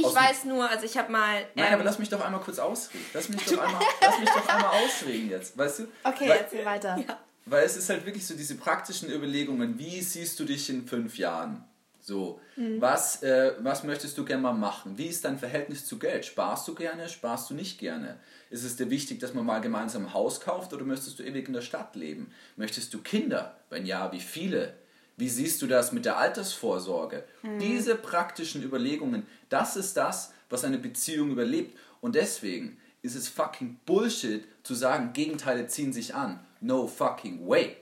[0.00, 1.46] Ich weiß nur, also ich habe mal.
[1.54, 3.04] Nein, ähm, aber lass mich doch einmal kurz ausreden.
[3.12, 5.88] Lass mich doch einmal, lass mich doch einmal ausreden jetzt, weißt du?
[6.04, 6.96] Okay, weil, erzähl weiter.
[7.06, 7.18] Ja.
[7.46, 11.16] Weil es ist halt wirklich so diese praktischen Überlegungen, wie siehst du dich in fünf
[11.16, 11.64] Jahren?
[12.00, 12.80] So, mhm.
[12.80, 14.96] was, äh, was möchtest du gerne mal machen?
[14.96, 16.24] Wie ist dein Verhältnis zu Geld?
[16.24, 18.18] Sparst du gerne, sparst du nicht gerne?
[18.48, 21.48] Ist es dir wichtig, dass man mal gemeinsam ein Haus kauft oder möchtest du ewig
[21.48, 22.32] in der Stadt leben?
[22.56, 23.58] Möchtest du Kinder?
[23.68, 24.74] Wenn ja, wie viele?
[25.18, 27.24] Wie siehst du das mit der Altersvorsorge?
[27.42, 27.58] Mhm.
[27.58, 31.76] Diese praktischen Überlegungen, das ist das, was eine Beziehung überlebt.
[32.00, 36.38] Und deswegen ist es fucking Bullshit zu sagen, Gegenteile ziehen sich an.
[36.60, 37.76] No fucking way.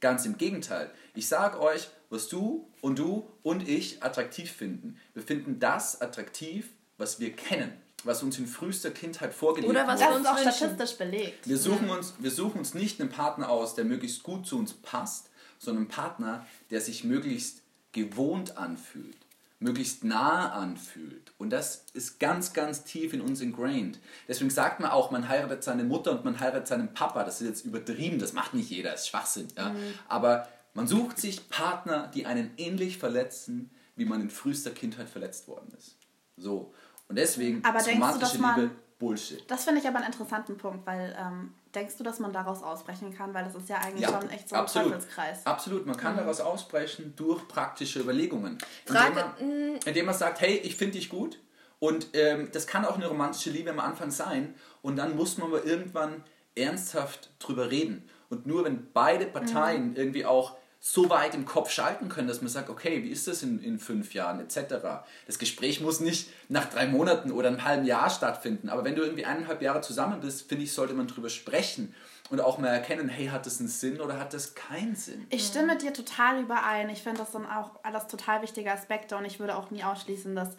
[0.00, 0.90] Ganz im Gegenteil.
[1.14, 4.98] Ich sage euch, was du und du und ich attraktiv finden.
[5.14, 6.68] Wir finden das attraktiv,
[6.98, 7.72] was wir kennen,
[8.02, 9.84] was uns in frühester Kindheit vorgelebt wurde.
[9.84, 11.48] Oder was uns auch statistisch belegt.
[11.48, 14.72] Wir suchen, uns, wir suchen uns nicht einen Partner aus, der möglichst gut zu uns
[14.72, 15.30] passt,
[15.62, 19.16] sondern einen Partner, der sich möglichst gewohnt anfühlt,
[19.60, 21.32] möglichst nah anfühlt.
[21.38, 24.00] Und das ist ganz, ganz tief in uns ingrained.
[24.26, 27.22] Deswegen sagt man auch, man heiratet seine Mutter und man heiratet seinen Papa.
[27.22, 29.48] Das ist jetzt übertrieben, das macht nicht jeder, das ist Schwachsinn.
[29.56, 29.70] Ja?
[29.70, 29.94] Mhm.
[30.08, 35.46] Aber man sucht sich Partner, die einen ähnlich verletzen, wie man in frühester Kindheit verletzt
[35.46, 35.96] worden ist.
[36.36, 36.74] So.
[37.08, 38.70] Und deswegen aber romantische du, Liebe
[39.02, 39.44] Bullshit.
[39.50, 43.12] Das finde ich aber einen interessanten Punkt, weil ähm, denkst du, dass man daraus ausbrechen
[43.12, 43.34] kann?
[43.34, 44.92] Weil das ist ja eigentlich ja, schon echt so ein absolut.
[44.92, 45.44] Teufelskreis.
[45.44, 46.18] Absolut, man kann mhm.
[46.18, 48.58] daraus ausbrechen durch praktische Überlegungen.
[48.86, 49.80] Frage, indem, man, mm.
[49.84, 51.40] indem man sagt, hey, ich finde dich gut.
[51.80, 54.54] Und ähm, das kann auch eine romantische Liebe am Anfang sein.
[54.82, 56.22] Und dann muss man aber irgendwann
[56.54, 58.08] ernsthaft drüber reden.
[58.30, 59.96] Und nur wenn beide Parteien mhm.
[59.96, 63.44] irgendwie auch so weit im Kopf schalten können, dass man sagt, okay, wie ist das
[63.44, 65.04] in, in fünf Jahren etc.
[65.28, 69.02] Das Gespräch muss nicht nach drei Monaten oder einem halben Jahr stattfinden, aber wenn du
[69.02, 71.94] irgendwie eineinhalb Jahre zusammen bist, finde ich, sollte man drüber sprechen
[72.30, 75.24] und auch mal erkennen, hey, hat das einen Sinn oder hat das keinen Sinn?
[75.30, 76.90] Ich stimme dir total überein.
[76.90, 80.34] Ich finde, das sind auch alles total wichtige Aspekte und ich würde auch nie ausschließen,
[80.34, 80.56] dass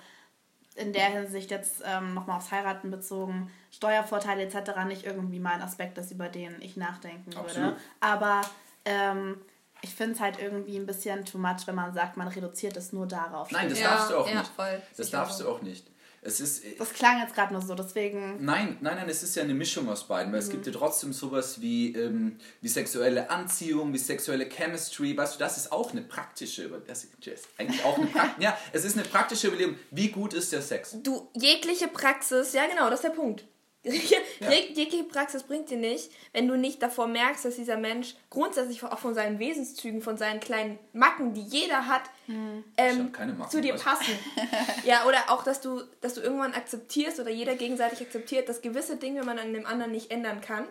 [0.75, 4.85] in der Hinsicht jetzt ähm, nochmal aufs Heiraten bezogen, Steuervorteile etc.
[4.87, 7.71] nicht irgendwie mal ein Aspekt ist, über den ich nachdenken Absolut.
[7.71, 7.77] würde.
[7.99, 8.41] Aber
[8.85, 9.41] ähm,
[9.83, 12.93] ich finde es halt irgendwie ein bisschen too much, wenn man sagt, man reduziert es
[12.93, 13.51] nur darauf.
[13.51, 14.51] Nein, das ja, darfst du auch ja, nicht.
[14.55, 14.81] Voll.
[14.95, 15.85] Das darfst du auch nicht.
[16.25, 18.43] Es ist, äh, das klang jetzt gerade nur so, deswegen.
[18.45, 20.45] Nein, nein, nein, es ist ja eine Mischung aus beiden, weil mhm.
[20.45, 25.39] es gibt ja trotzdem sowas wie, ähm, wie sexuelle Anziehung, wie sexuelle Chemistry, weißt du,
[25.39, 29.05] das ist auch eine praktische, das ist eigentlich auch eine Praktik, ja, es ist eine
[29.05, 30.95] praktische Überlegung, wie gut ist der Sex?
[31.03, 33.43] Du, jegliche Praxis, ja genau, das ist der Punkt.
[33.83, 34.49] Ja.
[34.49, 38.99] Jegliche Praxis bringt dir nicht, wenn du nicht davor merkst, dass dieser Mensch grundsätzlich auch
[38.99, 42.63] von seinen Wesenszügen, von seinen kleinen Macken, die jeder hat, hm.
[42.77, 44.13] ähm, Macken, zu dir passen.
[44.85, 48.95] ja, oder auch, dass du, dass du irgendwann akzeptierst oder jeder gegenseitig akzeptiert, dass gewisse
[48.95, 50.65] Dinge man an dem anderen nicht ändern kann.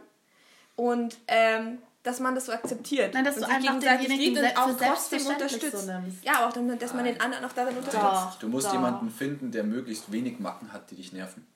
[0.77, 3.15] Und ähm, dass man das so akzeptiert.
[3.15, 5.87] Nein, dass und du einfach gegenseitig liebt und auch trotzdem unterstützt.
[5.87, 5.93] So
[6.23, 8.43] ja, auch dass man den anderen auch darin unterstützt.
[8.43, 8.73] Du musst doch.
[8.73, 11.47] jemanden finden, der möglichst wenig Macken hat, die dich nerven.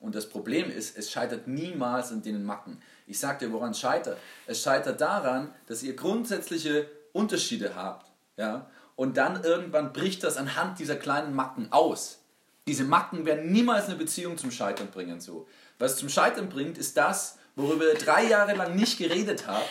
[0.00, 2.82] Und das Problem ist, es scheitert niemals an den Macken.
[3.06, 4.18] Ich sage dir, woran es scheitert.
[4.46, 8.10] Es scheitert daran, dass ihr grundsätzliche Unterschiede habt.
[8.36, 8.70] Ja?
[8.96, 12.18] Und dann irgendwann bricht das anhand dieser kleinen Macken aus.
[12.66, 15.20] Diese Macken werden niemals eine Beziehung zum Scheitern bringen.
[15.20, 15.46] So.
[15.78, 19.68] Was zum Scheitern bringt, ist das, worüber ihr drei Jahre lang nicht geredet habt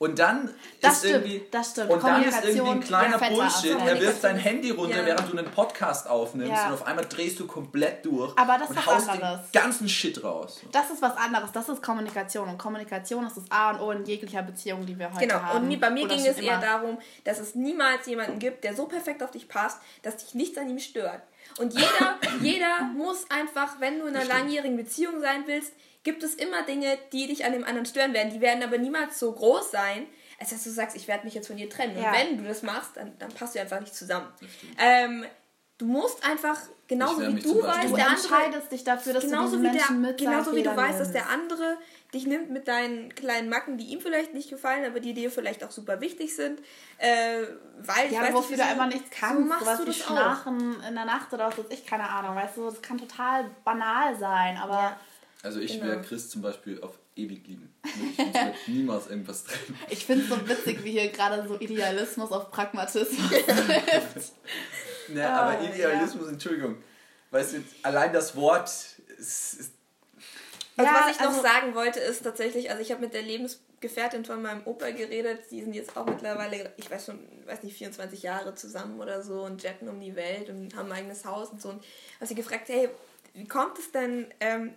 [0.00, 0.48] und dann
[0.80, 1.90] das ist stimmt, irgendwie das stimmt.
[1.90, 3.78] und dann ist irgendwie ein kleiner Bullshit.
[3.78, 5.04] Er wirft dein Handy runter, ja.
[5.04, 6.68] während du einen Podcast aufnimmst ja.
[6.68, 9.50] und auf einmal drehst du komplett durch Aber das und ist haust anderes.
[9.50, 10.62] den ganzen Shit raus.
[10.72, 11.52] Das ist was anderes.
[11.52, 15.12] Das ist Kommunikation und Kommunikation ist das A und O in jeglicher Beziehung, die wir
[15.12, 15.34] heute genau.
[15.34, 15.68] haben.
[15.68, 15.74] Genau.
[15.74, 18.86] Und bei mir Oder ging es eher darum, dass es niemals jemanden gibt, der so
[18.86, 21.20] perfekt auf dich passt, dass dich nichts an ihm stört.
[21.58, 26.34] Und jeder, jeder muss einfach, wenn du in einer langjährigen Beziehung sein willst, gibt es
[26.34, 28.32] immer Dinge, die dich an dem anderen stören werden.
[28.32, 30.06] Die werden aber niemals so groß sein,
[30.38, 31.98] als dass du sagst, ich werde mich jetzt von dir trennen.
[32.00, 32.08] Ja.
[32.08, 34.26] Und wenn du das machst, dann, dann passt du einfach nicht zusammen.
[34.78, 35.26] Ähm,
[35.76, 39.62] du musst einfach, genauso wie du weißt, du der andere, dich dafür, dass genauso du
[39.62, 41.76] wie der, Genauso wie du weißt, dass der andere
[42.14, 45.62] dich nimmt mit deinen kleinen Macken, die ihm vielleicht nicht gefallen, aber die dir vielleicht
[45.62, 46.60] auch super wichtig sind,
[46.98, 47.42] äh,
[47.78, 50.82] weil ja, ich weiß wofür nicht, du einfach nichts kannst, so machst du das Schlafen
[50.88, 54.56] in der Nacht oder was ich, keine Ahnung, weißt du, das kann total banal sein,
[54.56, 55.00] aber ja.
[55.42, 55.86] Also ich genau.
[55.86, 57.74] werde Chris zum Beispiel auf ewig lieben.
[57.84, 59.78] Ich würde niemals irgendwas trennen.
[59.88, 63.08] Ich finde es so witzig, wie hier gerade so Idealismus auf Pragmatismus
[63.46, 64.32] trifft.
[65.14, 66.32] ja, aber ah, Idealismus, ja.
[66.32, 66.76] Entschuldigung.
[67.30, 68.68] Weißt du, allein das Wort
[69.18, 69.72] ist, ist
[70.76, 73.22] also ja, was ich also noch sagen wollte, ist tatsächlich, also ich habe mit der
[73.22, 77.76] Lebensgefährtin von meinem Opa geredet, die sind jetzt auch mittlerweile, ich weiß schon, weiß nicht,
[77.76, 81.50] 24 Jahre zusammen oder so und jetten um die Welt und haben ein eigenes Haus
[81.50, 81.68] und so.
[81.70, 81.84] Und
[82.16, 82.88] habe sie gefragt, hey,
[83.34, 84.74] wie kommt es denn, ähm,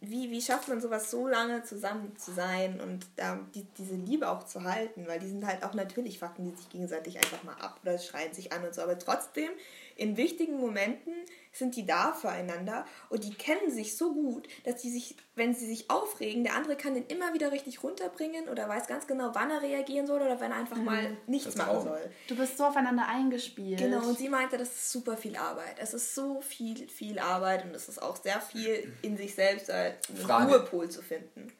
[0.00, 4.28] wie, wie schafft man sowas so lange zusammen zu sein und da die, diese Liebe
[4.28, 7.54] auch zu halten, weil die sind halt auch natürlich fucken die sich gegenseitig einfach mal
[7.54, 9.50] ab oder schreien sich an und so, aber trotzdem
[9.96, 11.14] in wichtigen Momenten
[11.52, 15.66] sind die da füreinander und die kennen sich so gut, dass die sich, wenn sie
[15.66, 19.50] sich aufregen, der andere kann den immer wieder richtig runterbringen oder weiß ganz genau, wann
[19.50, 20.84] er reagieren soll oder wenn er einfach mhm.
[20.84, 22.10] mal nichts machen soll.
[22.28, 23.78] Du bist so aufeinander eingespielt.
[23.78, 25.76] Genau, und sie meinte, das ist super viel Arbeit.
[25.78, 29.70] Es ist so viel, viel Arbeit und es ist auch sehr viel in sich selbst
[29.70, 29.96] einen
[30.28, 31.52] Ruhepol zu finden.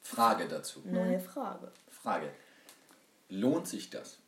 [0.00, 0.82] Frage dazu.
[0.84, 1.70] Neue Frage.
[1.88, 2.30] Frage.
[3.28, 4.18] Lohnt sich das?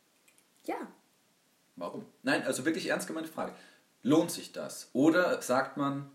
[0.65, 0.87] Ja.
[1.75, 2.05] Warum?
[2.21, 3.53] Nein, also wirklich ernst gemeinte Frage.
[4.03, 4.89] Lohnt sich das?
[4.93, 6.11] Oder sagt man,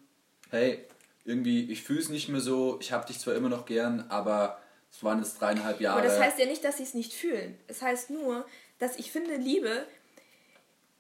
[0.51, 0.87] hey,
[1.25, 4.59] irgendwie, ich fühle es nicht mehr so, ich habe dich zwar immer noch gern, aber
[4.91, 6.01] es waren jetzt dreieinhalb Jahre.
[6.01, 7.59] Aber das heißt ja nicht, dass sie es nicht fühlen.
[7.67, 8.47] Es heißt nur,
[8.79, 9.87] dass ich finde, Liebe,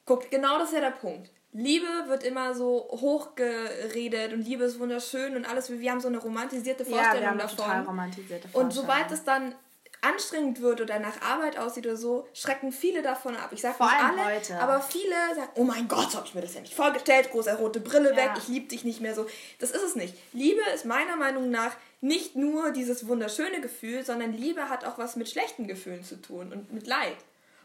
[0.04, 1.30] guckt, genau das ist ja der Punkt.
[1.52, 5.70] Liebe wird immer so hochgeredet und Liebe ist wunderschön und alles.
[5.70, 7.56] Wir haben so eine romantisierte Vorstellung ja, wir haben davon.
[7.56, 8.66] Total romantisierte Vorstellung.
[8.66, 9.54] Und sobald es dann
[10.00, 13.50] anstrengend wird oder nach Arbeit aussieht oder so, schrecken viele davon ab.
[13.52, 14.58] Ich sage nicht alle, heute.
[14.60, 17.56] aber viele sagen, oh mein Gott, so habe ich mir das ja nicht vorgestellt, große
[17.56, 18.16] rote Brille ja.
[18.16, 19.26] weg, ich liebe dich nicht mehr so.
[19.58, 20.14] Das ist es nicht.
[20.32, 25.16] Liebe ist meiner Meinung nach nicht nur dieses wunderschöne Gefühl, sondern Liebe hat auch was
[25.16, 27.16] mit schlechten Gefühlen zu tun und mit Leid.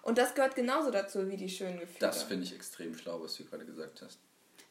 [0.02, 2.00] Und das gehört genauso dazu wie die schönen Gefühle.
[2.00, 4.20] Das finde ich extrem schlau, was du gerade gesagt hast.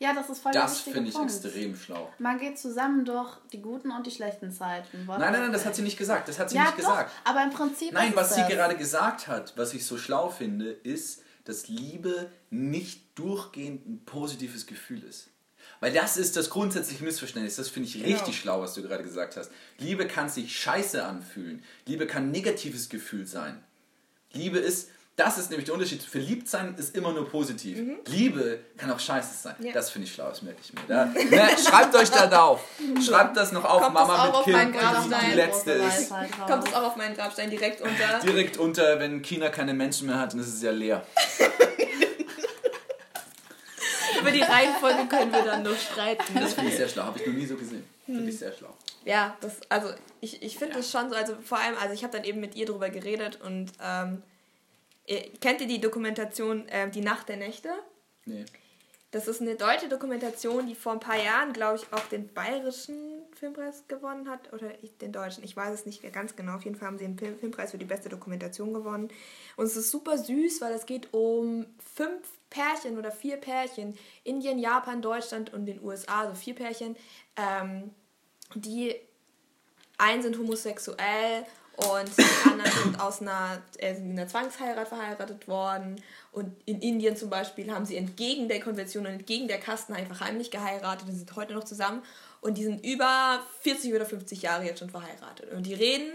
[0.03, 1.31] Ja, das ist voll Das finde ich Punkt.
[1.31, 2.13] extrem schlau.
[2.19, 5.07] Man geht zusammen durch die guten und die schlechten Zeiten.
[5.07, 6.27] Nein, nein, nein, das hat sie nicht gesagt.
[6.27, 7.13] Das hat sie ja, nicht doch, gesagt.
[7.23, 7.93] Aber im Prinzip.
[7.93, 13.17] Nein, was sie gerade gesagt hat, was ich so schlau finde, ist, dass Liebe nicht
[13.17, 15.29] durchgehend ein positives Gefühl ist.
[15.79, 17.55] Weil das ist das grundsätzliche Missverständnis.
[17.55, 18.07] Das finde ich genau.
[18.07, 19.53] richtig schlau, was du gerade gesagt hast.
[19.79, 21.63] Liebe kann sich scheiße anfühlen.
[21.87, 23.63] Liebe kann ein negatives Gefühl sein.
[24.33, 24.89] Liebe ist,
[25.25, 26.03] das ist nämlich der Unterschied.
[26.03, 27.79] Verliebt sein ist immer nur positiv.
[27.79, 27.99] Mhm.
[28.07, 29.55] Liebe kann auch scheiße sein.
[29.61, 29.73] Ja.
[29.73, 30.81] Das finde ich schlau, das merke ich mir.
[30.89, 32.61] Da, ne, schreibt euch da drauf.
[33.05, 36.11] Schreibt das noch auf, Kommt Mama mit Kind, die, die letzte ist.
[36.47, 38.21] Kommt es auch auf meinen Grabstein direkt unter?
[38.23, 41.07] Direkt unter, wenn China keine Menschen mehr hat, dann ist es ja leer.
[44.21, 46.35] Über die Reihenfolge können wir dann nur streiten.
[46.35, 47.85] Das finde ich sehr schlau, habe ich noch nie so gesehen.
[48.05, 48.75] Finde ich sehr schlau.
[49.05, 49.89] Ja, das, also
[50.21, 50.79] ich, ich finde ja.
[50.79, 53.41] das schon so, also vor allem, also ich habe dann eben mit ihr drüber geredet
[53.43, 54.23] und ähm,
[55.41, 57.71] Kennt ihr die Dokumentation äh, Die Nacht der Nächte?
[58.25, 58.45] Nee.
[59.13, 63.23] Das ist eine deutsche Dokumentation, die vor ein paar Jahren, glaube ich, auch den bayerischen
[63.39, 64.51] Filmpreis gewonnen hat.
[64.55, 64.71] Oder
[65.03, 66.55] den deutschen, ich weiß es nicht ganz genau.
[66.55, 69.11] Auf jeden Fall haben sie den Filmpreis für die beste Dokumentation gewonnen.
[69.57, 73.99] Und es ist super süß, weil es geht um fünf Pärchen oder vier Pärchen.
[74.25, 76.97] Indien, Japan, Deutschland und den USA, also vier Pärchen.
[77.37, 77.91] Ähm,
[78.55, 78.95] die
[79.99, 81.45] einen sind homosexuell
[81.77, 86.03] und die anderen sind aus einer, äh, einer Zwangsheirat verheiratet worden.
[86.31, 90.21] Und in Indien zum Beispiel haben sie entgegen der Konvention und entgegen der Kasten einfach
[90.21, 92.03] heimlich geheiratet und sind heute noch zusammen.
[92.41, 95.51] Und die sind über 40 oder 50 Jahre jetzt schon verheiratet.
[95.53, 96.13] Und die reden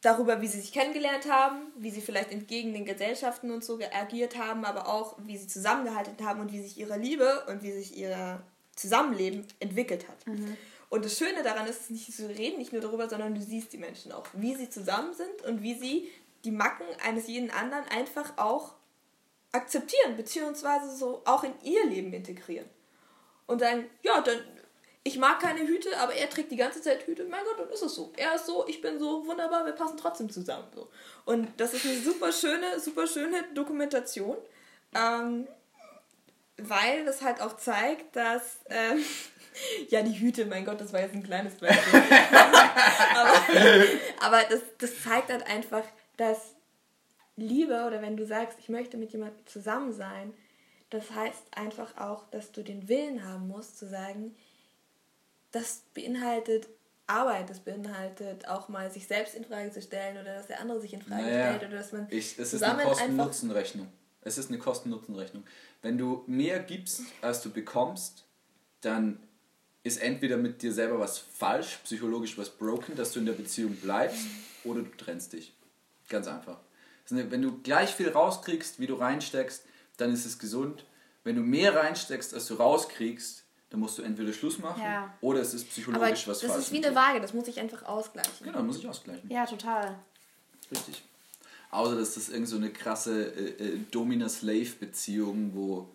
[0.00, 4.38] darüber, wie sie sich kennengelernt haben, wie sie vielleicht entgegen den Gesellschaften und so agiert
[4.38, 7.96] haben, aber auch wie sie zusammengehalten haben und wie sich ihre Liebe und wie sich
[7.96, 8.42] ihr
[8.76, 10.26] Zusammenleben entwickelt hat.
[10.26, 10.56] Mhm.
[10.94, 13.78] Und das Schöne daran ist, nicht, sie reden nicht nur darüber, sondern du siehst die
[13.78, 16.08] Menschen auch, wie sie zusammen sind und wie sie
[16.44, 18.74] die Macken eines jeden anderen einfach auch
[19.50, 22.70] akzeptieren, beziehungsweise so auch in ihr Leben integrieren.
[23.48, 24.38] Und sagen, ja, dann,
[25.02, 27.24] ich mag keine Hüte, aber er trägt die ganze Zeit Hüte.
[27.24, 28.12] Mein Gott, dann ist es so.
[28.16, 30.68] Er ist so, ich bin so, wunderbar, wir passen trotzdem zusammen.
[30.76, 30.86] So.
[31.24, 34.36] Und das ist eine super schöne, super schöne Dokumentation,
[34.94, 35.48] ähm,
[36.56, 38.98] weil das halt auch zeigt, dass ähm,
[39.88, 42.00] ja, die Hüte, mein Gott, das war jetzt ein kleines Beispiel.
[43.14, 43.84] aber,
[44.20, 45.84] aber das, das zeigt halt einfach,
[46.16, 46.54] dass
[47.36, 50.32] Liebe oder wenn du sagst, ich möchte mit jemandem zusammen sein,
[50.90, 54.36] das heißt einfach auch, dass du den Willen haben musst zu sagen,
[55.50, 56.68] das beinhaltet
[57.06, 60.80] Arbeit, das beinhaltet auch mal sich selbst in Frage zu stellen oder dass der andere
[60.80, 63.88] sich in Frage naja, stellt oder dass man ich, es ist eine Kosten-Nutzen-Rechnung.
[64.22, 65.44] Es ist eine Kosten-Nutzen-Rechnung.
[65.84, 68.24] Wenn du mehr gibst, als du bekommst,
[68.80, 69.18] dann
[69.82, 73.76] ist entweder mit dir selber was falsch, psychologisch was broken, dass du in der Beziehung
[73.76, 74.24] bleibst,
[74.64, 75.54] oder du trennst dich.
[76.08, 76.56] Ganz einfach.
[77.10, 79.66] Wenn du gleich viel rauskriegst, wie du reinsteckst,
[79.98, 80.86] dann ist es gesund.
[81.22, 85.12] Wenn du mehr reinsteckst, als du rauskriegst, dann musst du entweder Schluss machen ja.
[85.20, 86.54] oder es ist psychologisch Aber was falsch.
[86.54, 88.32] Das ist wie eine Waage, das muss ich einfach ausgleichen.
[88.42, 89.30] Genau, muss ich ausgleichen.
[89.30, 89.98] Ja, total.
[90.70, 91.04] Richtig.
[91.74, 95.88] Außer dass das irgend so eine krasse äh, äh, Domina-Slave-Beziehung, wo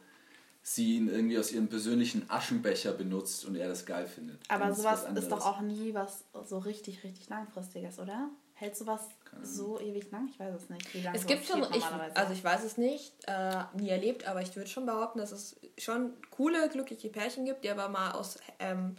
[0.61, 4.39] sie ihn irgendwie aus ihrem persönlichen Aschenbecher benutzt und er das geil findet.
[4.49, 8.29] Aber sowas ist doch auch nie was so richtig, richtig langfristiges, oder?
[8.53, 9.07] Hält sowas
[9.41, 10.27] so ewig lang?
[10.27, 10.93] Ich weiß es nicht.
[10.93, 14.41] Wie lange es gibt schon, ich, also ich weiß es nicht, äh, nie erlebt, aber
[14.41, 18.37] ich würde schon behaupten, dass es schon coole, glückliche Pärchen gibt, die aber mal aus,
[18.59, 18.97] ähm,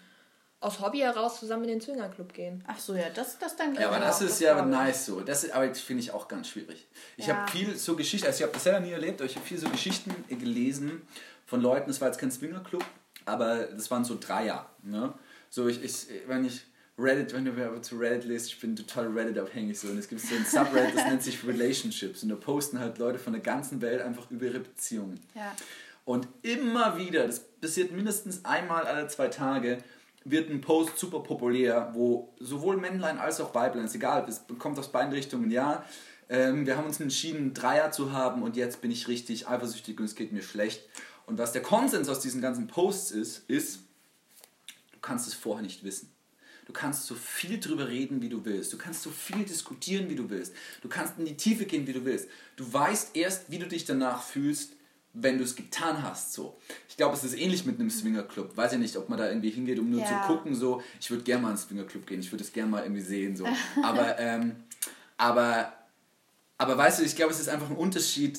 [0.61, 2.63] aus Hobby heraus zusammen in den Zwingerclub gehen.
[2.67, 5.23] Ach so, ja, das, das dann Ja, aber das ist das ja nice so.
[5.23, 6.87] Das aber das finde ich auch ganz schwierig.
[7.17, 7.37] Ich ja.
[7.37, 9.59] habe viel so Geschichten, also ich habe das selber nie erlebt, aber ich habe viel
[9.59, 11.03] so Geschichten gelesen
[11.47, 12.85] von Leuten, es war jetzt kein Swingerclub,
[13.25, 14.67] aber das waren so Dreier.
[14.83, 15.15] Ne?
[15.49, 16.63] So, ich, ich, wenn ich
[16.99, 19.89] Reddit, wenn du aber zu Reddit liest, ich bin total Reddit-abhängig so.
[19.89, 22.23] Und es gibt so ein Subreddit, das nennt sich Relationships.
[22.23, 25.19] Und da posten halt Leute von der ganzen Welt einfach über ihre Beziehungen.
[25.35, 25.57] Ja.
[26.05, 29.79] Und immer wieder, das passiert mindestens einmal alle zwei Tage,
[30.25, 34.79] wird ein Post super populär, wo sowohl Männlein als auch Weiblein, ist egal, es kommt
[34.79, 35.85] aus beiden Richtungen, ja,
[36.29, 40.05] ähm, wir haben uns entschieden, Dreier zu haben und jetzt bin ich richtig eifersüchtig und
[40.05, 40.83] es geht mir schlecht.
[41.27, 43.81] Und was der Konsens aus diesen ganzen Posts ist, ist,
[44.93, 46.13] du kannst es vorher nicht wissen.
[46.67, 48.73] Du kannst so viel drüber reden, wie du willst.
[48.73, 50.55] Du kannst so viel diskutieren, wie du willst.
[50.83, 52.29] Du kannst in die Tiefe gehen, wie du willst.
[52.55, 54.75] Du weißt erst, wie du dich danach fühlst,
[55.13, 56.33] wenn du es getan hast.
[56.33, 56.57] So.
[56.89, 58.57] Ich glaube, es ist ähnlich mit einem Swingerclub.
[58.57, 60.07] Weiß ja nicht, ob man da irgendwie hingeht, um nur ja.
[60.07, 60.55] zu gucken.
[60.55, 62.21] So, ich würde gerne mal in einen Swingerclub gehen.
[62.21, 63.37] Ich würde es gerne mal irgendwie sehen.
[63.37, 63.47] So.
[63.83, 64.57] Aber, ähm,
[65.17, 65.73] aber,
[66.57, 68.39] aber weißt du, ich glaube, es ist einfach ein Unterschied,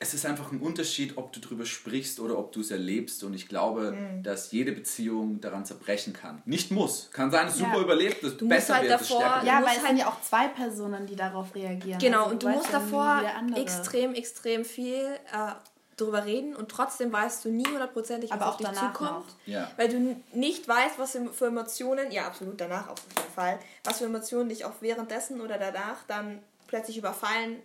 [0.00, 3.22] es ist einfach ein Unterschied, ob du darüber sprichst oder ob du es erlebst.
[3.22, 4.22] Und ich glaube, mhm.
[4.22, 6.42] dass jede Beziehung daran zerbrechen kann.
[6.44, 7.10] Nicht muss.
[7.12, 7.66] Kann sein, dass ja.
[7.66, 10.20] super überlebt, dass du besser halt wird, davor, stärker Ja, weil es sind ja auch
[10.20, 12.00] zwei Personen, die darauf reagieren.
[12.00, 13.22] Genau, also, und du musst davor
[13.54, 15.52] extrem, extrem viel äh,
[15.96, 19.26] darüber reden und trotzdem weißt du nie hundertprozentig, was auf dich zukommt.
[19.46, 19.70] Ja.
[19.76, 24.06] Weil du nicht weißt, was für Emotionen, ja absolut, danach auf jeden Fall, was für
[24.06, 27.62] Emotionen dich auch währenddessen oder danach dann plötzlich überfallen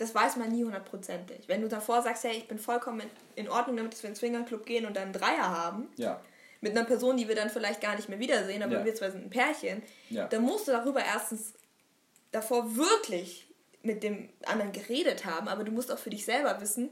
[0.00, 1.46] das weiß man nie hundertprozentig.
[1.46, 3.02] Wenn du davor sagst, hey, ich bin vollkommen
[3.36, 6.18] in Ordnung damit, dass wir in den Swingerclub gehen und dann einen Dreier haben, ja.
[6.62, 8.84] mit einer Person, die wir dann vielleicht gar nicht mehr wiedersehen, aber ja.
[8.86, 10.26] wir zwei sind ein Pärchen, ja.
[10.26, 11.52] dann musst du darüber erstens
[12.32, 13.46] davor wirklich
[13.82, 16.90] mit dem anderen geredet haben, aber du musst auch für dich selber wissen,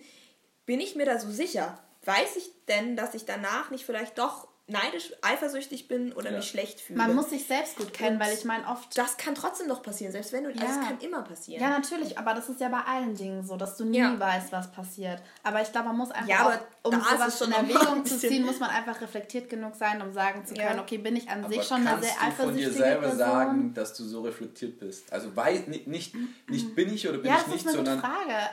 [0.67, 1.83] bin ich mir da so sicher?
[2.05, 6.37] Weiß ich denn, dass ich danach nicht vielleicht doch neidisch, eifersüchtig bin oder ja.
[6.37, 6.99] mich schlecht fühle.
[6.99, 8.97] Man muss sich selbst gut kennen, und weil ich meine oft...
[8.97, 10.51] Das kann trotzdem noch passieren, selbst wenn du...
[10.51, 10.61] Ja.
[10.61, 11.63] Also das kann immer passieren.
[11.63, 14.19] Ja, natürlich, aber das ist ja bei allen Dingen so, dass du nie ja.
[14.19, 15.23] weißt, was passiert.
[15.43, 18.45] Aber ich glaube, man muss einfach, ja, aber auch, um sowas in Erwägung zu ziehen,
[18.45, 21.55] muss man einfach reflektiert genug sein, um sagen zu können, okay, bin ich an aber
[21.55, 22.47] sich schon eine sehr eifersüchtige Person?
[22.47, 23.19] von dir selber Person?
[23.19, 25.13] sagen, dass du so reflektiert bist?
[25.13, 26.15] Also weiß, nicht, nicht,
[26.49, 28.03] nicht bin ich oder bin ich nicht, sondern,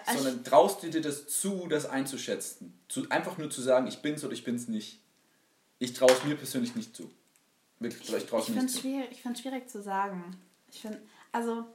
[0.06, 2.80] also sondern traust du dir das zu, das einzuschätzen?
[2.88, 5.05] Zu, einfach nur zu sagen, ich bin's oder ich bin's nicht.
[5.80, 7.10] Ich traue es mir persönlich nicht zu.
[7.80, 8.80] Wirklich, ich, ich traue es nicht zu.
[8.80, 10.38] Schwierig, ich finde es schwierig zu sagen.
[10.72, 11.66] Ich finde, also,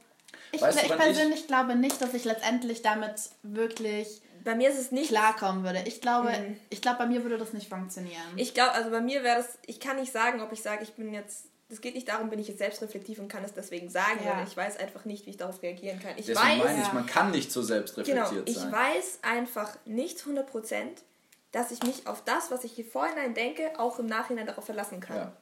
[0.51, 4.69] ich, weißt du, ich persönlich ich glaube nicht, dass ich letztendlich damit wirklich bei mir
[4.69, 5.83] ist es nicht klarkommen würde.
[5.85, 6.57] Ich glaube, mhm.
[6.69, 8.21] ich glaube, bei mir würde das nicht funktionieren.
[8.35, 10.93] Ich glaube, also bei mir wäre das, ich kann nicht sagen, ob ich sage, ich
[10.93, 14.19] bin jetzt, es geht nicht darum, bin ich jetzt selbstreflektiv und kann es deswegen sagen,
[14.25, 14.37] ja.
[14.37, 16.13] weil ich weiß einfach nicht, wie ich darauf reagieren kann.
[16.17, 18.67] Ich Deswegen weiß, meine ich, man kann nicht so selbstreflektiert genau, ich sein.
[18.67, 21.03] Ich weiß einfach nicht 100 Prozent,
[21.51, 24.99] dass ich mich auf das, was ich hier vorhinein denke, auch im Nachhinein darauf verlassen
[24.99, 25.17] kann.
[25.17, 25.33] Ja.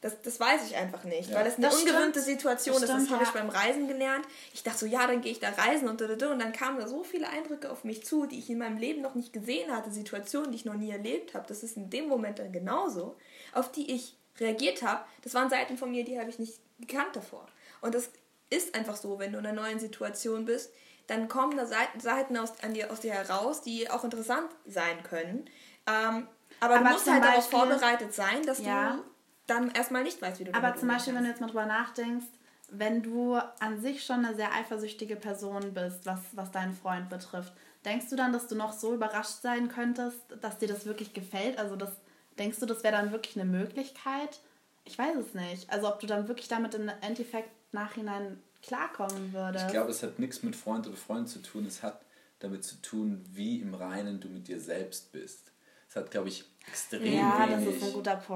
[0.00, 1.36] Das, das weiß ich einfach nicht, ja.
[1.36, 2.38] weil das eine das ungewöhnte stimmt.
[2.38, 2.90] Situation das ist.
[2.90, 3.28] Das habe ja.
[3.28, 4.26] ich beim Reisen gelernt.
[4.52, 7.02] Ich dachte so, ja, dann gehe ich da reisen und, und dann kamen da so
[7.04, 10.50] viele Eindrücke auf mich zu, die ich in meinem Leben noch nicht gesehen hatte, Situationen,
[10.50, 11.46] die ich noch nie erlebt habe.
[11.48, 13.16] Das ist in dem Moment dann genauso,
[13.54, 15.06] auf die ich reagiert habe.
[15.22, 17.46] Das waren Seiten von mir, die habe ich nicht gekannt davor.
[17.80, 18.10] Und das
[18.50, 20.70] ist einfach so, wenn du in einer neuen Situation bist,
[21.06, 25.48] dann kommen da Seiten aus, an dir, aus dir heraus, die auch interessant sein können.
[25.86, 26.28] Ähm,
[26.60, 28.92] aber, aber, du musst halt Beispiel, darauf vorbereitet sein, dass ja.
[28.92, 29.04] du
[29.46, 32.26] dann erstmal nicht weißt, wie du Aber zum Beispiel, wenn du jetzt mal drüber nachdenkst,
[32.70, 37.52] wenn du an sich schon eine sehr eifersüchtige Person bist, was, was deinen Freund betrifft,
[37.84, 41.58] denkst du dann, dass du noch so überrascht sein könntest, dass dir das wirklich gefällt?
[41.58, 41.90] Also das,
[42.38, 44.40] denkst du, das wäre dann wirklich eine Möglichkeit?
[44.84, 45.70] Ich weiß es nicht.
[45.70, 49.58] Also ob du dann wirklich damit im Endeffekt nachhinein klarkommen würde.
[49.58, 51.66] Ich glaube, es hat nichts mit Freund oder Freund zu tun.
[51.66, 52.00] Es hat
[52.40, 55.52] damit zu tun, wie im Reinen du mit dir selbst bist.
[55.88, 57.82] Es hat, glaube ich, extrem ja, wenig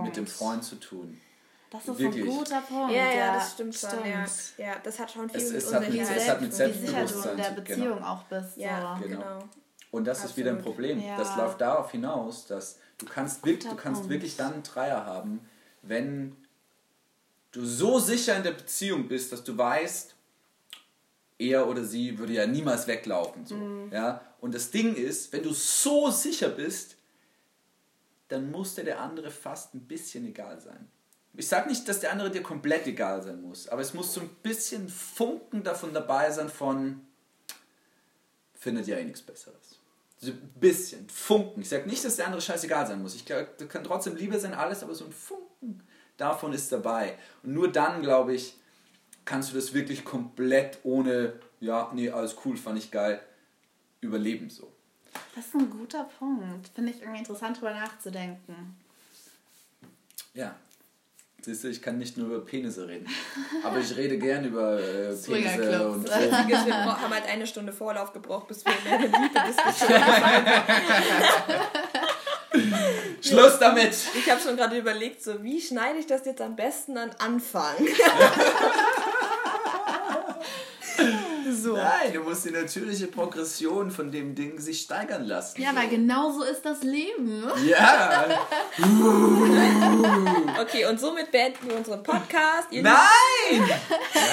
[0.04, 1.20] mit dem Freund zu tun.
[1.70, 2.24] Das ist Wirklich.
[2.24, 2.94] ein guter Punkt.
[2.94, 3.92] Ja, ja, das stimmt, stimmt.
[3.92, 4.06] schon.
[4.06, 4.26] Ja.
[4.56, 7.30] ja, das hat schon viel es, mit es hat mit, es hat mit Selbstbewusstsein du
[7.30, 8.06] in der Beziehung genau.
[8.06, 8.56] auch bist.
[8.56, 9.04] Ja, so.
[9.06, 9.18] genau.
[9.18, 9.48] genau.
[9.90, 10.30] Und das Absolut.
[10.30, 11.00] ist wieder ein Problem.
[11.00, 11.16] Ja.
[11.16, 15.40] Das läuft darauf hinaus, dass du kannst, wirklich, du kannst wirklich dann einen Dreier haben,
[15.82, 16.36] wenn
[17.52, 20.14] du so sicher in der Beziehung bist, dass du weißt,
[21.38, 23.46] er oder sie würde ja niemals weglaufen.
[23.46, 23.92] So, mhm.
[23.92, 24.20] ja?
[24.40, 26.96] Und das Ding ist, wenn du so sicher bist,
[28.28, 30.88] dann muss dir der andere fast ein bisschen egal sein.
[31.34, 34.20] Ich sage nicht, dass der andere dir komplett egal sein muss, aber es muss so
[34.20, 37.00] ein bisschen Funken davon dabei sein von,
[38.54, 39.78] findet ja eh nichts Besseres.
[40.20, 41.62] So ein bisschen, Funken.
[41.62, 43.14] Ich sage nicht, dass der andere scheißegal sein muss.
[43.14, 45.82] Ich glaube, das kann trotzdem Liebe sein, alles, aber so ein Funken
[46.16, 47.16] davon ist dabei.
[47.44, 48.56] Und nur dann, glaube ich,
[49.28, 53.20] kannst du das wirklich komplett ohne, ja, nee, alles cool, fand ich geil,
[54.00, 54.72] überleben so.
[55.36, 56.70] Das ist ein guter Punkt.
[56.74, 58.74] Finde ich irgendwie interessant, darüber nachzudenken.
[60.32, 60.54] Ja.
[61.42, 63.06] Siehst du, ich kann nicht nur über Penisse reden.
[63.62, 66.48] Aber ich rede gern über äh, Penisse und Drogen.
[66.48, 69.92] Wir haben halt eine Stunde Vorlauf gebraucht, bis wir in eine Liebe-Diskussion
[73.20, 73.94] Schluss damit!
[74.14, 77.74] Ich habe schon gerade überlegt, so wie schneide ich das jetzt am besten an Anfang?
[81.88, 85.60] Nein, du musst die natürliche Progression von dem Ding sich steigern lassen.
[85.60, 87.44] Ja, weil genau so ist das Leben.
[87.66, 88.24] Ja.
[90.60, 92.68] okay, und somit beenden wir unseren Podcast.
[92.70, 92.98] Ihr Nein!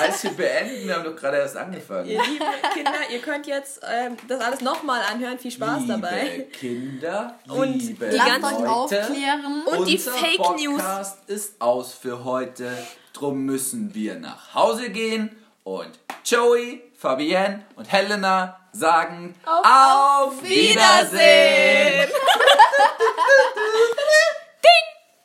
[0.02, 2.10] Heißt, wir beenden, wir haben doch gerade erst angefangen.
[2.10, 5.40] Ihr lieben Kinder, ihr könnt jetzt ähm, das alles nochmal anhören.
[5.40, 6.48] Viel Spaß liebe dabei.
[6.52, 9.64] Kinder, und liebe die ganzen Leute, aufklären.
[9.66, 10.78] Und die Fake Podcast News.
[10.82, 12.72] Podcast ist aus für heute.
[13.14, 15.32] Drum müssen wir nach Hause gehen
[15.64, 15.92] und
[16.26, 22.10] Joey, Fabienne und Helena sagen auf, auf Wiedersehen.